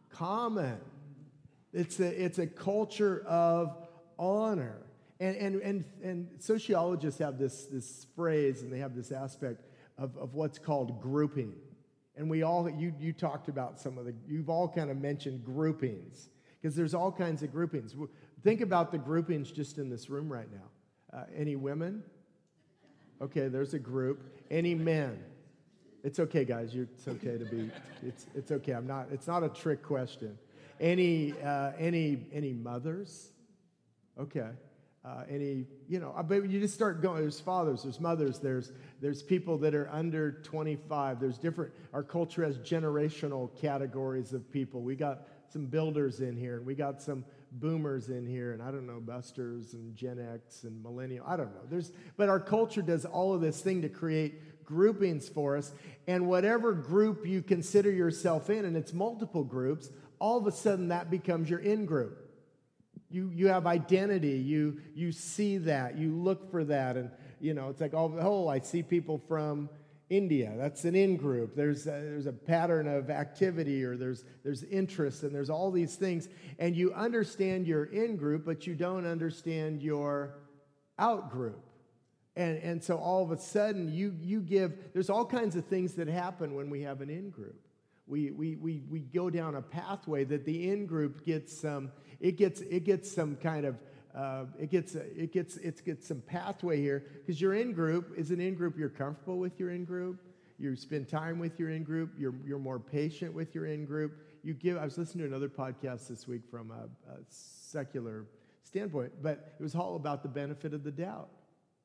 common. 0.09 0.79
It's 1.73 1.99
a, 1.99 2.23
it's 2.23 2.39
a 2.39 2.47
culture 2.47 3.23
of 3.27 3.77
honor. 4.17 4.81
And, 5.19 5.35
and, 5.35 5.61
and, 5.61 5.85
and 6.03 6.27
sociologists 6.39 7.19
have 7.19 7.37
this, 7.37 7.65
this 7.65 8.07
phrase 8.15 8.61
and 8.61 8.71
they 8.71 8.79
have 8.79 8.95
this 8.95 9.11
aspect 9.11 9.65
of, 9.97 10.17
of 10.17 10.33
what's 10.33 10.57
called 10.57 11.01
grouping. 11.01 11.53
And 12.17 12.29
we 12.29 12.43
all, 12.43 12.69
you, 12.69 12.93
you 12.99 13.13
talked 13.13 13.47
about 13.47 13.79
some 13.79 13.97
of 13.97 14.05
the, 14.05 14.13
you've 14.27 14.49
all 14.49 14.67
kind 14.67 14.89
of 14.89 14.97
mentioned 14.97 15.45
groupings 15.45 16.29
because 16.59 16.75
there's 16.75 16.93
all 16.93 17.11
kinds 17.11 17.43
of 17.43 17.51
groupings. 17.51 17.95
Think 18.43 18.61
about 18.61 18.91
the 18.91 18.97
groupings 18.97 19.51
just 19.51 19.77
in 19.77 19.89
this 19.89 20.09
room 20.09 20.31
right 20.31 20.47
now. 20.51 21.17
Uh, 21.17 21.23
any 21.35 21.55
women? 21.55 22.03
Okay, 23.21 23.47
there's 23.47 23.73
a 23.73 23.79
group. 23.79 24.23
Any 24.49 24.75
men? 24.75 25.19
It's 26.03 26.19
okay, 26.19 26.45
guys. 26.45 26.73
You're, 26.73 26.87
it's 26.93 27.07
okay 27.07 27.37
to 27.37 27.45
be. 27.45 27.69
It's, 28.03 28.27
it's 28.35 28.51
okay. 28.51 28.73
I'm 28.73 28.87
not. 28.87 29.07
It's 29.11 29.27
not 29.27 29.43
a 29.43 29.49
trick 29.49 29.83
question. 29.83 30.37
Any 30.79 31.33
uh, 31.43 31.71
any 31.79 32.27
any 32.31 32.53
mothers? 32.53 33.31
Okay. 34.19 34.49
Uh, 35.03 35.23
any 35.29 35.65
you 35.89 35.99
know, 35.99 36.13
but 36.27 36.49
you 36.49 36.59
just 36.59 36.75
start 36.75 37.01
going. 37.01 37.21
There's 37.21 37.39
fathers. 37.39 37.83
There's 37.83 37.99
mothers. 37.99 38.39
There's 38.39 38.71
there's 38.99 39.21
people 39.21 39.57
that 39.59 39.75
are 39.75 39.89
under 39.91 40.31
25. 40.43 41.19
There's 41.19 41.37
different. 41.37 41.73
Our 41.93 42.03
culture 42.03 42.43
has 42.43 42.57
generational 42.57 43.49
categories 43.59 44.33
of 44.33 44.51
people. 44.51 44.81
We 44.81 44.95
got 44.95 45.27
some 45.49 45.67
builders 45.67 46.19
in 46.19 46.35
here, 46.35 46.57
and 46.57 46.65
we 46.65 46.75
got 46.75 47.01
some 47.01 47.23
boomers 47.51 48.09
in 48.09 48.25
here, 48.25 48.53
and 48.53 48.61
I 48.61 48.71
don't 48.71 48.87
know, 48.87 48.99
busters 48.99 49.73
and 49.73 49.95
Gen 49.95 50.19
X 50.33 50.63
and 50.63 50.81
millennial. 50.83 51.25
I 51.27 51.37
don't 51.37 51.53
know. 51.53 51.61
There's, 51.69 51.91
but 52.17 52.29
our 52.29 52.39
culture 52.39 52.81
does 52.81 53.05
all 53.05 53.33
of 53.33 53.41
this 53.41 53.61
thing 53.61 53.81
to 53.83 53.89
create 53.89 54.65
groupings 54.65 55.29
for 55.29 55.57
us. 55.57 55.71
And 56.07 56.27
whatever 56.27 56.73
group 56.73 57.25
you 57.25 57.41
consider 57.41 57.91
yourself 57.91 58.49
in, 58.49 58.65
and 58.65 58.75
it's 58.75 58.93
multiple 58.93 59.43
groups, 59.43 59.89
all 60.19 60.37
of 60.37 60.47
a 60.47 60.51
sudden 60.51 60.89
that 60.89 61.09
becomes 61.09 61.49
your 61.49 61.59
in 61.59 61.85
group. 61.85 62.23
You, 63.09 63.31
you 63.33 63.47
have 63.47 63.65
identity. 63.65 64.37
You, 64.37 64.81
you 64.93 65.13
see 65.13 65.59
that. 65.59 65.97
You 65.97 66.11
look 66.11 66.51
for 66.51 66.65
that. 66.65 66.97
And, 66.97 67.09
you 67.39 67.53
know, 67.53 67.69
it's 67.69 67.81
like, 67.81 67.93
oh, 67.93 68.47
I 68.47 68.59
see 68.59 68.83
people 68.83 69.21
from 69.27 69.69
India. 70.09 70.53
That's 70.57 70.85
an 70.85 70.95
in 70.95 71.17
group. 71.17 71.55
There's 71.55 71.85
a, 71.85 71.91
there's 71.91 72.27
a 72.27 72.33
pattern 72.33 72.87
of 72.87 73.09
activity 73.09 73.83
or 73.83 73.97
there's, 73.97 74.23
there's 74.43 74.63
interest 74.63 75.23
and 75.23 75.35
there's 75.35 75.49
all 75.49 75.69
these 75.69 75.95
things. 75.95 76.29
And 76.59 76.75
you 76.75 76.93
understand 76.93 77.67
your 77.67 77.85
in 77.85 78.15
group, 78.15 78.45
but 78.45 78.65
you 78.65 78.73
don't 78.73 79.05
understand 79.05 79.81
your 79.81 80.35
out 80.97 81.29
group. 81.29 81.63
And, 82.37 82.57
and 82.59 82.83
so 82.83 82.97
all 82.97 83.23
of 83.23 83.31
a 83.31 83.37
sudden, 83.37 83.91
you, 83.91 84.15
you 84.21 84.41
give, 84.41 84.93
there's 84.93 85.09
all 85.09 85.25
kinds 85.25 85.55
of 85.55 85.65
things 85.65 85.95
that 85.95 86.07
happen 86.07 86.55
when 86.55 86.69
we 86.69 86.83
have 86.83 87.01
an 87.01 87.09
in 87.09 87.29
group. 87.29 87.59
We, 88.05 88.31
we, 88.31 88.55
we, 88.55 88.83
we 88.89 88.99
go 88.99 89.29
down 89.29 89.55
a 89.55 89.61
pathway 89.61 90.23
that 90.25 90.45
the 90.45 90.69
in 90.69 90.85
group 90.85 91.25
gets 91.25 91.59
some, 91.59 91.91
it 92.21 92.37
gets, 92.37 92.61
it 92.61 92.85
gets 92.85 93.11
some 93.11 93.35
kind 93.35 93.65
of 93.65 93.75
uh, 94.17 94.45
it 94.59 94.71
gets 94.71 94.95
it 94.95 95.31
gets 95.31 95.57
it 95.57 95.83
gets 95.85 96.07
some 96.07 96.21
pathway 96.21 96.81
here 96.81 97.05
because 97.19 97.39
your 97.39 97.53
in 97.53 97.71
group 97.71 98.13
is 98.17 98.31
an 98.31 98.39
in 98.39 98.55
group 98.55 98.77
you're 98.77 98.89
comfortable 98.89 99.37
with 99.37 99.59
your 99.59 99.71
in 99.71 99.85
group 99.85 100.19
you 100.57 100.75
spend 100.75 101.07
time 101.07 101.37
with 101.37 101.59
your 101.59 101.69
in 101.69 101.83
group 101.83 102.09
you're, 102.17 102.33
you're 102.45 102.57
more 102.57 102.79
patient 102.79 103.31
with 103.33 103.53
your 103.53 103.67
in 103.67 103.85
group 103.85 104.17
you 104.43 104.53
give 104.53 104.77
i 104.77 104.83
was 104.83 104.97
listening 104.97 105.23
to 105.23 105.29
another 105.29 105.49
podcast 105.49 106.07
this 106.07 106.27
week 106.27 106.41
from 106.49 106.71
a, 106.71 107.11
a 107.11 107.17
secular 107.29 108.25
standpoint 108.67 109.11
but 109.21 109.55
it 109.59 109.63
was 109.63 109.75
all 109.75 109.95
about 109.95 110.21
the 110.21 110.29
benefit 110.29 110.73
of 110.73 110.83
the 110.83 110.91
doubt. 110.91 111.29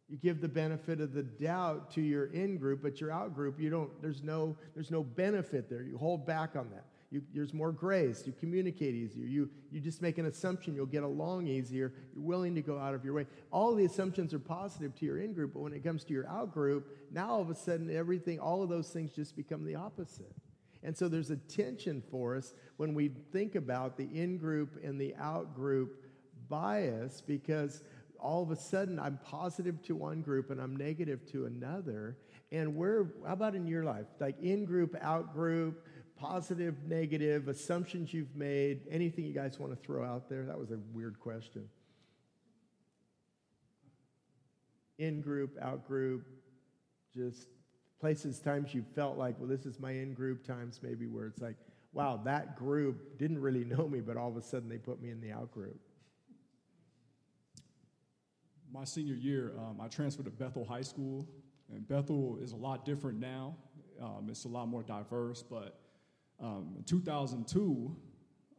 You 0.09 0.19
give 0.19 0.41
the 0.41 0.49
benefit 0.49 1.01
of 1.01 1.15
the 1.15 1.23
doubt 1.23 1.91
to 1.93 2.03
your 2.03 2.27
in 2.27 2.59
group 2.59 2.83
but 2.83 3.01
your 3.01 3.11
out 3.11 3.35
group 3.35 3.59
you 3.59 3.71
don't 3.71 3.91
there's 4.03 4.23
no 4.23 4.57
there's 4.75 4.91
no 4.91 5.03
benefit 5.03 5.71
there. 5.71 5.83
You 5.83 5.97
hold 5.97 6.27
back 6.27 6.57
on 6.57 6.69
that 6.71 6.85
you, 7.13 7.23
there's 7.35 7.53
more 7.53 7.73
grace. 7.73 8.23
You 8.27 8.33
communicate 8.33 8.95
easier. 8.95 9.27
You, 9.27 9.51
you 9.71 9.81
just 9.81 10.01
make 10.01 10.17
an 10.17 10.25
assumption 10.25 10.75
you'll 10.75 10.87
get 10.87 11.03
along 11.03 11.47
easier. 11.47 11.93
You're 12.15 12.25
willing 12.25 12.55
to 12.55 12.63
go 12.63 12.79
out 12.79 12.95
of 12.95 13.05
your 13.05 13.13
way. 13.13 13.27
All 13.51 13.75
the 13.75 13.85
assumptions 13.85 14.33
are 14.33 14.39
positive 14.39 14.95
to 14.97 15.05
your 15.05 15.19
in 15.19 15.35
group, 15.35 15.53
but 15.53 15.61
when 15.61 15.75
it 15.75 15.85
comes 15.85 16.05
to 16.05 16.15
your 16.15 16.27
out 16.27 16.55
group, 16.55 16.89
now 17.11 17.29
all 17.29 17.43
of 17.43 17.51
a 17.51 17.55
sudden 17.55 17.95
everything, 17.95 18.41
all 18.41 18.63
of 18.63 18.71
those 18.71 18.89
things 18.89 19.13
just 19.13 19.37
become 19.37 19.67
the 19.67 19.75
opposite. 19.75 20.33
And 20.83 20.97
so 20.97 21.07
there's 21.07 21.31
a 21.31 21.37
tension 21.37 22.03
for 22.11 22.35
us 22.35 22.55
when 22.79 22.95
we 22.95 23.11
think 23.31 23.57
about 23.57 23.99
the 23.99 24.09
in 24.15 24.39
group 24.39 24.81
and 24.83 24.99
the 24.99 25.15
out 25.17 25.55
group 25.55 26.03
bias 26.49 27.21
because 27.21 27.83
all 28.19 28.43
of 28.43 28.51
a 28.51 28.57
sudden 28.57 28.99
I'm 28.99 29.19
positive 29.23 29.83
to 29.83 29.95
one 29.95 30.23
group 30.23 30.51
and 30.51 30.59
I'm 30.59 30.77
negative 30.77 31.31
to 31.33 31.45
another. 31.45 32.17
And 32.51 32.75
where, 32.75 33.13
how 33.27 33.35
about 33.35 33.55
in 33.55 33.67
your 33.67 33.85
life? 33.85 34.07
Like 34.19 34.41
in 34.41 34.65
group, 34.65 34.97
out 35.03 35.35
group, 35.35 35.87
positive, 36.23 36.77
negative, 36.87 37.49
assumptions 37.49 38.15
you've 38.15 38.37
made, 38.37 38.83
anything 38.89 39.25
you 39.25 39.33
guys 39.33 39.59
want 39.59 39.73
to 39.73 39.85
throw 39.85 40.05
out 40.05 40.29
there? 40.29 40.45
That 40.45 40.57
was 40.57 40.71
a 40.71 40.79
weird 40.93 41.19
question. 41.19 41.69
In 44.99 45.21
group, 45.21 45.59
out 45.61 45.85
group, 45.85 46.25
just 47.13 47.49
places, 48.01 48.39
times 48.39 48.73
you 48.73 48.85
felt 48.95 49.19
like, 49.19 49.35
well, 49.41 49.49
this 49.49 49.67
is 49.67 49.81
my 49.81 49.91
in 49.91 50.15
group, 50.15 50.47
times 50.47 50.79
maybe 50.81 51.09
where 51.09 51.27
it's 51.27 51.43
like, 51.43 51.57
wow, 51.93 52.21
that 52.25 52.57
group 52.57 53.19
didn't 53.19 53.41
really 53.41 53.65
know 53.65 53.89
me, 53.89 54.01
but 54.01 54.17
all 54.17 54.29
of 54.29 54.37
a 54.37 54.43
sudden 54.43 54.69
they 54.69 54.79
put 54.79 55.03
me 55.03 55.11
in 55.11 55.21
the 55.21 55.33
out 55.33 55.51
group. 55.51 55.81
My 58.73 58.85
senior 58.85 59.17
year, 59.17 59.55
um, 59.59 59.81
I 59.81 59.89
transferred 59.89 60.27
to 60.27 60.31
Bethel 60.31 60.65
High 60.65 60.83
School, 60.83 61.27
and 61.69 61.87
Bethel 61.89 62.39
is 62.41 62.53
a 62.53 62.57
lot 62.57 62.85
different 62.85 63.19
now. 63.19 63.57
Um, 64.01 64.29
it's 64.31 64.45
a 64.45 64.49
lot 64.49 64.69
more 64.69 64.85
diverse, 64.85 65.43
but 65.43 65.82
um, 66.43 66.75
in 66.77 66.85
2002, 66.85 67.97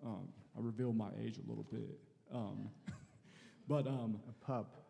um, 0.05 0.29
I 0.57 0.61
revealed 0.61 0.95
my 0.95 1.09
age 1.21 1.37
a 1.37 1.47
little 1.47 1.65
bit. 1.69 1.99
Um, 2.33 2.69
but 3.67 3.85
um, 3.87 4.19
a 4.29 4.45
pup, 4.45 4.87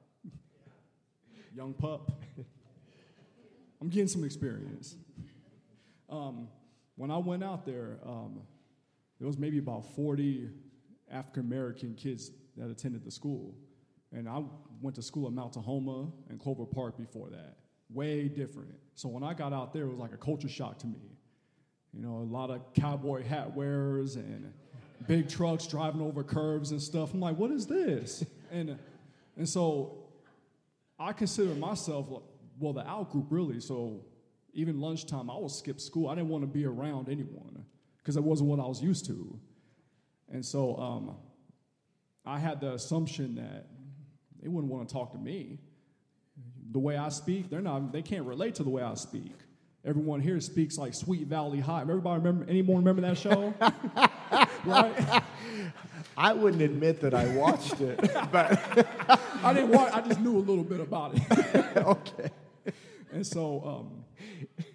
young 1.56 1.73
pup. 1.73 2.12
I'm 3.82 3.89
getting 3.89 4.08
some 4.08 4.23
experience. 4.23 4.95
Um, 6.10 6.47
when 6.95 7.10
I 7.10 7.17
went 7.17 7.43
out 7.43 7.65
there, 7.65 7.97
um, 8.06 8.41
there 9.19 9.27
was 9.27 9.38
maybe 9.38 9.58
about 9.58 9.95
40 9.95 10.49
African 11.12 11.41
American 11.41 11.95
kids 11.95 12.32
that 12.58 12.69
attended 12.69 13.03
the 13.03 13.12
school. 13.12 13.56
And 14.12 14.29
I 14.29 14.43
went 14.82 14.95
to 14.97 15.01
school 15.01 15.27
at 15.27 15.34
Mount 15.34 15.53
Tahoma 15.53 16.12
and 16.29 16.39
Clover 16.39 16.65
Park 16.65 16.97
before 16.97 17.29
that. 17.32 17.58
Way 17.89 18.27
different. 18.27 18.75
So 18.93 19.10
when 19.10 19.23
I 19.23 19.34
got 19.34 19.51
out 19.53 19.73
there, 19.73 19.84
it 19.84 19.89
was 19.89 19.97
like 19.97 20.13
a 20.13 20.17
culture 20.17 20.47
shock 20.47 20.77
to 20.79 20.88
me. 20.88 21.17
You 21.93 22.01
know, 22.01 22.17
a 22.17 22.29
lot 22.32 22.49
of 22.49 22.73
cowboy 22.73 23.23
hat 23.23 23.56
wearers 23.56 24.15
and 24.15 24.51
big 25.08 25.29
trucks 25.29 25.67
driving 25.67 26.01
over 26.01 26.23
curves 26.23 26.71
and 26.71 26.82
stuff. 26.82 27.13
I'm 27.13 27.19
like, 27.19 27.38
what 27.38 27.51
is 27.51 27.67
this? 27.67 28.25
And, 28.51 28.77
and 29.38 29.47
so 29.47 30.06
I 30.99 31.13
consider 31.13 31.53
myself, 31.56 32.08
well, 32.60 32.73
the 32.73 32.88
out 32.88 33.12
group 33.12 33.27
really. 33.29 33.60
So 33.60 34.01
even 34.53 34.79
lunchtime, 34.79 35.29
I 35.29 35.38
would 35.38 35.51
skip 35.51 35.79
school. 35.79 36.10
I 36.10 36.15
didn't 36.15 36.29
want 36.29 36.43
to 36.43 36.47
be 36.47 36.65
around 36.65 37.10
anyone 37.10 37.65
because 37.97 38.17
it 38.17 38.23
wasn't 38.23 38.49
what 38.49 38.60
I 38.60 38.65
was 38.65 38.82
used 38.82 39.06
to. 39.08 39.39
And 40.32 40.45
so 40.45 40.75
um, 40.77 41.15
I 42.25 42.39
had 42.39 42.60
the 42.62 42.73
assumption 42.73 43.36
that 43.36 43.67
they 44.41 44.47
wouldn't 44.47 44.71
want 44.71 44.88
to 44.88 44.93
talk 44.93 45.12
to 45.12 45.17
me. 45.17 45.60
The 46.71 46.79
way 46.79 46.97
I 46.97 47.10
speak, 47.10 47.49
they're 47.49 47.62
not, 47.62 47.91
they 47.91 48.01
can't 48.01 48.25
relate 48.25 48.56
to 48.56 48.63
the 48.63 48.69
way 48.69 48.82
I 48.82 48.95
speak. 48.95 49.34
Everyone 49.85 50.21
here 50.21 50.39
speaks 50.39 50.77
like 50.77 50.93
Sweet 50.93 51.27
Valley 51.27 51.59
High. 51.59 51.81
Everybody 51.81 52.19
remember? 52.19 52.49
Anyone 52.49 52.77
remember 52.77 53.01
that 53.01 53.17
show? 53.17 53.53
right? 54.65 55.23
I 56.15 56.31
wouldn't 56.31 56.61
admit 56.61 57.01
that 57.01 57.13
I 57.13 57.35
watched 57.35 57.81
it, 57.81 57.99
but 58.31 58.57
I 59.43 59.53
didn't 59.53 59.71
watch. 59.71 59.91
I 59.91 59.99
just 59.99 60.21
knew 60.21 60.37
a 60.37 60.39
little 60.39 60.63
bit 60.63 60.79
about 60.79 61.15
it. 61.15 61.77
okay. 61.77 62.29
And 63.11 63.27
so, 63.27 63.61
um, 63.65 64.65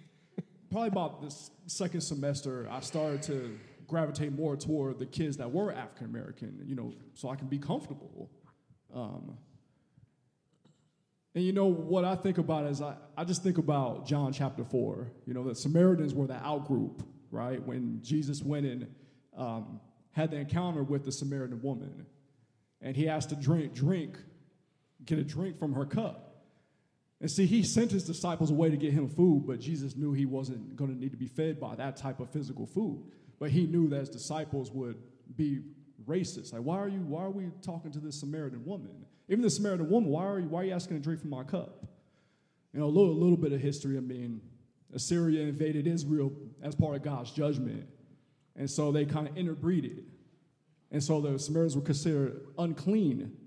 probably 0.69 0.89
about 0.89 1.23
this 1.23 1.49
second 1.65 2.01
semester, 2.01 2.67
I 2.69 2.79
started 2.81 3.23
to 3.23 3.57
gravitate 3.87 4.33
more 4.33 4.55
toward 4.55 4.99
the 4.99 5.07
kids 5.07 5.37
that 5.37 5.51
were 5.51 5.71
African 5.71 6.05
American. 6.05 6.61
You 6.67 6.75
know, 6.75 6.93
so 7.15 7.29
I 7.29 7.35
can 7.35 7.47
be 7.47 7.57
comfortable. 7.57 8.29
Um, 8.93 9.37
and 11.35 11.43
you 11.43 11.53
know 11.53 11.67
what 11.67 12.05
I 12.05 12.15
think 12.15 12.37
about 12.37 12.65
is 12.65 12.81
I, 12.81 12.95
I 13.15 13.23
just 13.23 13.43
think 13.43 13.57
about 13.57 14.07
John 14.07 14.33
chapter 14.33 14.63
4. 14.63 15.11
You 15.25 15.33
know, 15.33 15.43
the 15.43 15.55
Samaritans 15.55 16.13
were 16.13 16.27
the 16.27 16.35
out 16.35 16.65
group, 16.65 17.03
right? 17.29 17.61
When 17.61 18.01
Jesus 18.01 18.41
went 18.41 18.65
and 18.65 18.87
um, 19.37 19.79
had 20.11 20.31
the 20.31 20.37
encounter 20.37 20.83
with 20.83 21.05
the 21.05 21.11
Samaritan 21.11 21.61
woman. 21.61 22.05
And 22.81 22.95
he 22.95 23.07
asked 23.07 23.29
to 23.29 23.35
drink, 23.35 23.73
drink, 23.73 24.17
get 25.05 25.19
a 25.19 25.23
drink 25.23 25.59
from 25.59 25.73
her 25.73 25.85
cup. 25.85 26.25
And 27.21 27.29
see, 27.29 27.45
he 27.45 27.63
sent 27.63 27.91
his 27.91 28.05
disciples 28.05 28.49
away 28.49 28.69
to 28.69 28.77
get 28.77 28.93
him 28.93 29.09
food, 29.09 29.43
but 29.45 29.59
Jesus 29.59 29.95
knew 29.95 30.13
he 30.13 30.25
wasn't 30.25 30.75
going 30.75 30.93
to 30.93 30.99
need 30.99 31.11
to 31.11 31.17
be 31.17 31.27
fed 31.27 31.59
by 31.59 31.75
that 31.75 31.97
type 31.97 32.19
of 32.21 32.31
physical 32.31 32.65
food. 32.65 33.03
But 33.39 33.51
he 33.51 33.67
knew 33.67 33.89
that 33.89 33.99
his 33.99 34.09
disciples 34.09 34.71
would 34.71 34.97
be 35.35 35.59
racist. 36.07 36.53
Like, 36.53 36.63
why 36.63 36.77
are 36.77 36.87
you, 36.87 37.01
why 37.01 37.23
are 37.23 37.29
we 37.29 37.49
talking 37.61 37.91
to 37.91 37.99
this 37.99 38.19
Samaritan 38.19 38.65
woman? 38.65 39.05
Even 39.29 39.43
the 39.43 39.49
Samaritan 39.49 39.89
woman, 39.89 40.09
why 40.09 40.25
are 40.25 40.39
you, 40.39 40.47
why 40.47 40.61
are 40.61 40.63
you 40.65 40.73
asking 40.73 40.97
to 40.97 41.03
drink 41.03 41.21
from 41.21 41.29
my 41.29 41.43
cup? 41.43 41.85
You 42.73 42.79
know, 42.79 42.87
a 42.87 42.87
little, 42.87 43.13
little 43.13 43.37
bit 43.37 43.53
of 43.53 43.61
history. 43.61 43.95
I 43.97 44.01
mean, 44.01 44.41
Assyria 44.93 45.41
invaded 45.41 45.85
Israel 45.85 46.33
as 46.63 46.75
part 46.75 46.95
of 46.95 47.03
God's 47.03 47.31
judgment. 47.31 47.87
And 48.55 48.69
so 48.69 48.91
they 48.91 49.05
kind 49.05 49.27
of 49.27 49.37
interbreeded. 49.37 50.03
And 50.91 51.03
so 51.03 51.21
the 51.21 51.37
Samaritans 51.37 51.75
were 51.75 51.83
considered 51.83 52.41
unclean. 52.57 53.37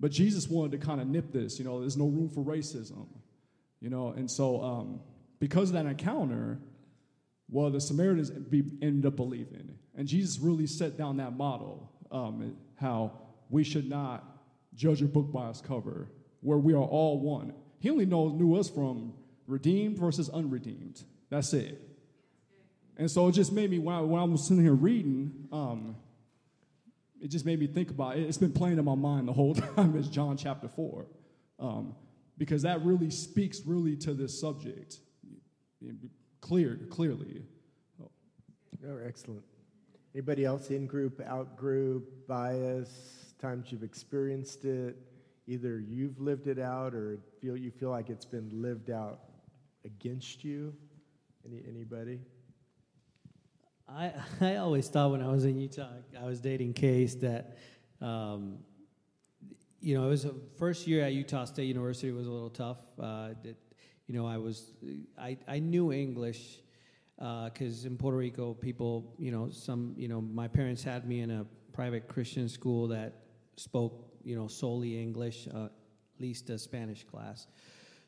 But 0.00 0.10
Jesus 0.10 0.48
wanted 0.48 0.72
to 0.80 0.84
kind 0.84 1.00
of 1.00 1.06
nip 1.06 1.32
this. 1.32 1.58
You 1.58 1.64
know, 1.64 1.80
there's 1.80 1.96
no 1.96 2.06
room 2.06 2.28
for 2.28 2.44
racism. 2.44 3.06
You 3.80 3.90
know, 3.90 4.08
and 4.08 4.28
so 4.28 4.62
um, 4.62 5.00
because 5.38 5.70
of 5.70 5.74
that 5.74 5.86
encounter, 5.86 6.58
well, 7.48 7.70
the 7.70 7.80
Samaritans 7.80 8.30
be, 8.30 8.64
ended 8.82 9.06
up 9.06 9.16
believing. 9.16 9.76
And 9.96 10.08
Jesus 10.08 10.38
really 10.40 10.66
set 10.66 10.98
down 10.98 11.16
that 11.18 11.36
model 11.36 11.92
um, 12.10 12.56
how 12.76 13.12
we 13.48 13.62
should 13.64 13.88
not 13.88 14.29
judge 14.80 15.02
a 15.02 15.04
book 15.04 15.30
by 15.30 15.50
its 15.50 15.60
cover, 15.60 16.08
where 16.40 16.58
we 16.58 16.72
are 16.72 16.76
all 16.78 17.20
one. 17.20 17.52
He 17.78 17.90
only 17.90 18.06
knows, 18.06 18.32
knew 18.32 18.56
us 18.56 18.70
from 18.70 19.12
redeemed 19.46 19.98
versus 19.98 20.30
unredeemed. 20.30 21.04
That's 21.28 21.52
it. 21.52 21.80
And 22.96 23.10
so 23.10 23.28
it 23.28 23.32
just 23.32 23.52
made 23.52 23.70
me, 23.70 23.78
when 23.78 23.94
I, 23.94 24.00
when 24.00 24.20
I 24.20 24.24
was 24.24 24.42
sitting 24.46 24.62
here 24.62 24.72
reading, 24.72 25.48
um, 25.52 25.96
it 27.20 27.28
just 27.28 27.44
made 27.44 27.60
me 27.60 27.66
think 27.66 27.90
about 27.90 28.16
it. 28.16 28.22
It's 28.22 28.38
been 28.38 28.52
playing 28.52 28.78
in 28.78 28.84
my 28.84 28.94
mind 28.94 29.28
the 29.28 29.32
whole 29.32 29.54
time 29.76 29.96
is 29.96 30.08
John 30.08 30.36
chapter 30.36 30.68
4. 30.68 31.06
Um, 31.58 31.94
because 32.38 32.62
that 32.62 32.82
really 32.82 33.10
speaks 33.10 33.60
really 33.66 33.96
to 33.96 34.14
this 34.14 34.40
subject 34.40 34.96
clear, 36.40 36.80
clearly. 36.88 37.42
Oh, 38.02 38.98
excellent. 39.06 39.44
Anybody 40.14 40.46
else 40.46 40.70
in 40.70 40.86
group, 40.86 41.20
out 41.26 41.54
group, 41.56 42.26
bias, 42.26 43.19
times 43.40 43.72
you've 43.72 43.82
experienced 43.82 44.64
it? 44.64 44.96
Either 45.46 45.80
you've 45.80 46.20
lived 46.20 46.46
it 46.46 46.58
out 46.58 46.94
or 46.94 47.18
feel 47.40 47.56
you 47.56 47.70
feel 47.70 47.90
like 47.90 48.10
it's 48.10 48.24
been 48.24 48.50
lived 48.52 48.90
out 48.90 49.20
against 49.84 50.44
you? 50.44 50.74
Any 51.44 51.62
anybody? 51.68 52.20
I, 53.88 54.12
I 54.40 54.56
always 54.56 54.88
thought 54.88 55.10
when 55.10 55.22
I 55.22 55.28
was 55.28 55.44
in 55.44 55.58
Utah, 55.58 55.88
I 56.20 56.24
was 56.24 56.40
dating 56.40 56.74
Case 56.74 57.14
that, 57.16 57.56
um, 58.00 58.58
you 59.80 59.94
know, 59.94 60.06
it 60.06 60.10
was 60.10 60.24
the 60.24 60.34
first 60.58 60.86
year 60.86 61.04
at 61.04 61.12
Utah 61.12 61.44
State 61.44 61.66
University 61.66 62.12
was 62.12 62.26
a 62.26 62.30
little 62.30 62.50
tough. 62.50 62.78
Uh, 62.98 63.30
that, 63.42 63.56
you 64.06 64.14
know, 64.14 64.26
I 64.26 64.36
was, 64.36 64.72
I, 65.18 65.38
I 65.48 65.58
knew 65.58 65.92
English 65.92 66.60
because 67.16 67.84
uh, 67.84 67.88
in 67.88 67.96
Puerto 67.96 68.16
Rico, 68.16 68.54
people, 68.54 69.14
you 69.18 69.30
know, 69.30 69.50
some, 69.50 69.94
you 69.96 70.08
know, 70.08 70.20
my 70.20 70.48
parents 70.48 70.82
had 70.82 71.06
me 71.06 71.20
in 71.20 71.30
a 71.30 71.46
private 71.72 72.08
Christian 72.08 72.48
school 72.48 72.88
that 72.88 73.14
spoke, 73.60 74.10
you 74.24 74.36
know, 74.36 74.48
solely 74.48 75.00
English, 75.00 75.48
uh, 75.54 75.64
at 75.66 75.72
least 76.18 76.50
a 76.50 76.58
Spanish 76.58 77.04
class. 77.04 77.46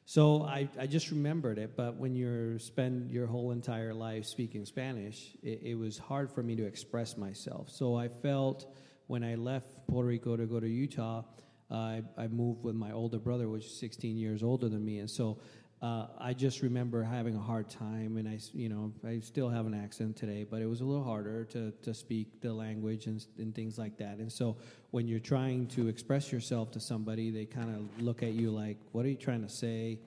So 0.04 0.42
I, 0.42 0.68
I 0.78 0.86
just 0.86 1.10
remembered 1.10 1.58
it, 1.58 1.76
but 1.76 1.96
when 1.96 2.14
you 2.14 2.58
spend 2.58 3.10
your 3.10 3.26
whole 3.26 3.52
entire 3.52 3.94
life 3.94 4.24
speaking 4.26 4.64
Spanish, 4.64 5.36
it, 5.42 5.60
it, 5.62 5.74
was 5.76 5.96
hard 5.96 6.30
for 6.30 6.42
me 6.42 6.56
to 6.56 6.64
express 6.64 7.16
myself. 7.16 7.70
So 7.70 7.94
I 7.94 8.08
felt 8.08 8.74
when 9.06 9.22
I 9.22 9.36
left 9.36 9.86
Puerto 9.86 10.08
Rico 10.08 10.36
to 10.36 10.46
go 10.46 10.58
to 10.58 10.68
Utah, 10.68 11.22
uh, 11.70 11.74
I, 11.74 12.02
I 12.18 12.26
moved 12.26 12.64
with 12.64 12.74
my 12.74 12.90
older 12.90 13.18
brother, 13.18 13.48
which 13.48 13.66
is 13.66 13.78
16 13.78 14.16
years 14.16 14.42
older 14.42 14.68
than 14.68 14.84
me, 14.84 14.98
and 14.98 15.08
so 15.08 15.38
uh, 15.82 16.06
I 16.20 16.32
just 16.32 16.62
remember 16.62 17.02
having 17.02 17.34
a 17.34 17.40
hard 17.40 17.68
time, 17.68 18.16
and 18.16 18.28
I, 18.28 18.38
you 18.54 18.68
know, 18.68 18.92
I 19.04 19.18
still 19.18 19.48
have 19.48 19.66
an 19.66 19.74
accent 19.74 20.16
today, 20.16 20.46
but 20.48 20.62
it 20.62 20.66
was 20.66 20.80
a 20.80 20.84
little 20.84 21.02
harder 21.02 21.44
to, 21.46 21.72
to 21.82 21.92
speak 21.92 22.40
the 22.40 22.52
language 22.52 23.06
and, 23.06 23.24
and 23.36 23.52
things 23.52 23.78
like 23.78 23.98
that. 23.98 24.18
And 24.18 24.30
so, 24.30 24.56
when 24.92 25.08
you're 25.08 25.18
trying 25.18 25.66
to 25.68 25.88
express 25.88 26.30
yourself 26.30 26.70
to 26.72 26.80
somebody, 26.80 27.30
they 27.30 27.46
kind 27.46 27.74
of 27.74 28.00
look 28.00 28.22
at 28.22 28.34
you 28.34 28.52
like, 28.52 28.78
"What 28.92 29.04
are 29.04 29.08
you 29.08 29.16
trying 29.16 29.42
to 29.42 29.48
say?" 29.48 29.98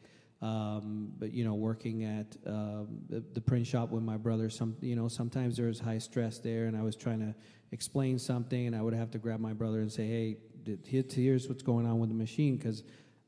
Um, 0.42 1.12
but 1.20 1.34
you 1.34 1.44
know, 1.44 1.56
working 1.56 2.06
at 2.06 2.38
um, 2.46 2.88
the, 3.10 3.22
the, 3.34 3.42
print 3.42 3.68
shop 3.68 3.90
with 3.90 4.04
my 4.04 4.16
brother, 4.16 4.50
some 4.50 4.78
you 4.80 4.96
know, 4.96 5.10
sometimes 5.10 5.58
there 5.58 5.68
was 5.68 5.80
high 5.80 5.98
stress 5.98 6.40
there, 6.40 6.68
and 6.68 6.78
I 6.78 6.84
was 6.84 6.96
trying 6.96 7.20
to 7.20 7.36
explain 7.74 8.18
something, 8.18 8.68
and 8.68 8.76
I 8.78 8.82
would 8.82 8.94
have 8.94 9.12
to 9.12 9.18
grab 9.18 9.42
my 9.42 9.52
brother 9.52 9.82
and 9.82 9.92
say, 9.92 10.08
"Hey, 10.08 10.38
here's 10.86 11.50
what's 11.50 11.64
going 11.64 11.86
on 11.86 12.00
with 12.00 12.10
the 12.10 12.16
machine," 12.16 12.56
because 12.56 12.84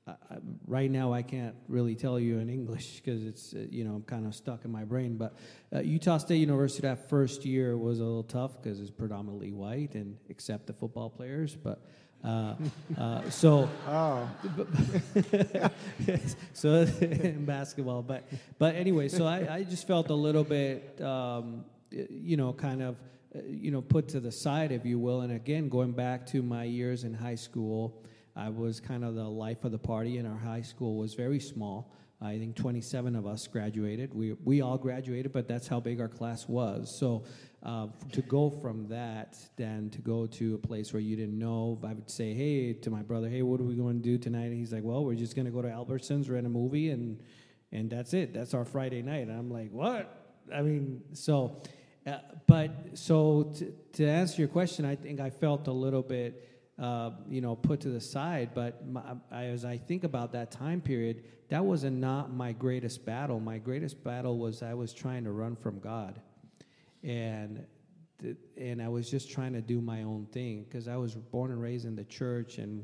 I, 0.07 0.37
right 0.65 0.89
now 0.89 1.13
I 1.13 1.21
can't 1.21 1.55
really 1.67 1.95
tell 1.95 2.19
you 2.19 2.39
in 2.39 2.49
English 2.49 3.01
because 3.01 3.25
it's 3.25 3.53
uh, 3.53 3.65
you 3.69 3.83
know 3.83 3.95
I'm 3.95 4.03
kind 4.03 4.25
of 4.25 4.33
stuck 4.33 4.65
in 4.65 4.71
my 4.71 4.83
brain. 4.83 5.17
But 5.17 5.35
uh, 5.73 5.79
Utah 5.79 6.17
State 6.17 6.37
University 6.37 6.81
that 6.83 7.09
first 7.09 7.45
year 7.45 7.77
was 7.77 7.99
a 7.99 8.03
little 8.03 8.23
tough 8.23 8.61
because 8.61 8.79
it's 8.79 8.91
predominantly 8.91 9.51
white 9.51 9.95
and 9.95 10.17
except 10.29 10.67
the 10.67 10.73
football 10.73 11.09
players. 11.09 11.55
But 11.55 11.81
uh, 12.23 12.55
uh 12.97 13.29
so 13.29 13.69
oh. 13.87 14.29
so 16.53 16.69
in 17.01 17.45
basketball, 17.45 18.01
but 18.01 18.23
but 18.57 18.75
anyway, 18.75 19.07
so 19.09 19.25
I, 19.25 19.55
I 19.55 19.63
just 19.63 19.87
felt 19.87 20.09
a 20.09 20.15
little 20.15 20.43
bit 20.43 21.01
um, 21.01 21.65
you 21.91 22.37
know 22.37 22.53
kind 22.53 22.81
of 22.81 22.95
uh, 23.35 23.39
you 23.45 23.71
know 23.71 23.81
put 23.81 24.07
to 24.09 24.19
the 24.19 24.31
side, 24.31 24.71
if 24.71 24.85
you 24.85 24.99
will. 24.99 25.21
And 25.21 25.33
again, 25.33 25.69
going 25.69 25.91
back 25.91 26.25
to 26.27 26.41
my 26.41 26.63
years 26.63 27.03
in 27.03 27.13
high 27.13 27.35
school. 27.35 28.03
I 28.37 28.49
was 28.49 28.79
kind 28.79 29.03
of 29.03 29.15
the 29.15 29.23
life 29.23 29.63
of 29.63 29.71
the 29.71 29.79
party, 29.79 30.17
and 30.17 30.27
our 30.27 30.37
high 30.37 30.61
school 30.61 30.97
was 30.97 31.15
very 31.15 31.39
small. 31.39 31.91
I 32.21 32.37
think 32.37 32.55
27 32.55 33.15
of 33.15 33.25
us 33.25 33.47
graduated. 33.47 34.13
We, 34.13 34.33
we 34.43 34.61
all 34.61 34.77
graduated, 34.77 35.33
but 35.33 35.47
that's 35.47 35.67
how 35.67 35.79
big 35.79 35.99
our 35.99 36.07
class 36.07 36.47
was. 36.47 36.95
So 36.95 37.25
uh, 37.63 37.87
to 38.11 38.21
go 38.21 38.49
from 38.49 38.87
that, 38.89 39.37
then 39.55 39.89
to 39.91 39.99
go 39.99 40.25
to 40.27 40.55
a 40.55 40.57
place 40.57 40.93
where 40.93 40.99
you 40.99 41.15
didn't 41.15 41.37
know, 41.37 41.79
I 41.83 41.93
would 41.93 42.09
say, 42.09 42.33
hey, 42.33 42.73
to 42.73 42.89
my 42.89 43.01
brother, 43.01 43.27
hey, 43.27 43.41
what 43.41 43.59
are 43.59 43.63
we 43.63 43.75
going 43.75 43.97
to 43.97 44.03
do 44.03 44.17
tonight? 44.17 44.45
And 44.45 44.57
he's 44.57 44.71
like, 44.71 44.83
well, 44.83 45.03
we're 45.03 45.15
just 45.15 45.35
going 45.35 45.45
to 45.45 45.51
go 45.51 45.61
to 45.61 45.67
Albertsons, 45.67 46.29
rent 46.29 46.45
a 46.45 46.49
movie, 46.49 46.89
and 46.91 47.21
and 47.71 47.89
that's 47.89 48.13
it. 48.13 48.33
That's 48.33 48.53
our 48.53 48.65
Friday 48.65 49.01
night. 49.01 49.27
And 49.27 49.31
I'm 49.31 49.51
like, 49.51 49.71
what? 49.71 50.35
I 50.53 50.61
mean, 50.61 51.03
so, 51.11 51.61
uh, 52.05 52.19
but 52.45 52.71
so 52.93 53.51
to, 53.57 53.73
to 53.93 54.07
answer 54.07 54.41
your 54.41 54.47
question, 54.47 54.85
I 54.85 54.95
think 54.95 55.19
I 55.19 55.29
felt 55.29 55.67
a 55.67 55.73
little 55.73 56.01
bit 56.01 56.56
uh, 56.79 57.11
you 57.29 57.41
know, 57.41 57.55
put 57.55 57.79
to 57.81 57.89
the 57.89 58.01
side. 58.01 58.51
But 58.53 58.87
my, 58.87 59.01
as 59.31 59.65
I 59.65 59.77
think 59.77 60.03
about 60.03 60.31
that 60.33 60.51
time 60.51 60.81
period, 60.81 61.23
that 61.49 61.65
was 61.65 61.83
not 61.83 62.31
my 62.31 62.51
greatest 62.51 63.05
battle. 63.05 63.39
My 63.39 63.57
greatest 63.57 64.03
battle 64.03 64.37
was 64.37 64.61
I 64.61 64.73
was 64.73 64.93
trying 64.93 65.23
to 65.23 65.31
run 65.31 65.55
from 65.55 65.79
God, 65.79 66.21
and 67.03 67.65
and 68.57 68.81
I 68.81 68.87
was 68.89 69.09
just 69.09 69.29
trying 69.29 69.53
to 69.53 69.61
do 69.61 69.79
my 69.79 70.03
own 70.03 70.27
thing 70.31 70.63
because 70.63 70.87
I 70.87 70.95
was 70.95 71.15
born 71.15 71.51
and 71.51 71.61
raised 71.61 71.85
in 71.85 71.95
the 71.95 72.03
church, 72.03 72.57
and 72.57 72.83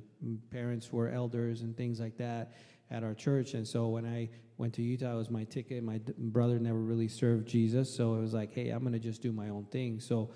parents 0.51 0.91
were 0.91 1.09
elders 1.09 1.61
and 1.61 1.75
things 1.75 1.99
like 1.99 2.17
that 2.17 2.53
at 2.91 3.03
our 3.03 3.13
church. 3.13 3.53
And 3.53 3.67
so 3.67 3.87
when 3.87 4.05
I 4.05 4.29
went 4.57 4.73
to 4.75 4.81
Utah, 4.83 5.13
it 5.13 5.17
was 5.17 5.31
my 5.31 5.43
ticket. 5.45 5.83
My 5.83 5.97
d- 5.97 6.13
brother 6.17 6.59
never 6.59 6.79
really 6.79 7.07
served 7.07 7.47
Jesus, 7.47 7.93
so 7.93 8.15
it 8.15 8.21
was 8.21 8.33
like, 8.33 8.53
hey, 8.53 8.69
I'm 8.69 8.81
going 8.81 8.93
to 8.93 8.99
just 8.99 9.21
do 9.21 9.31
my 9.31 9.49
own 9.49 9.65
thing. 9.65 9.99
So 9.99 10.29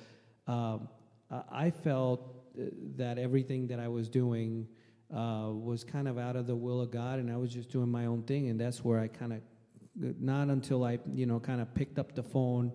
um, 0.47 0.89
I 1.51 1.69
felt 1.69 2.36
that 2.95 3.17
everything 3.17 3.67
that 3.67 3.79
I 3.79 3.87
was 3.87 4.09
doing 4.09 4.67
uh, 5.13 5.49
was 5.51 5.83
kind 5.83 6.07
of 6.07 6.17
out 6.17 6.35
of 6.35 6.47
the 6.47 6.55
will 6.55 6.81
of 6.81 6.91
God, 6.91 7.19
and 7.19 7.31
I 7.31 7.37
was 7.37 7.53
just 7.53 7.69
doing 7.69 7.89
my 7.89 8.05
own 8.05 8.23
thing. 8.23 8.49
And 8.49 8.59
that's 8.59 8.83
where 8.83 8.99
I 8.99 9.07
kind 9.07 9.33
of, 9.33 9.39
not 9.95 10.49
until 10.49 10.83
I, 10.83 10.99
you 11.13 11.25
know, 11.25 11.39
kind 11.39 11.61
of 11.61 11.73
picked 11.73 11.97
up 11.97 12.13
the 12.13 12.23
phone, 12.23 12.71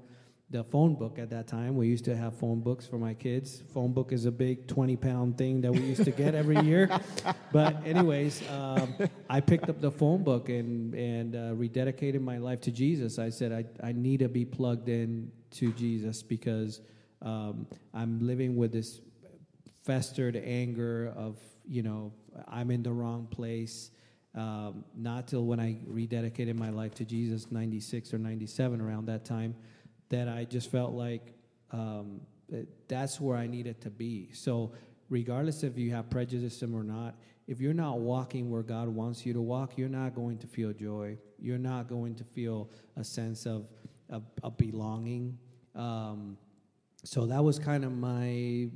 the 0.50 0.64
phone 0.64 0.94
book 0.94 1.18
at 1.18 1.30
that 1.30 1.46
time. 1.46 1.76
We 1.76 1.88
used 1.88 2.04
to 2.06 2.16
have 2.16 2.34
phone 2.38 2.60
books 2.60 2.86
for 2.86 2.98
my 2.98 3.14
kids. 3.14 3.62
Phone 3.74 3.92
book 3.92 4.12
is 4.12 4.24
a 4.24 4.30
big 4.30 4.66
20 4.66 4.96
pound 4.96 5.36
thing 5.36 5.60
that 5.62 5.72
we 5.72 5.80
used 5.80 6.04
to 6.04 6.10
get 6.10 6.34
every 6.34 6.58
year. 6.60 6.88
but, 7.52 7.76
anyways, 7.86 8.42
um, 8.50 8.94
I 9.28 9.40
picked 9.40 9.68
up 9.68 9.80
the 9.80 9.90
phone 9.90 10.22
book 10.22 10.48
and, 10.48 10.94
and 10.94 11.34
uh, 11.34 11.38
rededicated 11.54 12.22
my 12.22 12.38
life 12.38 12.60
to 12.62 12.70
Jesus. 12.70 13.18
I 13.18 13.28
said, 13.28 13.52
I, 13.52 13.86
I 13.86 13.92
need 13.92 14.20
to 14.20 14.28
be 14.28 14.44
plugged 14.44 14.88
in 14.88 15.30
to 15.52 15.72
Jesus 15.72 16.22
because 16.22 16.80
um, 17.20 17.66
I'm 17.94 18.26
living 18.26 18.56
with 18.56 18.72
this 18.72 19.00
festered 19.84 20.36
anger 20.36 21.12
of 21.16 21.38
you 21.66 21.82
know 21.82 22.12
i'm 22.48 22.70
in 22.70 22.82
the 22.82 22.92
wrong 22.92 23.26
place. 23.30 23.90
Um, 24.34 24.84
not 24.96 25.28
till 25.28 25.44
when 25.44 25.60
i 25.60 25.76
rededicated 25.86 26.56
my 26.56 26.70
life 26.70 26.94
to 26.94 27.04
jesus 27.04 27.50
96 27.50 28.14
or 28.14 28.18
97 28.18 28.80
around 28.80 29.04
that 29.06 29.26
time 29.26 29.54
that 30.08 30.26
i 30.26 30.44
just 30.44 30.70
felt 30.70 30.92
like 30.92 31.34
um, 31.70 32.22
that's 32.88 33.20
where 33.20 33.36
i 33.36 33.46
needed 33.46 33.80
to 33.82 33.90
be. 33.90 34.30
So 34.32 34.72
regardless 35.10 35.62
if 35.62 35.76
you 35.76 35.90
have 35.90 36.08
prejudice 36.08 36.62
or 36.62 36.82
not 36.82 37.14
if 37.46 37.60
you're 37.60 37.74
not 37.74 37.98
walking 37.98 38.50
where 38.50 38.62
god 38.62 38.88
wants 38.88 39.26
you 39.26 39.34
to 39.34 39.42
walk 39.42 39.76
you're 39.76 39.90
not 39.90 40.14
going 40.14 40.38
to 40.38 40.46
feel 40.46 40.72
joy. 40.72 41.18
You're 41.42 41.58
not 41.58 41.88
going 41.88 42.14
to 42.14 42.24
feel 42.24 42.70
a 42.96 43.02
sense 43.02 43.46
of, 43.46 43.66
of 44.08 44.56
belonging. 44.56 45.36
Um, 45.74 46.38
so 47.04 47.26
that 47.26 47.42
was 47.42 47.58
kind 47.58 47.84
of 47.84 47.92
my 47.92 48.28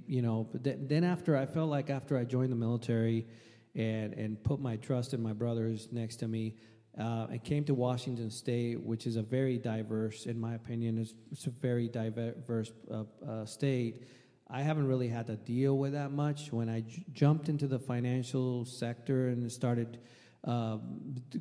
you 0.06 0.22
know 0.22 0.48
then 0.52 1.04
after 1.04 1.36
i 1.36 1.46
felt 1.46 1.70
like 1.70 1.90
after 1.90 2.18
i 2.18 2.24
joined 2.24 2.50
the 2.50 2.56
military 2.56 3.26
and 3.74 4.14
and 4.14 4.42
put 4.42 4.60
my 4.60 4.76
trust 4.76 5.14
in 5.14 5.22
my 5.22 5.32
brothers 5.32 5.88
next 5.92 6.16
to 6.16 6.28
me 6.28 6.54
uh, 6.98 7.26
I 7.30 7.38
came 7.38 7.62
to 7.64 7.74
Washington 7.74 8.30
State, 8.30 8.80
which 8.80 9.06
is 9.06 9.16
a 9.16 9.22
very 9.22 9.58
diverse, 9.58 10.24
in 10.24 10.40
my 10.40 10.54
opinion, 10.54 10.96
it's, 10.96 11.12
it's 11.30 11.46
a 11.46 11.50
very 11.50 11.88
diverse 11.88 12.72
uh, 12.90 13.04
uh, 13.26 13.44
state. 13.44 14.02
I 14.48 14.62
haven't 14.62 14.86
really 14.86 15.08
had 15.08 15.26
to 15.26 15.36
deal 15.36 15.76
with 15.76 15.92
that 15.92 16.10
much. 16.10 16.52
When 16.52 16.70
I 16.70 16.80
j- 16.80 17.04
jumped 17.12 17.50
into 17.50 17.66
the 17.66 17.78
financial 17.78 18.64
sector 18.64 19.28
and 19.28 19.50
started 19.52 19.98
uh, 20.44 20.78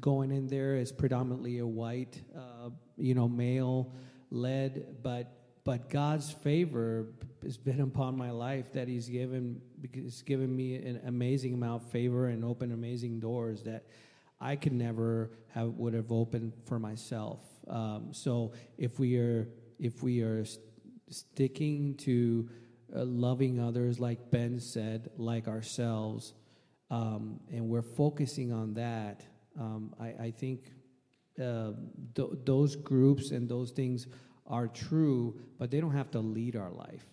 going 0.01 0.31
in 0.31 0.47
there, 0.47 0.75
it's 0.75 0.91
predominantly 0.91 1.59
a 1.59 1.67
white, 1.67 2.21
uh, 2.35 2.71
you 2.97 3.13
know, 3.13 3.29
male 3.29 3.93
led, 4.31 4.97
but 5.01 5.44
but 5.65 5.89
God's 5.89 6.31
favor 6.31 7.07
has 7.43 7.57
been 7.57 7.81
upon 7.81 8.15
my 8.15 8.31
life 8.31 8.71
that 8.73 8.87
He's 8.87 9.09
given 9.09 9.61
He's 9.91 10.21
given 10.21 10.55
me 10.55 10.75
an 10.75 11.01
amazing 11.05 11.53
amount 11.53 11.83
of 11.83 11.91
favor 11.91 12.27
and 12.27 12.45
opened 12.45 12.71
amazing 12.71 13.19
doors 13.19 13.63
that 13.63 13.83
I 14.39 14.55
could 14.55 14.73
never 14.73 15.31
have 15.49 15.69
would 15.69 15.93
have 15.93 16.11
opened 16.11 16.53
for 16.65 16.79
myself. 16.79 17.39
Um, 17.67 18.09
so 18.11 18.53
if 18.77 18.99
we 18.99 19.17
are 19.17 19.49
if 19.79 20.03
we 20.03 20.21
are 20.21 20.45
st- 20.45 20.63
sticking 21.09 21.95
to 21.95 22.47
uh, 22.95 23.03
loving 23.03 23.59
others, 23.59 23.99
like 23.99 24.31
Ben 24.31 24.59
said, 24.59 25.09
like 25.17 25.47
ourselves, 25.47 26.33
um, 26.91 27.39
and 27.51 27.67
we're 27.67 27.81
focusing 27.81 28.53
on 28.53 28.75
that, 28.75 29.25
um, 29.59 29.93
I, 29.99 30.05
I, 30.05 30.33
think 30.37 30.71
uh, 31.41 31.71
th- 32.13 32.29
those 32.45 32.75
groups 32.75 33.31
and 33.31 33.49
those 33.49 33.71
things 33.71 34.07
are 34.47 34.67
true, 34.67 35.39
but 35.57 35.71
they 35.71 35.79
don't 35.81 35.95
have 35.95 36.11
to 36.11 36.19
lead 36.19 36.55
our 36.55 36.71
life. 36.71 37.05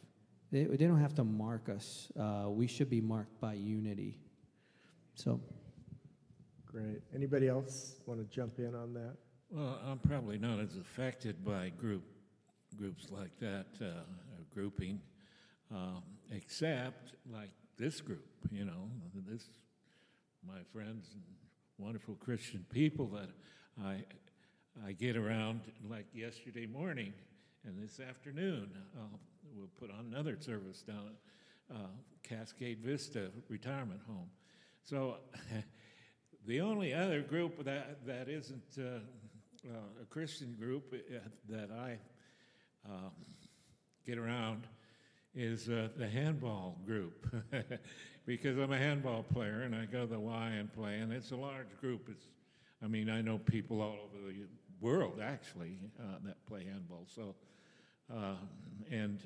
They, 0.50 0.64
they 0.64 0.86
don't 0.86 1.00
have 1.00 1.14
to 1.14 1.24
mark 1.24 1.68
us. 1.68 2.12
Uh, 2.18 2.50
we 2.50 2.66
should 2.66 2.90
be 2.90 3.00
marked 3.00 3.40
by 3.40 3.54
unity. 3.54 4.18
So. 5.14 5.40
Great. 6.66 7.02
Anybody 7.14 7.48
else 7.48 7.96
want 8.06 8.20
to 8.20 8.26
jump 8.34 8.58
in 8.58 8.74
on 8.74 8.94
that? 8.94 9.16
Well, 9.50 9.78
I'm 9.86 9.98
probably 9.98 10.38
not 10.38 10.58
as 10.60 10.76
affected 10.76 11.44
by 11.44 11.70
group 11.70 12.02
groups 12.78 13.08
like 13.10 13.38
that, 13.38 13.66
uh, 13.82 14.02
grouping. 14.50 14.98
um, 15.74 16.02
except 16.30 17.14
like 17.30 17.50
this 17.78 18.00
group, 18.00 18.26
you 18.50 18.64
know, 18.64 18.88
this 19.28 19.44
my 20.46 20.58
friends 20.72 21.08
and 21.14 21.22
wonderful 21.78 22.14
Christian 22.16 22.64
people 22.70 23.06
that 23.08 23.30
I 23.82 24.04
I 24.86 24.92
get 24.92 25.16
around 25.16 25.60
like 25.88 26.06
yesterday 26.14 26.66
morning 26.66 27.12
and 27.64 27.82
this 27.82 28.00
afternoon. 28.00 28.70
I'll, 28.96 29.20
we'll 29.54 29.68
put 29.78 29.90
on 29.90 30.06
another 30.10 30.36
service 30.40 30.82
down 30.82 31.10
at 31.70 31.76
uh, 31.76 31.88
Cascade 32.22 32.80
Vista 32.80 33.30
Retirement 33.48 34.00
Home. 34.08 34.28
So 34.82 35.16
the 36.46 36.60
only 36.60 36.94
other 36.94 37.20
group 37.20 37.64
that 37.64 38.04
that 38.06 38.28
isn't 38.28 38.78
uh, 38.78 39.00
uh, 39.68 40.02
a 40.02 40.04
Christian 40.06 40.56
group 40.58 40.92
uh, 40.92 41.18
that 41.48 41.70
I 41.70 41.98
uh, 42.88 43.10
get 44.04 44.18
around 44.18 44.66
is 45.34 45.68
uh, 45.68 45.88
the 45.96 46.08
handball 46.08 46.78
group 46.84 47.26
because 48.26 48.58
I'm 48.58 48.72
a 48.72 48.78
handball 48.78 49.22
player 49.22 49.62
and 49.62 49.74
I 49.74 49.86
go 49.86 50.00
to 50.00 50.06
the 50.06 50.20
Y 50.20 50.48
and 50.58 50.72
play, 50.72 50.98
and 50.98 51.12
it's 51.12 51.30
a 51.30 51.36
large 51.36 51.78
group. 51.80 52.08
It's, 52.10 52.26
I 52.82 52.88
mean, 52.88 53.08
I 53.08 53.20
know 53.20 53.38
people 53.38 53.80
all 53.80 53.96
over 54.04 54.26
the 54.26 54.34
world 54.82 55.20
actually 55.22 55.78
uh, 55.98 56.18
that 56.24 56.44
play 56.46 56.64
handball. 56.64 57.06
So, 57.14 57.34
uh, 58.14 58.34
and 58.90 59.18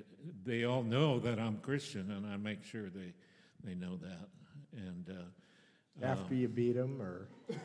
they 0.45 0.65
all 0.65 0.83
know 0.85 1.19
that 1.19 1.41
I'm 1.41 1.57
Christian, 1.59 2.13
and 2.13 2.25
I 2.27 2.37
make 2.37 2.63
sure 2.63 2.89
they 2.91 3.13
they 3.65 3.75
know 3.75 3.97
that. 3.97 4.29
And 4.77 5.09
uh, 5.11 6.07
After 6.07 6.35
you 6.35 6.47
beat 6.49 6.75
them, 6.77 7.01
or 7.01 7.29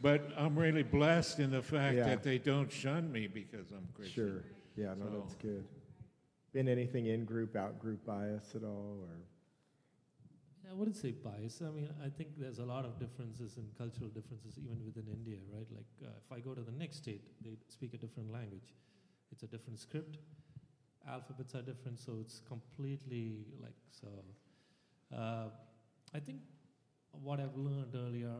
but 0.00 0.28
I'm 0.36 0.56
really 0.58 0.82
blessed 0.82 1.38
in 1.40 1.50
the 1.50 1.62
fact 1.62 1.96
Yeah. 1.96 2.04
that 2.04 2.22
they 2.22 2.38
don't 2.38 2.70
shun 2.70 3.10
me 3.10 3.26
because 3.28 3.70
I'm 3.72 3.88
Christian. 3.94 4.14
sure, 4.14 4.44
yeah, 4.76 4.94
no, 4.94 5.06
So- 5.06 5.18
that's 5.20 5.34
good. 5.36 5.64
Ben 6.52 6.68
anything 6.68 7.06
in 7.06 7.24
group, 7.24 7.56
out 7.56 7.78
group 7.78 8.04
bias 8.04 8.54
at 8.54 8.62
all, 8.62 8.98
or 9.00 9.16
I 10.72 10.74
wouldn't 10.74 10.96
say 10.96 11.10
bias. 11.10 11.60
I 11.60 11.70
mean, 11.70 11.90
I 12.02 12.08
think 12.08 12.30
there's 12.38 12.58
a 12.58 12.64
lot 12.64 12.86
of 12.86 12.98
differences 12.98 13.58
and 13.58 13.66
cultural 13.76 14.08
differences 14.08 14.58
even 14.58 14.82
within 14.86 15.06
India, 15.12 15.36
right? 15.52 15.66
Like, 15.70 15.84
uh, 16.02 16.16
if 16.24 16.32
I 16.32 16.40
go 16.40 16.54
to 16.54 16.62
the 16.62 16.72
next 16.72 16.96
state, 16.96 17.20
they 17.44 17.58
speak 17.68 17.92
a 17.92 17.98
different 17.98 18.32
language. 18.32 18.72
It's 19.30 19.42
a 19.42 19.46
different 19.46 19.78
script. 19.78 20.16
Alphabets 21.06 21.54
are 21.54 21.60
different, 21.60 22.00
so 22.00 22.16
it's 22.20 22.40
completely 22.48 23.44
like 23.60 23.74
so. 23.90 24.08
Uh, 25.14 25.48
I 26.14 26.20
think 26.20 26.38
what 27.10 27.38
I've 27.38 27.56
learned 27.56 27.94
earlier 27.94 28.32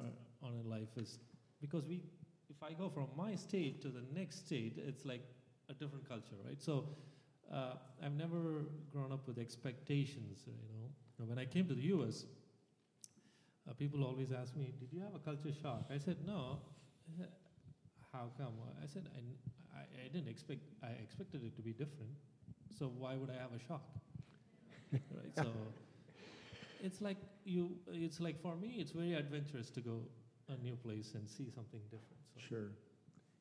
on 0.42 0.54
in 0.54 0.70
life 0.70 0.96
is 0.96 1.18
because 1.60 1.84
we, 1.84 2.00
if 2.48 2.62
I 2.62 2.72
go 2.72 2.88
from 2.88 3.08
my 3.14 3.34
state 3.34 3.82
to 3.82 3.88
the 3.88 4.04
next 4.14 4.46
state, 4.46 4.78
it's 4.78 5.04
like 5.04 5.22
a 5.68 5.74
different 5.74 6.08
culture, 6.08 6.36
right? 6.46 6.62
So 6.62 6.86
uh, 7.52 7.74
I've 8.02 8.14
never 8.14 8.64
grown 8.90 9.12
up 9.12 9.28
with 9.28 9.38
expectations, 9.38 10.44
you 10.46 10.52
know. 10.52 10.88
And 11.22 11.28
when 11.28 11.38
I 11.38 11.44
came 11.44 11.68
to 11.68 11.74
the 11.74 11.86
US, 11.94 12.24
uh, 13.70 13.74
people 13.74 14.02
always 14.02 14.32
ask 14.32 14.56
me, 14.56 14.74
Did 14.80 14.92
you 14.92 15.00
have 15.02 15.14
a 15.14 15.20
culture 15.20 15.54
shock? 15.62 15.84
I 15.88 15.98
said, 15.98 16.16
No. 16.26 16.58
I 17.08 17.16
said, 17.16 17.28
How 18.12 18.32
come? 18.36 18.54
I 18.82 18.86
said, 18.88 19.08
I, 19.14 19.78
I, 19.78 19.82
I 20.04 20.08
didn't 20.12 20.28
expect, 20.28 20.62
I 20.82 20.88
expected 21.00 21.44
it 21.44 21.54
to 21.54 21.62
be 21.62 21.70
different. 21.70 22.10
So 22.76 22.90
why 22.98 23.14
would 23.14 23.30
I 23.30 23.34
have 23.34 23.52
a 23.54 23.62
shock? 23.68 23.86
right? 24.92 25.32
So 25.36 25.52
it's 26.82 27.00
like 27.00 27.18
you, 27.44 27.70
it's 27.92 28.18
like 28.18 28.42
for 28.42 28.56
me, 28.56 28.78
it's 28.80 28.90
very 28.90 29.14
adventurous 29.14 29.70
to 29.70 29.80
go 29.80 30.00
a 30.48 30.60
new 30.60 30.74
place 30.74 31.12
and 31.14 31.30
see 31.30 31.48
something 31.54 31.82
different. 31.84 32.18
So. 32.34 32.40
Sure. 32.48 32.70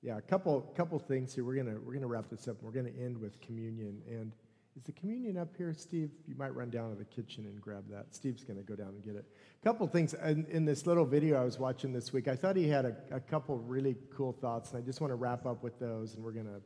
Yeah, 0.04 0.18
a 0.18 0.22
couple 0.22 0.62
couple 0.76 1.00
things 1.00 1.34
here. 1.34 1.44
We're 1.44 1.56
gonna 1.56 1.80
we're 1.84 1.94
gonna 1.94 2.08
wrap 2.08 2.30
this 2.30 2.48
up. 2.48 2.58
We're 2.62 2.72
gonna 2.72 2.90
end 3.00 3.18
with 3.18 3.42
communion. 3.42 4.02
And 4.08 4.34
is 4.76 4.84
the 4.84 4.92
communion 4.94 5.38
up 5.38 5.50
here, 5.58 5.74
Steve? 5.74 6.12
You 6.28 6.36
might 6.36 6.56
run 6.56 6.70
down 6.70 6.92
to 6.92 6.96
the 6.96 7.06
kitchen 7.06 7.46
and 7.46 7.60
grab 7.60 7.84
that. 7.90 8.16
Steve's 8.16 8.44
gonna 8.44 8.62
go 8.62 8.76
down 8.76 8.90
and 8.90 9.04
get 9.04 9.16
it. 9.16 9.26
A 9.62 9.64
couple 9.64 9.86
things 9.88 10.14
in, 10.14 10.46
in 10.50 10.64
this 10.66 10.86
little 10.88 11.06
video 11.06 11.42
I 11.42 11.44
was 11.44 11.60
watching 11.60 11.92
this 11.92 12.14
week. 12.14 12.28
I 12.28 12.36
thought 12.36 12.56
he 12.56 12.68
had 12.70 12.86
a, 12.86 12.96
a 13.12 13.20
couple 13.20 13.58
really 13.58 13.98
cool 14.16 14.32
thoughts, 14.32 14.72
and 14.72 14.82
I 14.82 14.86
just 14.86 15.02
want 15.02 15.12
to 15.12 15.16
wrap 15.16 15.46
up 15.46 15.62
with 15.62 15.78
those. 15.80 16.16
And 16.16 16.24
we're 16.24 16.32
gonna 16.32 16.62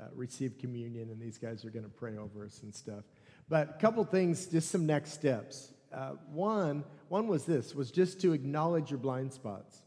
uh, 0.00 0.04
receive 0.14 0.58
communion, 0.58 1.10
and 1.10 1.20
these 1.20 1.38
guys 1.38 1.64
are 1.64 1.70
gonna 1.70 1.88
pray 1.88 2.16
over 2.16 2.44
us 2.44 2.60
and 2.64 2.74
stuff. 2.74 3.04
But 3.48 3.70
a 3.70 3.80
couple 3.80 4.04
things, 4.04 4.46
just 4.46 4.70
some 4.70 4.86
next 4.86 5.12
steps. 5.12 5.72
Uh, 5.92 6.14
one 6.32 6.82
one 7.08 7.28
was 7.28 7.44
this 7.44 7.72
was 7.72 7.92
just 7.92 8.20
to 8.22 8.32
acknowledge 8.32 8.90
your 8.90 8.98
blind 8.98 9.32
spots 9.32 9.82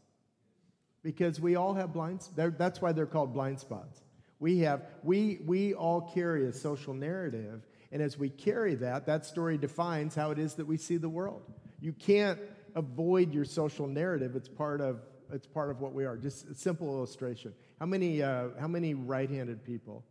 because 1.02 1.38
we 1.38 1.54
all 1.54 1.74
have 1.74 1.92
blind 1.92 2.26
they're- 2.34 2.50
that's 2.56 2.80
why 2.80 2.92
they're 2.92 3.04
called 3.04 3.34
blind 3.34 3.60
spots 3.60 4.00
we 4.40 4.58
have 4.60 4.82
we 5.02 5.38
we 5.44 5.74
all 5.74 6.00
carry 6.14 6.46
a 6.46 6.52
social 6.52 6.94
narrative 6.94 7.66
and 7.90 8.02
as 8.02 8.18
we 8.18 8.28
carry 8.28 8.74
that 8.74 9.06
that 9.06 9.26
story 9.26 9.58
defines 9.58 10.14
how 10.14 10.30
it 10.30 10.38
is 10.38 10.54
that 10.54 10.66
we 10.66 10.76
see 10.76 10.96
the 10.96 11.08
world 11.08 11.42
you 11.80 11.92
can't 11.92 12.38
avoid 12.74 13.32
your 13.32 13.44
social 13.44 13.86
narrative 13.86 14.36
it's 14.36 14.48
part 14.48 14.80
of 14.80 15.00
it's 15.32 15.46
part 15.46 15.70
of 15.70 15.80
what 15.80 15.92
we 15.92 16.04
are 16.04 16.16
just 16.16 16.46
a 16.48 16.54
simple 16.54 16.88
illustration 16.88 17.52
how 17.78 17.86
many 17.86 18.22
uh, 18.22 18.48
how 18.60 18.68
many 18.68 18.94
right-handed 18.94 19.64
people 19.64 20.04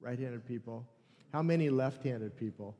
right-handed 0.00 0.46
people 0.46 0.86
how 1.32 1.42
many 1.42 1.70
left-handed 1.70 2.36
people 2.36 2.76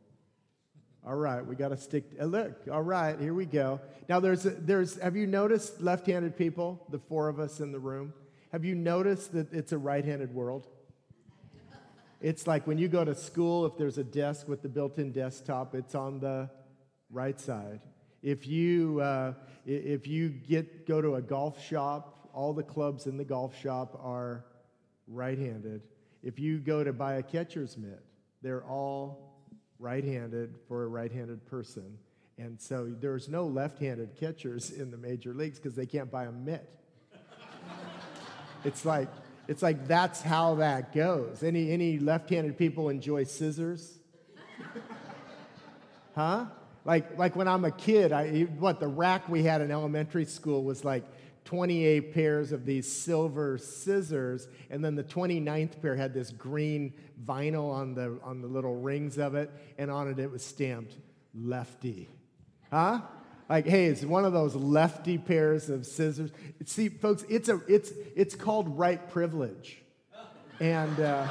all 1.04 1.16
right, 1.16 1.44
we 1.44 1.56
got 1.56 1.70
to 1.70 1.76
stick. 1.76 2.04
uh, 2.20 2.26
look, 2.26 2.52
all 2.70 2.82
right, 2.82 3.18
here 3.18 3.34
we 3.34 3.44
go. 3.44 3.80
Now, 4.08 4.20
there's, 4.20 4.44
there's. 4.44 5.00
Have 5.00 5.16
you 5.16 5.26
noticed 5.26 5.80
left-handed 5.80 6.36
people? 6.36 6.86
The 6.90 7.00
four 7.00 7.28
of 7.28 7.40
us 7.40 7.58
in 7.58 7.72
the 7.72 7.80
room. 7.80 8.12
Have 8.52 8.64
you 8.64 8.76
noticed 8.76 9.32
that 9.32 9.52
it's 9.52 9.72
a 9.72 9.78
right-handed 9.78 10.32
world? 10.32 10.68
It's 12.22 12.46
like 12.46 12.68
when 12.68 12.78
you 12.78 12.86
go 12.86 13.04
to 13.04 13.16
school. 13.16 13.66
If 13.66 13.76
there's 13.76 13.98
a 13.98 14.04
desk 14.04 14.46
with 14.46 14.62
the 14.62 14.68
built-in 14.68 15.10
desktop, 15.10 15.74
it's 15.74 15.96
on 15.96 16.20
the 16.20 16.48
right 17.10 17.38
side. 17.38 17.80
If 18.22 18.46
you 18.46 19.00
uh, 19.00 19.34
if 19.66 20.06
you 20.06 20.28
get 20.28 20.86
go 20.86 21.02
to 21.02 21.16
a 21.16 21.22
golf 21.22 21.60
shop, 21.60 22.30
all 22.32 22.52
the 22.52 22.62
clubs 22.62 23.08
in 23.08 23.16
the 23.16 23.24
golf 23.24 23.58
shop 23.58 23.98
are 24.00 24.44
right-handed. 25.08 25.82
If 26.22 26.38
you 26.38 26.58
go 26.58 26.84
to 26.84 26.92
buy 26.92 27.14
a 27.14 27.24
catcher's 27.24 27.76
mitt, 27.76 28.04
they're 28.40 28.64
all 28.64 29.42
right-handed 29.80 30.54
for 30.68 30.84
a 30.84 30.86
right-handed 30.86 31.44
person. 31.46 31.98
And 32.38 32.60
so 32.60 32.94
there's 33.00 33.28
no 33.28 33.46
left-handed 33.46 34.14
catchers 34.14 34.70
in 34.70 34.92
the 34.92 34.96
major 34.96 35.34
leagues 35.34 35.58
because 35.58 35.74
they 35.74 35.86
can't 35.86 36.10
buy 36.10 36.26
a 36.26 36.32
mitt. 36.32 36.70
it's 38.64 38.84
like 38.84 39.08
it's 39.48 39.62
like 39.62 39.86
that's 39.86 40.20
how 40.20 40.56
that 40.56 40.94
goes. 40.94 41.42
Any 41.42 41.70
any 41.72 41.98
left-handed 41.98 42.56
people 42.56 42.88
enjoy 42.88 43.24
scissors? 43.24 43.98
huh? 46.14 46.46
Like 46.84 47.18
like 47.18 47.36
when 47.36 47.48
I'm 47.48 47.64
a 47.64 47.70
kid, 47.70 48.12
I 48.12 48.42
what 48.42 48.80
the 48.80 48.88
rack 48.88 49.28
we 49.28 49.42
had 49.42 49.60
in 49.60 49.70
elementary 49.70 50.24
school 50.24 50.64
was 50.64 50.84
like 50.84 51.04
28 51.44 52.14
pairs 52.14 52.52
of 52.52 52.64
these 52.64 52.90
silver 52.90 53.58
scissors, 53.58 54.48
and 54.70 54.84
then 54.84 54.94
the 54.94 55.04
29th 55.04 55.80
pair 55.82 55.96
had 55.96 56.14
this 56.14 56.30
green 56.30 56.92
vinyl 57.24 57.72
on 57.72 57.94
the, 57.94 58.18
on 58.22 58.40
the 58.40 58.46
little 58.46 58.76
rings 58.76 59.18
of 59.18 59.34
it, 59.34 59.50
and 59.78 59.90
on 59.90 60.08
it 60.08 60.18
it 60.18 60.30
was 60.30 60.44
stamped 60.44 60.96
lefty. 61.34 62.08
Huh? 62.70 63.00
Like, 63.48 63.66
hey, 63.66 63.86
it's 63.86 64.04
one 64.04 64.24
of 64.24 64.32
those 64.32 64.54
lefty 64.54 65.18
pairs 65.18 65.68
of 65.68 65.84
scissors. 65.84 66.30
See, 66.64 66.88
folks, 66.88 67.24
it's, 67.28 67.48
a, 67.48 67.60
it's, 67.68 67.92
it's 68.16 68.34
called 68.34 68.78
right 68.78 69.10
privilege. 69.10 69.78
And 70.60 70.98
uh, 71.00 71.28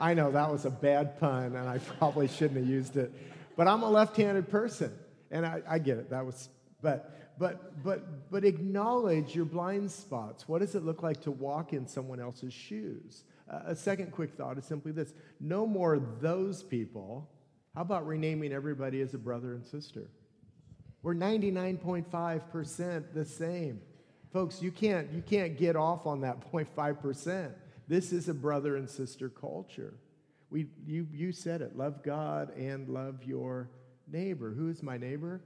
I 0.00 0.14
know 0.14 0.30
that 0.30 0.50
was 0.50 0.64
a 0.64 0.70
bad 0.70 1.18
pun, 1.18 1.56
and 1.56 1.68
I 1.68 1.78
probably 1.78 2.28
shouldn't 2.28 2.60
have 2.60 2.68
used 2.68 2.96
it. 2.96 3.12
But 3.56 3.66
I'm 3.66 3.82
a 3.82 3.90
left-handed 3.90 4.48
person, 4.48 4.92
and 5.30 5.44
I, 5.44 5.62
I 5.68 5.78
get 5.78 5.98
it. 5.98 6.10
That 6.10 6.24
was, 6.24 6.48
but, 6.80 7.34
but, 7.38 7.82
but, 7.82 8.30
but 8.30 8.44
acknowledge 8.44 9.34
your 9.34 9.46
blind 9.46 9.90
spots. 9.90 10.48
What 10.48 10.60
does 10.60 10.74
it 10.74 10.84
look 10.84 11.02
like 11.02 11.20
to 11.22 11.32
walk 11.32 11.72
in 11.72 11.86
someone 11.88 12.20
else's 12.20 12.54
shoes? 12.54 13.24
Uh, 13.50 13.60
a 13.66 13.74
second 13.74 14.12
quick 14.12 14.34
thought 14.34 14.58
is 14.58 14.64
simply 14.64 14.92
this: 14.92 15.12
no 15.40 15.66
more 15.66 15.98
those 16.20 16.62
people. 16.62 17.28
How 17.74 17.82
about 17.82 18.06
renaming 18.06 18.52
everybody 18.52 19.00
as 19.00 19.14
a 19.14 19.18
brother 19.18 19.54
and 19.54 19.66
sister? 19.66 20.08
We're 21.02 21.14
99.5% 21.14 23.14
the 23.14 23.24
same. 23.24 23.80
Folks, 24.32 24.60
you 24.60 24.70
can't, 24.70 25.10
you 25.12 25.22
can't 25.22 25.56
get 25.56 25.76
off 25.76 26.06
on 26.06 26.20
that 26.22 26.40
0.5%. 26.52 27.52
This 27.86 28.12
is 28.12 28.28
a 28.28 28.34
brother 28.34 28.76
and 28.76 28.88
sister 28.88 29.28
culture. 29.28 29.94
We, 30.50 30.66
you, 30.86 31.06
you 31.12 31.32
said 31.32 31.62
it 31.62 31.76
love 31.76 32.02
God 32.02 32.56
and 32.56 32.88
love 32.88 33.24
your 33.24 33.70
neighbor. 34.06 34.50
Who 34.50 34.68
is 34.68 34.82
my 34.82 34.96
neighbor? 34.96 35.40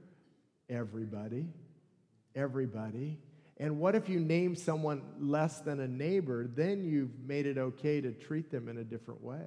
Everybody. 0.69 1.47
Everybody. 2.35 3.19
And 3.59 3.79
what 3.79 3.95
if 3.95 4.09
you 4.09 4.19
name 4.19 4.57
someone 4.57 5.03
less 5.21 5.61
than 5.61 5.81
a 5.81 5.89
neighbor? 5.89 6.49
Then 6.53 6.85
you've 6.85 7.21
made 7.25 7.47
it 7.47 7.59
okay 7.59 8.01
to 8.01 8.13
treat 8.13 8.51
them 8.51 8.69
in 8.69 8.79
a 8.79 8.85
different 8.85 9.23
way. 9.23 9.47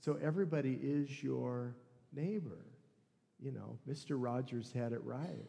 So 0.00 0.18
everybody 0.22 0.78
is 0.80 1.22
your 1.22 1.74
neighbor. 2.12 2.58
You 3.40 3.52
know, 3.52 3.78
Mr. 3.88 4.10
Rogers 4.12 4.72
had 4.72 4.92
it 4.92 5.02
right. 5.04 5.48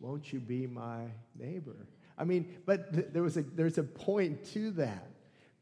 Won't 0.00 0.32
you 0.32 0.40
be 0.40 0.66
my 0.66 1.02
neighbor? 1.38 1.86
I 2.16 2.24
mean, 2.24 2.56
but 2.66 2.92
th- 2.92 3.06
there 3.12 3.22
was 3.22 3.36
a, 3.36 3.42
there's 3.42 3.78
a 3.78 3.84
point 3.84 4.44
to 4.52 4.70
that 4.72 5.08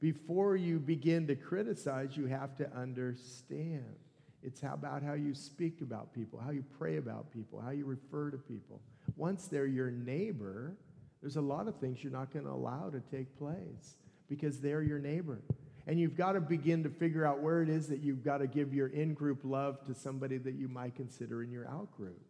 Before 0.00 0.56
you 0.56 0.78
begin 0.78 1.26
to 1.28 1.34
criticize, 1.34 2.16
you 2.16 2.26
have 2.26 2.54
to 2.56 2.70
understand. 2.76 3.96
It's 4.42 4.62
about 4.62 5.02
how 5.02 5.14
you 5.14 5.34
speak 5.34 5.80
about 5.80 6.12
people, 6.12 6.38
how 6.38 6.50
you 6.50 6.64
pray 6.78 6.98
about 6.98 7.32
people, 7.32 7.60
how 7.60 7.70
you 7.70 7.84
refer 7.84 8.30
to 8.30 8.36
people. 8.36 8.80
Once 9.16 9.46
they're 9.46 9.66
your 9.66 9.90
neighbor, 9.90 10.76
there's 11.20 11.36
a 11.36 11.40
lot 11.40 11.66
of 11.66 11.76
things 11.76 12.02
you're 12.04 12.12
not 12.12 12.32
going 12.32 12.44
to 12.44 12.50
allow 12.50 12.90
to 12.90 13.00
take 13.10 13.36
place 13.38 13.96
because 14.28 14.60
they're 14.60 14.82
your 14.82 14.98
neighbor. 14.98 15.40
And 15.86 16.00
you've 16.00 16.16
got 16.16 16.32
to 16.32 16.40
begin 16.40 16.82
to 16.82 16.90
figure 16.90 17.24
out 17.24 17.40
where 17.40 17.62
it 17.62 17.68
is 17.68 17.86
that 17.88 18.00
you've 18.00 18.24
got 18.24 18.38
to 18.38 18.46
give 18.46 18.74
your 18.74 18.88
in 18.88 19.14
group 19.14 19.40
love 19.44 19.84
to 19.84 19.94
somebody 19.94 20.36
that 20.38 20.54
you 20.54 20.68
might 20.68 20.96
consider 20.96 21.42
in 21.42 21.50
your 21.50 21.68
out 21.68 21.96
group. 21.96 22.20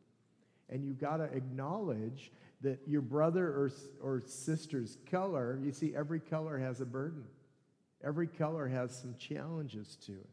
And 0.68 0.84
you've 0.84 1.00
got 1.00 1.18
to 1.18 1.24
acknowledge 1.24 2.32
that 2.60 2.80
your 2.86 3.00
brother 3.00 3.46
or, 3.46 3.70
or 4.02 4.22
sister's 4.26 4.98
color, 5.10 5.58
you 5.62 5.72
see, 5.72 5.94
every 5.96 6.20
color 6.20 6.58
has 6.58 6.80
a 6.80 6.86
burden. 6.86 7.24
Every 8.04 8.26
color 8.26 8.68
has 8.68 8.94
some 8.94 9.14
challenges 9.18 9.96
to 10.06 10.12
it. 10.12 10.28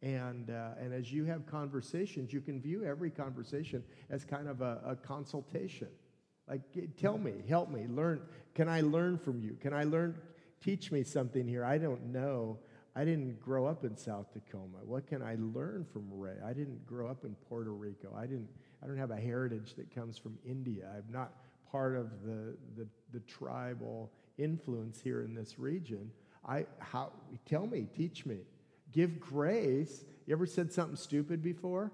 And, 0.00 0.50
uh, 0.50 0.70
and 0.80 0.92
as 0.92 1.12
you 1.12 1.24
have 1.24 1.46
conversations, 1.46 2.32
you 2.32 2.40
can 2.40 2.60
view 2.60 2.84
every 2.84 3.10
conversation 3.10 3.82
as 4.10 4.24
kind 4.24 4.48
of 4.48 4.60
a, 4.60 4.80
a 4.86 4.96
consultation. 4.96 5.88
Like, 6.48 6.60
tell 6.96 7.18
me, 7.18 7.32
help 7.48 7.70
me, 7.70 7.86
learn. 7.88 8.22
Can 8.54 8.68
I 8.68 8.80
learn 8.80 9.18
from 9.18 9.40
you? 9.40 9.56
Can 9.60 9.72
I 9.72 9.84
learn? 9.84 10.16
Teach 10.60 10.90
me 10.90 11.04
something 11.04 11.46
here. 11.46 11.64
I 11.64 11.78
don't 11.78 12.12
know. 12.12 12.58
I 12.96 13.04
didn't 13.04 13.40
grow 13.40 13.66
up 13.66 13.84
in 13.84 13.96
South 13.96 14.32
Tacoma. 14.32 14.78
What 14.84 15.06
can 15.06 15.22
I 15.22 15.36
learn 15.38 15.86
from 15.92 16.06
Ray? 16.10 16.34
I 16.44 16.52
didn't 16.52 16.84
grow 16.86 17.08
up 17.08 17.24
in 17.24 17.36
Puerto 17.48 17.70
Rico. 17.70 18.12
I 18.16 18.22
didn't. 18.22 18.48
I 18.82 18.86
don't 18.86 18.96
have 18.96 19.10
a 19.10 19.16
heritage 19.16 19.74
that 19.76 19.94
comes 19.94 20.18
from 20.18 20.38
India. 20.44 20.88
I'm 20.96 21.12
not 21.12 21.32
part 21.70 21.96
of 21.96 22.22
the, 22.24 22.56
the, 22.76 22.86
the 23.12 23.20
tribal 23.20 24.10
influence 24.36 25.00
here 25.00 25.22
in 25.22 25.34
this 25.34 25.58
region. 25.58 26.10
I 26.46 26.66
how 26.78 27.12
tell 27.46 27.66
me, 27.66 27.86
teach 27.94 28.24
me, 28.24 28.38
give 28.92 29.20
grace. 29.20 30.04
You 30.26 30.32
ever 30.32 30.46
said 30.46 30.72
something 30.72 30.96
stupid 30.96 31.42
before? 31.42 31.92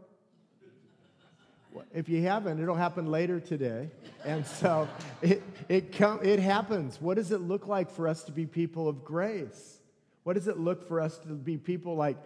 If 1.92 2.08
you 2.08 2.22
haven't, 2.22 2.62
it'll 2.62 2.74
happen 2.74 3.06
later 3.06 3.40
today. 3.40 3.90
And 4.24 4.46
so 4.46 4.88
it, 5.22 5.42
it, 5.68 5.96
com- 5.96 6.20
it 6.22 6.38
happens. 6.38 7.00
What 7.00 7.16
does 7.16 7.32
it 7.32 7.40
look 7.40 7.66
like 7.66 7.90
for 7.90 8.08
us 8.08 8.22
to 8.24 8.32
be 8.32 8.46
people 8.46 8.88
of 8.88 9.04
grace? 9.04 9.78
What 10.22 10.34
does 10.34 10.48
it 10.48 10.58
look 10.58 10.86
for 10.88 11.00
us 11.00 11.18
to 11.18 11.28
be 11.28 11.56
people 11.56 11.96
like, 11.96 12.16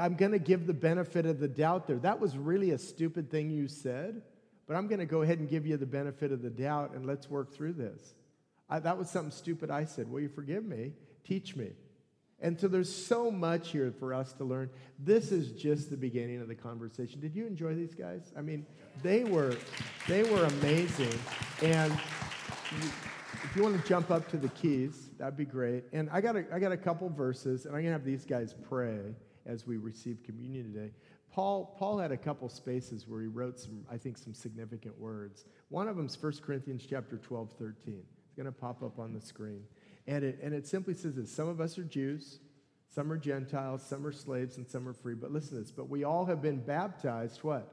I'm 0.00 0.14
going 0.14 0.32
to 0.32 0.38
give 0.38 0.66
the 0.66 0.74
benefit 0.74 1.26
of 1.26 1.38
the 1.38 1.48
doubt 1.48 1.86
there? 1.86 1.98
That 1.98 2.20
was 2.20 2.36
really 2.36 2.70
a 2.70 2.78
stupid 2.78 3.30
thing 3.30 3.50
you 3.50 3.68
said, 3.68 4.22
but 4.66 4.76
I'm 4.76 4.88
going 4.88 5.00
to 5.00 5.06
go 5.06 5.22
ahead 5.22 5.38
and 5.38 5.48
give 5.48 5.66
you 5.66 5.76
the 5.76 5.86
benefit 5.86 6.32
of 6.32 6.42
the 6.42 6.50
doubt 6.50 6.92
and 6.94 7.06
let's 7.06 7.28
work 7.28 7.54
through 7.54 7.74
this. 7.74 8.14
I, 8.68 8.80
that 8.80 8.98
was 8.98 9.10
something 9.10 9.30
stupid 9.30 9.70
I 9.70 9.84
said. 9.84 10.10
Will 10.10 10.20
you 10.20 10.28
forgive 10.28 10.64
me? 10.64 10.92
Teach 11.24 11.54
me. 11.54 11.70
And 12.40 12.60
so 12.60 12.68
there's 12.68 12.94
so 12.94 13.30
much 13.30 13.70
here 13.70 13.92
for 13.98 14.12
us 14.12 14.32
to 14.34 14.44
learn. 14.44 14.68
This 14.98 15.32
is 15.32 15.52
just 15.52 15.90
the 15.90 15.96
beginning 15.96 16.40
of 16.40 16.48
the 16.48 16.54
conversation. 16.54 17.18
Did 17.20 17.34
you 17.34 17.46
enjoy 17.46 17.74
these 17.74 17.94
guys? 17.94 18.32
I 18.36 18.42
mean, 18.42 18.66
they 19.02 19.24
were 19.24 19.56
they 20.06 20.22
were 20.22 20.44
amazing. 20.44 21.18
And 21.62 21.92
if 22.72 23.52
you 23.56 23.62
want 23.62 23.80
to 23.80 23.88
jump 23.88 24.10
up 24.10 24.28
to 24.30 24.36
the 24.36 24.50
keys, 24.50 25.08
that'd 25.18 25.36
be 25.36 25.46
great. 25.46 25.84
And 25.92 26.10
I 26.10 26.20
got 26.20 26.36
a, 26.36 26.44
I 26.52 26.58
got 26.58 26.72
a 26.72 26.76
couple 26.76 27.08
verses, 27.08 27.64
and 27.64 27.74
I'm 27.74 27.82
gonna 27.82 27.92
have 27.92 28.04
these 28.04 28.26
guys 28.26 28.54
pray 28.68 29.14
as 29.46 29.66
we 29.66 29.78
receive 29.78 30.22
communion 30.22 30.72
today. 30.72 30.90
Paul, 31.36 31.76
Paul 31.78 31.98
had 31.98 32.12
a 32.12 32.16
couple 32.16 32.48
spaces 32.48 33.06
where 33.06 33.20
he 33.20 33.26
wrote 33.26 33.60
some, 33.60 33.84
I 33.90 33.98
think, 33.98 34.16
some 34.16 34.32
significant 34.32 34.98
words. 34.98 35.44
One 35.68 35.86
of 35.86 35.96
them 35.96 36.06
is 36.06 36.22
1 36.22 36.32
Corinthians 36.42 36.86
chapter 36.88 37.18
12, 37.18 37.50
13. 37.58 38.02
It's 38.24 38.34
going 38.34 38.46
to 38.46 38.52
pop 38.52 38.82
up 38.82 38.98
on 38.98 39.12
the 39.12 39.20
screen. 39.20 39.62
And 40.06 40.24
it, 40.24 40.38
and 40.42 40.54
it 40.54 40.66
simply 40.66 40.94
says 40.94 41.16
this 41.16 41.32
some 41.32 41.48
of 41.48 41.60
us 41.60 41.78
are 41.78 41.84
Jews, 41.84 42.38
some 42.88 43.10
are 43.10 43.18
Gentiles, 43.18 43.82
some 43.82 44.06
are 44.06 44.12
slaves, 44.12 44.56
and 44.56 44.66
some 44.66 44.88
are 44.88 44.92
free. 44.92 45.14
But 45.14 45.32
listen 45.32 45.56
to 45.56 45.62
this. 45.62 45.70
But 45.70 45.88
we 45.88 46.04
all 46.04 46.24
have 46.26 46.40
been 46.40 46.60
baptized, 46.60 47.42
what? 47.42 47.72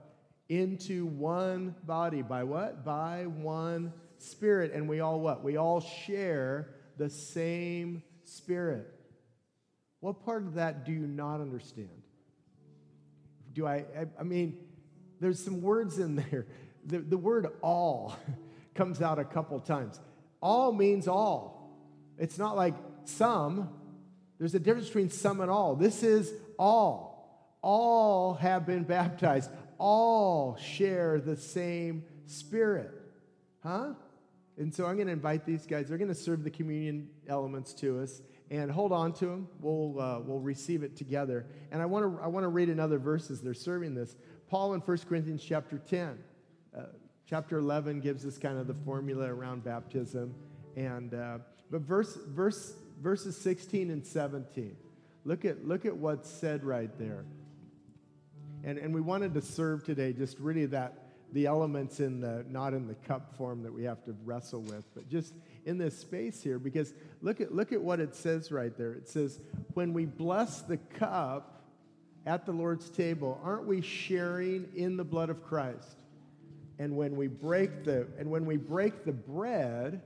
Into 0.50 1.06
one 1.06 1.76
body. 1.84 2.22
By 2.22 2.44
what? 2.44 2.84
By 2.84 3.26
one 3.28 3.94
spirit. 4.18 4.74
And 4.74 4.90
we 4.90 5.00
all 5.00 5.20
what? 5.20 5.44
We 5.44 5.58
all 5.58 5.80
share 5.80 6.76
the 6.98 7.10
same 7.10 8.04
spirit. 8.24 8.94
What 10.00 10.26
part 10.26 10.44
of 10.44 10.56
that 10.56 10.86
do 10.86 10.92
you 10.92 11.08
not 11.08 11.40
understand? 11.40 11.90
Do 13.54 13.66
I, 13.66 13.86
I, 13.98 14.08
I 14.20 14.24
mean, 14.24 14.58
there's 15.20 15.42
some 15.42 15.62
words 15.62 16.00
in 16.00 16.16
there. 16.16 16.48
The, 16.86 17.00
the 17.00 17.18
word 17.18 17.48
all 17.62 18.18
comes 18.76 19.02
out 19.02 19.20
a 19.20 19.24
couple 19.24 19.58
times. 19.62 20.00
All 20.42 20.74
means 20.74 21.08
all. 21.08 21.62
It's 22.18 22.38
not 22.38 22.55
like 22.55 22.76
some. 23.05 23.70
There's 24.39 24.55
a 24.55 24.59
difference 24.59 24.88
between 24.88 25.09
some 25.09 25.41
and 25.41 25.49
all. 25.49 25.76
This 25.76 26.03
is 26.03 26.34
all. 26.57 27.57
All 27.61 28.36
have 28.36 28.66
been 28.66 28.84
baptized. 28.97 29.49
All 29.78 30.57
share 30.57 31.20
the 31.20 31.36
same 31.36 32.03
spirit. 32.28 32.91
Huh? 33.61 33.93
And 34.57 34.74
so 34.74 34.86
I'm 34.86 34.95
going 34.95 35.07
to 35.07 35.14
invite 35.14 35.45
these 35.45 35.66
guys. 35.66 35.89
They're 35.89 35.97
going 35.97 36.09
to 36.09 36.16
serve 36.16 36.43
the 36.43 36.51
communion 36.51 37.09
elements 37.28 37.74
to 37.76 37.99
us. 38.01 38.22
And 38.51 38.70
hold 38.70 38.91
on 38.91 39.14
to 39.14 39.26
them. 39.26 39.47
We'll, 39.61 39.99
uh, 39.99 40.20
we'll 40.20 40.39
receive 40.39 40.84
it 40.84 40.95
together. 40.95 41.47
And 41.72 41.82
I 41.82 41.86
want 41.86 42.18
to 42.18 42.24
I 42.24 42.28
want 42.28 42.43
to 42.43 42.49
read 42.49 42.70
another 42.70 42.99
verse 42.99 43.32
as 43.32 43.41
they're 43.41 43.55
serving 43.55 43.95
this. 43.95 44.16
Paul 44.47 44.74
in 44.76 44.82
1 44.82 44.97
Corinthians 45.09 45.43
chapter 45.43 45.80
10. 45.80 46.20
Uh, 46.78 46.84
chapter 47.28 47.57
11 47.57 48.01
gives 48.01 48.26
us 48.26 48.38
kind 48.38 48.59
of 48.59 48.68
the 48.68 48.76
formula 48.86 49.26
around 49.26 49.64
baptism. 49.64 50.36
And 50.76 51.14
uh, 51.16 51.39
but 51.74 51.82
verse, 51.82 52.16
verse, 52.28 52.76
verses 53.02 53.36
16 53.36 53.90
and 53.90 54.06
17, 54.06 54.76
look 55.26 55.44
at, 55.44 55.68
look 55.68 55.88
at 55.88 55.98
what's 55.98 56.30
said 56.30 56.64
right 56.64 56.92
there. 57.00 57.26
And, 58.64 58.78
and 58.78 58.94
we 58.94 59.02
wanted 59.02 59.34
to 59.34 59.42
serve 59.42 59.84
today 59.84 60.14
just 60.14 60.38
really 60.38 60.68
that 60.68 60.94
the 61.32 61.48
elements 61.48 62.00
in 62.00 62.22
the 62.22 62.46
not 62.48 62.76
in 62.76 62.88
the 62.88 62.94
cup 62.94 63.36
form 63.36 63.64
that 63.64 63.74
we 63.74 63.86
have 63.86 64.06
to 64.06 64.16
wrestle 64.24 64.62
with, 64.62 64.86
but 64.94 65.10
just 65.10 65.34
in 65.66 65.80
this 65.80 65.98
space 65.98 66.44
here, 66.44 66.60
because 66.60 66.94
look 67.24 67.42
at 67.42 67.52
look 67.52 67.72
at 67.72 67.82
what 67.82 68.00
it 68.00 68.14
says 68.14 68.52
right 68.52 68.78
there. 68.78 68.94
It 68.94 69.10
says, 69.10 69.40
when 69.74 69.94
we 69.94 70.06
bless 70.06 70.62
the 70.62 70.78
cup 70.78 71.64
at 72.28 72.46
the 72.46 72.52
Lord's 72.52 72.92
table, 72.92 73.42
aren't 73.44 73.66
we 73.66 73.82
sharing 73.82 74.68
in 74.76 74.96
the 74.96 75.04
blood 75.04 75.32
of 75.32 75.44
Christ? 75.44 76.04
And 76.78 76.96
when 76.96 77.16
we 77.16 77.26
break 77.26 77.84
the 77.84 78.06
and 78.20 78.30
when 78.30 78.46
we 78.46 78.58
break 78.58 79.06
the 79.06 79.12
bread, 79.12 80.04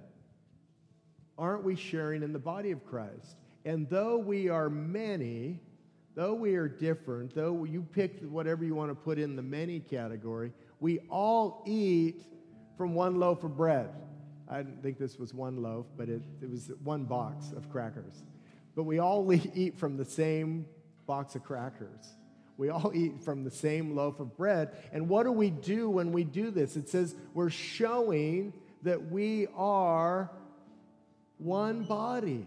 aren't 1.37 1.63
we 1.63 1.75
sharing 1.75 2.23
in 2.23 2.33
the 2.33 2.39
body 2.39 2.71
of 2.71 2.85
Christ? 2.85 3.37
And 3.65 3.89
though 3.89 4.17
we 4.17 4.49
are 4.49 4.69
many, 4.69 5.59
though 6.15 6.33
we 6.33 6.55
are 6.55 6.67
different, 6.67 7.35
though 7.35 7.63
you 7.63 7.85
pick 7.93 8.21
whatever 8.21 8.63
you 8.63 8.75
want 8.75 8.91
to 8.91 8.95
put 8.95 9.19
in 9.19 9.35
the 9.35 9.41
many 9.41 9.79
category, 9.79 10.51
we 10.79 10.99
all 11.09 11.63
eat 11.65 12.23
from 12.77 12.93
one 12.93 13.19
loaf 13.19 13.43
of 13.43 13.57
bread. 13.57 13.89
I 14.49 14.57
didn't 14.57 14.81
think 14.81 14.97
this 14.97 15.17
was 15.17 15.33
one 15.33 15.61
loaf, 15.61 15.85
but 15.97 16.07
it, 16.09 16.21
it 16.41 16.49
was 16.49 16.71
one 16.83 17.03
box 17.03 17.51
of 17.51 17.69
crackers. 17.69 18.23
But 18.75 18.83
we 18.83 18.99
all 18.99 19.33
eat 19.55 19.77
from 19.77 19.97
the 19.97 20.05
same 20.05 20.65
box 21.05 21.35
of 21.35 21.43
crackers. 21.43 22.15
We 22.57 22.69
all 22.69 22.91
eat 22.95 23.23
from 23.23 23.43
the 23.43 23.51
same 23.51 23.95
loaf 23.95 24.19
of 24.19 24.35
bread. 24.35 24.75
And 24.91 25.09
what 25.09 25.23
do 25.23 25.31
we 25.31 25.49
do 25.49 25.89
when 25.89 26.11
we 26.11 26.23
do 26.23 26.49
this? 26.49 26.75
It 26.75 26.89
says 26.89 27.15
we're 27.33 27.51
showing 27.51 28.53
that 28.83 29.11
we 29.11 29.47
are 29.55 30.31
one 31.37 31.83
body. 31.83 32.45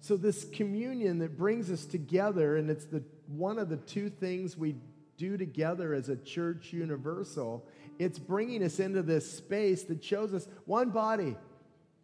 So 0.00 0.16
this 0.16 0.44
communion 0.44 1.18
that 1.18 1.38
brings 1.38 1.70
us 1.70 1.84
together, 1.84 2.56
and 2.56 2.68
it's 2.70 2.86
the 2.86 3.02
one 3.28 3.58
of 3.58 3.68
the 3.68 3.76
two 3.76 4.10
things 4.10 4.56
we 4.56 4.76
do 5.16 5.36
together 5.36 5.94
as 5.94 6.08
a 6.08 6.16
church 6.16 6.72
universal. 6.72 7.66
It's 7.98 8.18
bringing 8.18 8.62
us 8.64 8.80
into 8.80 9.02
this 9.02 9.30
space 9.30 9.84
that 9.84 10.02
shows 10.02 10.34
us 10.34 10.48
one 10.64 10.90
body, 10.90 11.36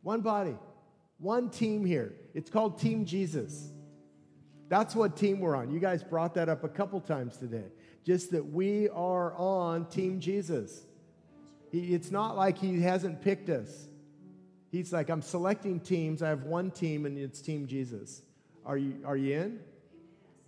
one 0.02 0.20
body, 0.20 0.56
one 1.18 1.50
team 1.50 1.84
here. 1.84 2.14
It's 2.34 2.50
called 2.50 2.78
Team 2.78 3.04
Jesus. 3.04 3.72
That's 4.68 4.94
what 4.94 5.16
team 5.16 5.40
we're 5.40 5.56
on. 5.56 5.72
You 5.72 5.80
guys 5.80 6.04
brought 6.04 6.34
that 6.34 6.48
up 6.48 6.62
a 6.62 6.68
couple 6.68 7.00
times 7.00 7.36
today. 7.36 7.64
Just 8.04 8.30
that 8.32 8.52
we 8.52 8.88
are 8.90 9.34
on 9.34 9.86
Team 9.86 10.20
Jesus. 10.20 10.84
it's 11.72 12.11
not 12.11 12.36
like 12.36 12.59
he 12.59 12.80
hasn't 12.80 13.20
picked 13.20 13.48
us. 13.50 13.88
He's 14.70 14.92
like, 14.92 15.08
I'm 15.08 15.22
selecting 15.22 15.80
teams. 15.80 16.22
I 16.22 16.28
have 16.28 16.44
one 16.44 16.70
team, 16.70 17.06
and 17.06 17.18
it's 17.18 17.40
Team 17.40 17.66
Jesus. 17.66 18.22
Are 18.66 18.76
you, 18.76 18.96
are 19.04 19.16
you 19.16 19.38
in? 19.40 19.60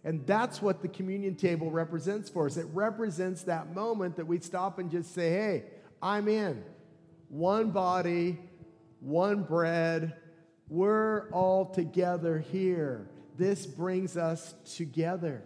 And 0.04 0.26
that's 0.26 0.62
what 0.62 0.82
the 0.82 0.88
communion 0.88 1.34
table 1.34 1.70
represents 1.70 2.28
for 2.28 2.46
us. 2.46 2.56
It 2.56 2.66
represents 2.72 3.42
that 3.44 3.74
moment 3.74 4.16
that 4.16 4.26
we 4.26 4.38
stop 4.40 4.78
and 4.78 4.90
just 4.90 5.14
say, 5.14 5.30
hey, 5.30 5.64
I'm 6.02 6.28
in. 6.28 6.62
One 7.28 7.70
body, 7.70 8.38
one 9.00 9.42
bread. 9.42 10.16
We're 10.68 11.30
all 11.30 11.66
together 11.66 12.38
here. 12.38 13.08
This 13.36 13.66
brings 13.66 14.16
us 14.16 14.54
together. 14.76 15.42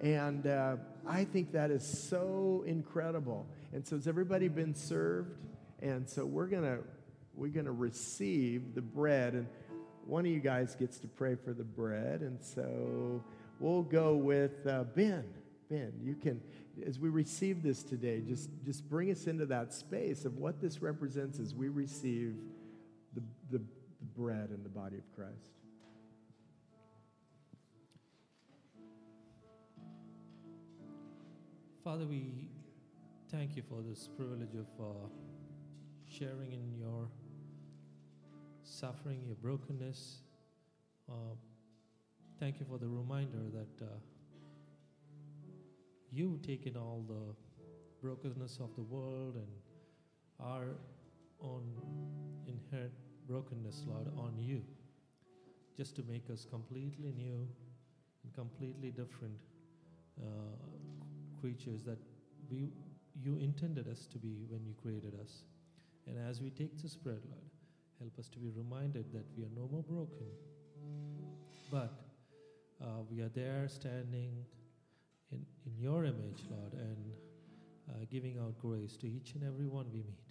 And 0.00 0.46
uh, 0.46 0.76
I 1.06 1.24
think 1.24 1.52
that 1.52 1.70
is 1.70 1.86
so 1.86 2.64
incredible. 2.66 3.46
And 3.72 3.86
so, 3.86 3.96
has 3.96 4.06
everybody 4.06 4.48
been 4.48 4.74
served? 4.74 5.36
And 5.80 6.08
so, 6.08 6.26
we're 6.26 6.48
going 6.48 6.64
to 6.64 6.78
we're 7.36 7.50
going 7.50 7.66
to 7.66 7.72
receive 7.72 8.74
the 8.74 8.82
bread. 8.82 9.34
And 9.34 9.46
one 10.06 10.24
of 10.24 10.32
you 10.32 10.40
guys 10.40 10.74
gets 10.74 10.98
to 11.00 11.06
pray 11.06 11.34
for 11.36 11.52
the 11.52 11.64
bread. 11.64 12.22
And 12.22 12.42
so 12.42 13.22
we'll 13.60 13.82
go 13.82 14.16
with 14.16 14.66
uh, 14.66 14.84
Ben. 14.94 15.24
Ben, 15.68 15.92
you 16.02 16.14
can, 16.14 16.40
as 16.86 16.98
we 16.98 17.08
receive 17.08 17.62
this 17.62 17.82
today, 17.82 18.20
just, 18.20 18.48
just 18.64 18.88
bring 18.88 19.10
us 19.10 19.26
into 19.26 19.46
that 19.46 19.72
space 19.72 20.24
of 20.24 20.38
what 20.38 20.60
this 20.60 20.80
represents 20.80 21.38
as 21.38 21.54
we 21.54 21.68
receive 21.68 22.36
the, 23.14 23.22
the, 23.50 23.58
the 23.58 23.64
bread 24.16 24.50
and 24.50 24.64
the 24.64 24.68
body 24.68 24.96
of 24.96 25.12
Christ. 25.14 25.50
Father, 31.82 32.04
we 32.06 32.48
thank 33.30 33.56
you 33.56 33.62
for 33.68 33.80
this 33.80 34.08
privilege 34.16 34.54
of 34.54 34.66
uh, 34.80 35.08
sharing 36.08 36.52
in 36.52 36.72
your 36.76 37.08
suffering, 38.76 39.22
your 39.24 39.36
brokenness. 39.36 40.18
Uh, 41.08 41.34
thank 42.38 42.60
you 42.60 42.66
for 42.68 42.76
the 42.76 42.86
reminder 42.86 43.38
that 43.50 43.84
uh, 43.84 43.88
you've 46.12 46.42
taken 46.42 46.76
all 46.76 47.02
the 47.08 47.34
brokenness 48.02 48.58
of 48.60 48.74
the 48.76 48.82
world 48.82 49.36
and 49.36 49.48
our 50.38 50.76
own 51.40 51.62
inherent 52.46 52.92
brokenness, 53.26 53.84
Lord, 53.86 54.08
on 54.18 54.34
you, 54.38 54.62
just 55.74 55.96
to 55.96 56.02
make 56.02 56.28
us 56.30 56.44
completely 56.44 57.14
new 57.16 57.48
and 58.24 58.34
completely 58.34 58.90
different 58.90 59.38
uh, 60.20 61.40
creatures 61.40 61.82
that 61.84 61.98
we 62.50 62.68
you 63.18 63.36
intended 63.36 63.88
us 63.88 64.06
to 64.12 64.18
be 64.18 64.44
when 64.50 64.62
you 64.66 64.74
created 64.82 65.14
us. 65.22 65.44
And 66.06 66.18
as 66.28 66.42
we 66.42 66.50
take 66.50 66.76
this 66.82 66.94
bread, 66.94 67.22
Lord, 67.30 67.55
help 67.98 68.18
us 68.18 68.28
to 68.28 68.38
be 68.38 68.50
reminded 68.50 69.12
that 69.12 69.24
we 69.36 69.44
are 69.44 69.54
no 69.56 69.68
more 69.70 69.82
broken, 69.82 70.26
but 71.70 71.92
uh, 72.82 73.02
we 73.10 73.20
are 73.20 73.30
there 73.30 73.66
standing 73.68 74.44
in, 75.32 75.44
in 75.64 75.78
your 75.78 76.04
image, 76.04 76.44
Lord, 76.50 76.72
and 76.74 77.12
uh, 77.88 78.04
giving 78.10 78.38
out 78.38 78.58
grace 78.60 78.96
to 78.98 79.06
each 79.06 79.34
and 79.34 79.44
every 79.44 79.66
one 79.66 79.86
we 79.92 80.00
meet. 80.00 80.26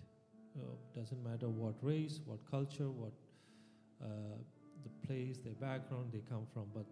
Uh, 0.58 0.76
doesn't 0.96 1.22
matter 1.24 1.50
what 1.50 1.76
race, 1.82 2.20
what 2.26 2.40
culture, 2.50 2.90
what 2.90 3.14
uh, 4.02 4.38
the 4.84 5.08
place, 5.08 5.38
their 5.44 5.54
background 5.54 6.12
they 6.14 6.22
come 6.30 6.46
from, 6.54 6.66
but 6.74 6.86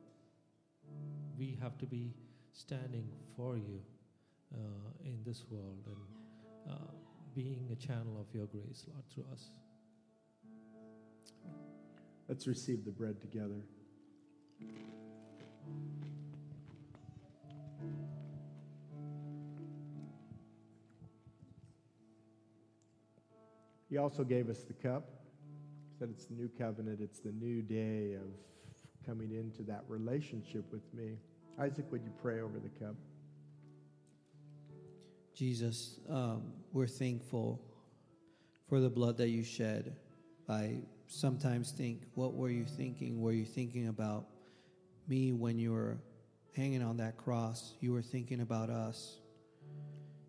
we 1.37 1.57
have 1.61 1.77
to 1.77 1.85
be 1.85 2.13
standing 2.51 3.07
for 3.35 3.57
you 3.57 3.79
uh, 4.53 4.57
in 5.03 5.17
this 5.25 5.43
world 5.49 5.87
and 5.87 6.73
uh, 6.73 6.91
being 7.35 7.69
a 7.71 7.75
channel 7.75 8.17
of 8.19 8.33
your 8.33 8.45
grace, 8.47 8.85
Lord, 8.87 9.03
through 9.13 9.25
us. 9.31 9.49
Let's 12.27 12.47
receive 12.47 12.85
the 12.85 12.91
bread 12.91 13.21
together. 13.21 13.61
He 23.89 23.97
also 23.97 24.23
gave 24.23 24.49
us 24.49 24.63
the 24.63 24.73
cup. 24.73 25.07
He 25.91 25.99
said 25.99 26.09
it's 26.09 26.25
the 26.25 26.33
new 26.33 26.49
covenant, 26.57 26.99
it's 26.99 27.19
the 27.19 27.31
new 27.31 27.61
day 27.61 28.15
of 28.15 28.27
coming 29.05 29.33
into 29.33 29.61
that 29.63 29.83
relationship 29.87 30.65
with 30.71 30.81
me. 30.95 31.17
Isaac, 31.59 31.85
would 31.91 32.03
you 32.03 32.11
pray 32.19 32.41
over 32.41 32.57
the 32.57 32.69
cup? 32.83 32.95
Jesus, 35.35 35.99
um, 36.09 36.53
we're 36.71 36.87
thankful 36.87 37.61
for 38.67 38.79
the 38.79 38.89
blood 38.89 39.17
that 39.17 39.29
you 39.29 39.43
shed. 39.43 39.95
I 40.49 40.79
sometimes 41.07 41.71
think, 41.71 42.03
what 42.15 42.33
were 42.33 42.49
you 42.49 42.65
thinking? 42.65 43.21
Were 43.21 43.31
you 43.31 43.45
thinking 43.45 43.87
about 43.87 44.25
me 45.07 45.31
when 45.33 45.59
you 45.59 45.71
were 45.73 45.97
hanging 46.55 46.81
on 46.81 46.97
that 46.97 47.17
cross? 47.17 47.73
You 47.79 47.93
were 47.93 48.01
thinking 48.01 48.41
about 48.41 48.69
us. 48.69 49.17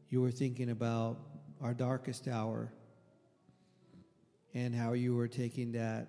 You 0.09 0.21
were 0.21 0.31
thinking 0.31 0.71
about 0.71 1.19
our 1.61 1.75
darkest 1.75 2.29
hour 2.29 2.73
and 4.55 4.75
how 4.75 4.93
you 4.93 5.15
were 5.17 5.29
taking 5.29 5.73
that 5.73 6.09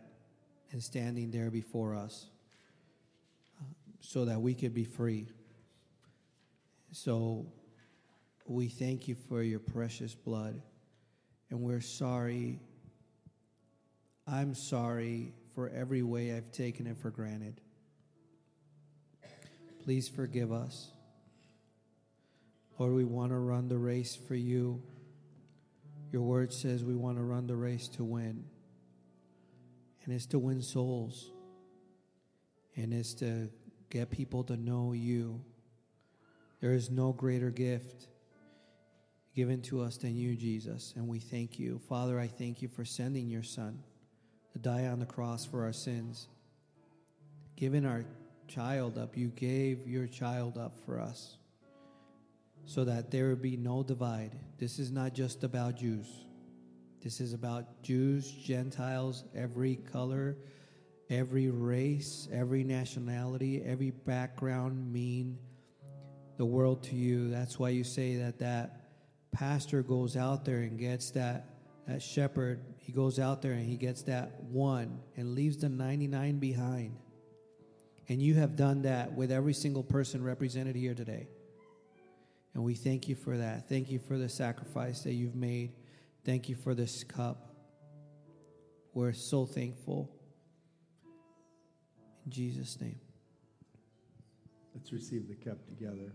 and 0.71 0.81
standing 0.83 1.31
there 1.31 1.49
before 1.49 1.95
us 1.95 2.27
uh, 3.59 3.63
so 3.99 4.25
that 4.25 4.39
we 4.39 4.53
could 4.53 4.73
be 4.73 4.83
free. 4.83 5.27
So 6.91 7.47
we 8.45 8.67
thank 8.67 9.07
you 9.07 9.15
for 9.15 9.41
your 9.41 9.59
precious 9.59 10.13
blood, 10.13 10.61
and 11.49 11.61
we're 11.61 11.81
sorry. 11.81 12.59
I'm 14.27 14.55
sorry 14.55 15.33
for 15.53 15.69
every 15.69 16.01
way 16.01 16.35
I've 16.35 16.51
taken 16.51 16.87
it 16.87 16.97
for 16.97 17.11
granted. 17.11 17.61
Please 19.83 20.09
forgive 20.09 20.51
us. 20.51 20.89
Lord, 22.79 22.93
we 22.93 23.05
want 23.05 23.31
to 23.31 23.37
run 23.37 23.67
the 23.67 23.77
race 23.77 24.15
for 24.15 24.35
you. 24.35 24.81
Your 26.11 26.23
word 26.23 26.51
says 26.51 26.83
we 26.83 26.95
want 26.95 27.17
to 27.17 27.23
run 27.23 27.45
the 27.45 27.55
race 27.55 27.87
to 27.89 28.03
win. 28.03 28.45
And 30.03 30.13
it's 30.13 30.25
to 30.27 30.39
win 30.39 30.61
souls. 30.61 31.29
And 32.75 32.93
it's 32.93 33.13
to 33.15 33.49
get 33.91 34.09
people 34.09 34.43
to 34.45 34.57
know 34.57 34.93
you. 34.93 35.39
There 36.61 36.73
is 36.73 36.89
no 36.89 37.13
greater 37.13 37.51
gift 37.51 38.07
given 39.35 39.61
to 39.63 39.81
us 39.81 39.97
than 39.97 40.15
you, 40.15 40.35
Jesus. 40.35 40.93
And 40.95 41.07
we 41.07 41.19
thank 41.19 41.59
you. 41.59 41.79
Father, 41.87 42.19
I 42.19 42.27
thank 42.27 42.63
you 42.63 42.67
for 42.67 42.83
sending 42.83 43.29
your 43.29 43.43
Son 43.43 43.83
to 44.55 44.59
die 44.59 44.87
on 44.87 44.99
the 44.99 45.05
cross 45.05 45.43
for 45.45 45.65
our 45.65 45.73
sins. 45.73 46.29
Giving 47.57 47.85
our 47.85 48.05
child 48.47 48.97
up, 48.97 49.17
you 49.17 49.27
gave 49.27 49.85
your 49.85 50.07
child 50.07 50.57
up 50.57 50.79
for 50.85 50.97
us 50.97 51.35
so 52.65 52.85
that 52.85 53.11
there 53.11 53.27
would 53.27 53.41
be 53.41 53.57
no 53.57 53.83
divide. 53.83 54.31
This 54.57 54.79
is 54.79 54.91
not 54.91 55.13
just 55.13 55.43
about 55.43 55.75
Jews. 55.75 56.07
This 57.03 57.19
is 57.19 57.33
about 57.33 57.83
Jews, 57.83 58.31
Gentiles, 58.31 59.25
every 59.35 59.75
color, 59.75 60.37
every 61.09 61.49
race, 61.49 62.29
every 62.31 62.63
nationality, 62.63 63.61
every 63.61 63.91
background 63.91 64.89
mean 64.93 65.37
the 66.37 66.45
world 66.45 66.81
to 66.83 66.95
you. 66.95 67.29
That's 67.29 67.59
why 67.59 67.69
you 67.69 67.83
say 67.83 68.15
that 68.15 68.39
that 68.39 68.85
pastor 69.33 69.83
goes 69.83 70.15
out 70.15 70.45
there 70.45 70.59
and 70.59 70.79
gets 70.79 71.11
that 71.11 71.49
that 71.87 72.01
shepherd, 72.01 72.61
he 72.85 72.91
goes 72.91 73.17
out 73.17 73.41
there 73.41 73.53
and 73.53 73.65
he 73.65 73.77
gets 73.77 74.03
that 74.03 74.43
one 74.43 74.99
and 75.17 75.33
leaves 75.33 75.57
the 75.57 75.69
99 75.69 76.37
behind. 76.37 76.95
And 78.07 78.21
you 78.21 78.35
have 78.35 78.55
done 78.55 78.83
that 78.83 79.13
with 79.13 79.31
every 79.31 79.55
single 79.55 79.81
person 79.81 80.23
represented 80.23 80.75
here 80.75 80.93
today. 80.93 81.27
And 82.53 82.63
we 82.63 82.75
thank 82.75 83.09
you 83.09 83.15
for 83.15 83.37
that. 83.37 83.67
Thank 83.67 83.89
you 83.89 83.97
for 83.97 84.19
the 84.19 84.29
sacrifice 84.29 85.01
that 85.01 85.13
you've 85.13 85.33
made. 85.33 85.71
Thank 86.25 86.47
you 86.47 86.55
for 86.55 86.75
this 86.75 87.03
cup. 87.03 87.55
We're 88.93 89.13
so 89.13 89.47
thankful. 89.47 90.15
In 92.23 92.31
Jesus' 92.31 92.79
name. 92.79 92.99
Let's 94.75 94.93
receive 94.93 95.27
the 95.27 95.33
cup 95.33 95.65
together. 95.65 96.13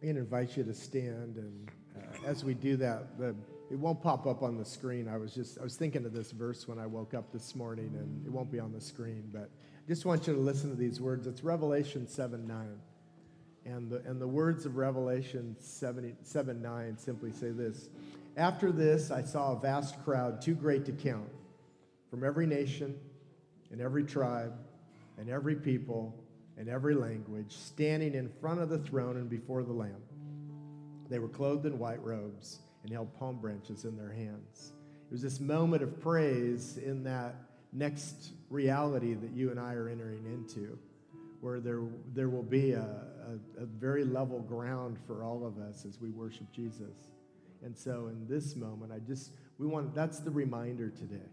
I'm 0.00 0.06
going 0.06 0.16
to 0.16 0.22
invite 0.22 0.56
you 0.56 0.64
to 0.64 0.72
stand, 0.72 1.36
and 1.36 1.70
uh, 1.94 2.26
as 2.26 2.42
we 2.42 2.54
do 2.54 2.74
that, 2.78 3.18
the, 3.18 3.34
it 3.70 3.78
won't 3.78 4.02
pop 4.02 4.26
up 4.26 4.42
on 4.42 4.56
the 4.56 4.64
screen. 4.64 5.06
I 5.06 5.18
was 5.18 5.34
just 5.34 5.58
I 5.58 5.62
was 5.62 5.76
thinking 5.76 6.06
of 6.06 6.14
this 6.14 6.30
verse 6.30 6.66
when 6.66 6.78
I 6.78 6.86
woke 6.86 7.12
up 7.12 7.30
this 7.34 7.54
morning, 7.54 7.92
and 7.98 8.24
it 8.24 8.32
won't 8.32 8.50
be 8.50 8.58
on 8.58 8.72
the 8.72 8.80
screen. 8.80 9.28
But 9.30 9.50
I 9.52 9.88
just 9.88 10.06
want 10.06 10.26
you 10.26 10.32
to 10.32 10.40
listen 10.40 10.70
to 10.70 10.76
these 10.76 11.02
words. 11.02 11.26
It's 11.26 11.44
Revelation 11.44 12.08
seven 12.08 12.46
nine, 12.46 12.78
and 13.66 13.90
the 13.90 13.96
and 14.06 14.18
the 14.18 14.26
words 14.26 14.64
of 14.64 14.78
Revelation 14.78 15.54
7, 15.60 16.16
7 16.22 16.62
9 16.62 16.96
simply 16.96 17.30
say 17.30 17.50
this: 17.50 17.90
After 18.38 18.72
this, 18.72 19.10
I 19.10 19.22
saw 19.22 19.52
a 19.52 19.60
vast 19.60 20.02
crowd, 20.02 20.40
too 20.40 20.54
great 20.54 20.86
to 20.86 20.92
count, 20.92 21.28
from 22.08 22.24
every 22.24 22.46
nation, 22.46 22.98
and 23.70 23.82
every 23.82 24.04
tribe, 24.04 24.54
and 25.18 25.28
every 25.28 25.56
people 25.56 26.19
and 26.60 26.68
every 26.68 26.94
language, 26.94 27.56
standing 27.56 28.14
in 28.14 28.28
front 28.28 28.60
of 28.60 28.68
the 28.68 28.78
throne 28.78 29.16
and 29.16 29.30
before 29.30 29.62
the 29.62 29.72
Lamb. 29.72 30.02
They 31.08 31.18
were 31.18 31.28
clothed 31.28 31.64
in 31.64 31.78
white 31.78 32.04
robes 32.04 32.58
and 32.82 32.92
held 32.92 33.18
palm 33.18 33.38
branches 33.38 33.86
in 33.86 33.96
their 33.96 34.12
hands. 34.12 34.72
It 35.08 35.12
was 35.12 35.22
this 35.22 35.40
moment 35.40 35.82
of 35.82 35.98
praise 36.02 36.76
in 36.76 37.02
that 37.04 37.34
next 37.72 38.32
reality 38.50 39.14
that 39.14 39.30
you 39.30 39.50
and 39.50 39.58
I 39.58 39.72
are 39.72 39.88
entering 39.88 40.26
into, 40.26 40.78
where 41.40 41.60
there, 41.60 41.80
there 42.12 42.28
will 42.28 42.42
be 42.42 42.72
a, 42.72 42.82
a, 43.58 43.62
a 43.62 43.64
very 43.64 44.04
level 44.04 44.40
ground 44.40 44.98
for 45.06 45.24
all 45.24 45.46
of 45.46 45.56
us 45.58 45.86
as 45.86 45.98
we 45.98 46.10
worship 46.10 46.52
Jesus. 46.52 47.08
And 47.64 47.76
so 47.76 48.08
in 48.08 48.26
this 48.28 48.54
moment, 48.54 48.92
I 48.92 48.98
just, 48.98 49.32
we 49.58 49.66
want, 49.66 49.94
that's 49.94 50.18
the 50.18 50.30
reminder 50.30 50.90
today 50.90 51.30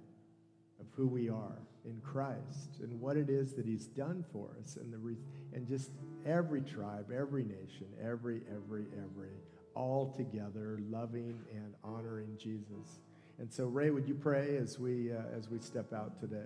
of 0.80 0.86
who 0.96 1.06
we 1.06 1.28
are 1.28 1.60
in 1.88 2.00
Christ 2.02 2.80
and 2.82 3.00
what 3.02 3.18
it 3.18 3.30
is 3.30 3.54
that 3.54 3.66
He's 3.66 3.88
done 3.88 4.24
for 4.32 4.50
us, 4.62 4.76
and 4.76 4.94
the 4.94 4.98
re- 4.98 5.18
and 5.54 5.68
just 5.68 5.92
every 6.26 6.62
tribe, 6.62 7.12
every 7.12 7.44
nation, 7.44 7.88
every 8.00 8.42
every 8.54 8.86
every, 8.94 9.34
all 9.74 10.14
together, 10.16 10.80
loving 10.90 11.40
and 11.56 11.74
honoring 11.84 12.38
Jesus. 12.38 13.00
And 13.40 13.52
so, 13.52 13.66
Ray, 13.66 13.92
would 13.92 14.08
you 14.08 14.16
pray 14.16 14.58
as 14.58 14.80
we, 14.80 15.12
uh, 15.12 15.22
as 15.38 15.48
we 15.48 15.60
step 15.60 15.94
out 15.94 16.20
today? 16.20 16.46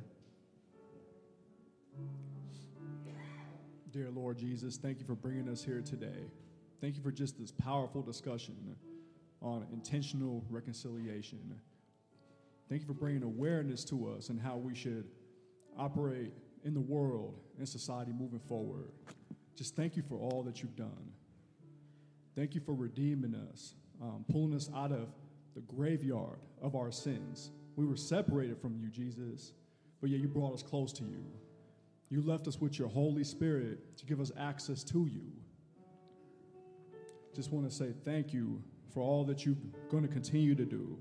Dear 3.92 4.10
Lord 4.12 4.38
Jesus, 4.38 4.78
thank 4.78 5.00
you 5.00 5.06
for 5.06 5.16
bringing 5.16 5.48
us 5.48 5.64
here 5.64 5.82
today. 5.82 6.26
Thank 6.82 6.98
you 6.98 7.02
for 7.02 7.12
just 7.12 7.40
this 7.40 7.52
powerful 7.52 8.02
discussion 8.02 8.76
on 9.42 9.66
intentional 9.72 10.44
reconciliation. 10.50 11.40
Thank 12.70 12.82
you 12.82 12.88
for 12.88 12.94
bringing 12.94 13.24
awareness 13.24 13.84
to 13.86 14.10
us 14.10 14.30
and 14.30 14.40
how 14.40 14.58
we 14.58 14.76
should 14.76 15.06
operate 15.78 16.34
in 16.64 16.74
the 16.74 16.82
world 16.82 17.40
and 17.58 17.68
society 17.68 18.12
moving 18.12 18.40
forward. 18.40 18.92
Just 19.56 19.76
thank 19.76 19.96
you 19.96 20.04
for 20.04 20.16
all 20.16 20.44
that 20.44 20.62
you've 20.62 20.76
done. 20.76 21.12
Thank 22.36 22.56
you 22.56 22.62
for 22.62 22.74
redeeming 22.74 23.36
us, 23.52 23.76
um, 24.02 24.26
pulling 24.32 24.54
us 24.56 24.70
out 24.76 24.92
of 24.92 25.10
the 25.54 25.62
graveyard 25.62 26.40
of 26.62 26.76
our 26.76 26.92
sins. 26.92 27.52
We 27.76 27.86
were 27.86 27.98
separated 27.98 28.60
from 28.60 28.78
you, 28.78 28.90
Jesus, 28.90 29.54
but 30.00 30.10
yet 30.10 30.20
you 30.20 30.28
brought 30.28 30.54
us 30.54 30.64
close 30.64 30.94
to 30.94 31.04
you. 31.04 31.26
You 32.10 32.22
left 32.22 32.48
us 32.48 32.60
with 32.60 32.78
your 32.78 32.90
Holy 32.90 33.24
Spirit 33.24 33.98
to 33.98 34.06
give 34.06 34.20
us 34.20 34.32
access 34.38 34.84
to 34.86 35.08
you. 35.08 35.24
Just 37.34 37.52
want 37.52 37.70
to 37.70 37.74
say 37.74 37.94
thank 38.04 38.34
you 38.34 38.62
for 38.94 39.02
all 39.02 39.24
that 39.26 39.46
you're 39.46 39.56
going 39.90 40.04
to 40.04 40.10
continue 40.10 40.56
to 40.56 40.66
do. 40.66 40.98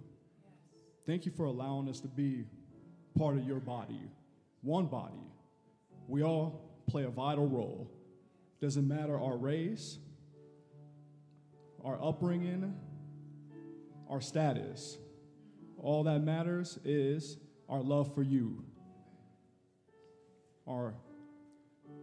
Thank 1.07 1.27
you 1.27 1.33
for 1.33 1.45
allowing 1.45 1.89
us 1.89 1.99
to 2.01 2.09
be 2.09 2.45
part 3.19 3.37
of 3.37 3.45
your 3.45 3.59
body, 3.59 4.01
one 4.63 4.87
body. 4.87 5.15
We 6.09 6.23
all 6.23 6.71
play 6.87 7.05
a 7.05 7.11
vital 7.11 7.47
role. 7.47 7.91
Doesn't 8.61 8.87
matter 8.87 9.19
our 9.19 9.37
race, 9.37 9.99
our 11.85 12.03
upbringing, 12.03 12.75
our 14.09 14.21
status. 14.21 14.99
All 15.79 16.05
that 16.05 16.23
matters 16.23 16.79
is 16.85 17.39
our 17.69 17.81
love 17.81 18.15
for 18.15 18.23
you, 18.23 18.65
our 20.69 20.95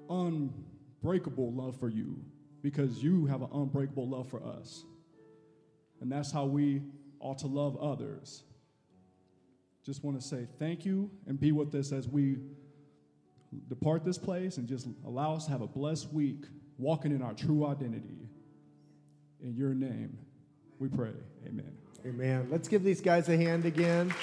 unbreakable 0.10 1.54
love 1.54 1.80
for 1.80 1.90
you, 1.90 2.24
because 2.64 3.04
you 3.04 3.26
have 3.28 3.42
an 3.42 3.50
unbreakable 3.54 4.08
love 4.08 4.30
for 4.30 4.42
us. 4.44 4.84
And 6.02 6.12
that's 6.12 6.32
how 6.32 6.46
we 6.46 6.82
ought 7.20 7.40
to 7.40 7.48
love 7.48 7.78
others. 7.78 8.44
Just 9.88 10.04
want 10.04 10.20
to 10.20 10.28
say 10.28 10.46
thank 10.60 10.84
you 10.84 11.10
and 11.28 11.40
be 11.40 11.54
with 11.54 11.74
us 11.74 11.94
as 11.94 12.10
we 12.10 12.36
depart 13.70 14.04
this 14.04 14.18
place 14.18 14.58
and 14.58 14.68
just 14.68 14.86
allow 15.06 15.34
us 15.34 15.46
to 15.46 15.52
have 15.52 15.62
a 15.62 15.68
blessed 15.68 16.12
week 16.12 16.44
walking 16.78 17.14
in 17.14 17.22
our 17.22 17.34
true 17.34 17.66
identity. 17.66 18.28
In 19.42 19.56
your 19.56 19.74
name, 19.74 20.18
we 20.78 20.90
pray. 20.90 21.14
Amen. 21.48 21.72
Amen. 22.06 22.50
Let's 22.52 22.68
give 22.68 22.84
these 22.84 23.00
guys 23.00 23.30
a 23.30 23.38
hand 23.38 23.64
again. 23.64 24.14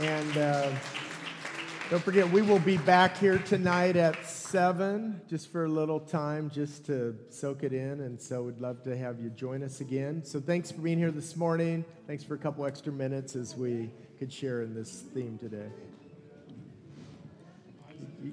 And 0.00 0.36
uh, 0.36 0.72
don't 1.88 2.02
forget, 2.02 2.28
we 2.28 2.42
will 2.42 2.58
be 2.58 2.78
back 2.78 3.16
here 3.16 3.38
tonight 3.38 3.94
at 3.94 4.26
7 4.26 5.20
just 5.28 5.52
for 5.52 5.66
a 5.66 5.68
little 5.68 6.00
time, 6.00 6.50
just 6.50 6.86
to 6.86 7.16
soak 7.30 7.62
it 7.62 7.72
in. 7.72 8.00
And 8.00 8.20
so 8.20 8.42
we'd 8.42 8.60
love 8.60 8.82
to 8.82 8.96
have 8.96 9.20
you 9.20 9.30
join 9.30 9.62
us 9.62 9.80
again. 9.80 10.24
So 10.24 10.40
thanks 10.40 10.72
for 10.72 10.80
being 10.80 10.98
here 10.98 11.12
this 11.12 11.36
morning. 11.36 11.84
Thanks 12.08 12.24
for 12.24 12.34
a 12.34 12.38
couple 12.38 12.66
extra 12.66 12.92
minutes 12.92 13.36
as 13.36 13.54
we 13.54 13.92
could 14.22 14.32
share 14.32 14.62
in 14.62 14.72
this 14.72 15.02
theme 15.14 15.36
today. 15.36 15.66
You, 18.22 18.32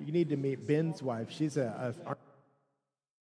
you 0.00 0.10
need 0.10 0.30
to 0.30 0.36
meet 0.38 0.66
Ben's 0.66 1.02
wife. 1.02 1.30
She's 1.30 1.58
a, 1.58 1.94
a 2.06 2.16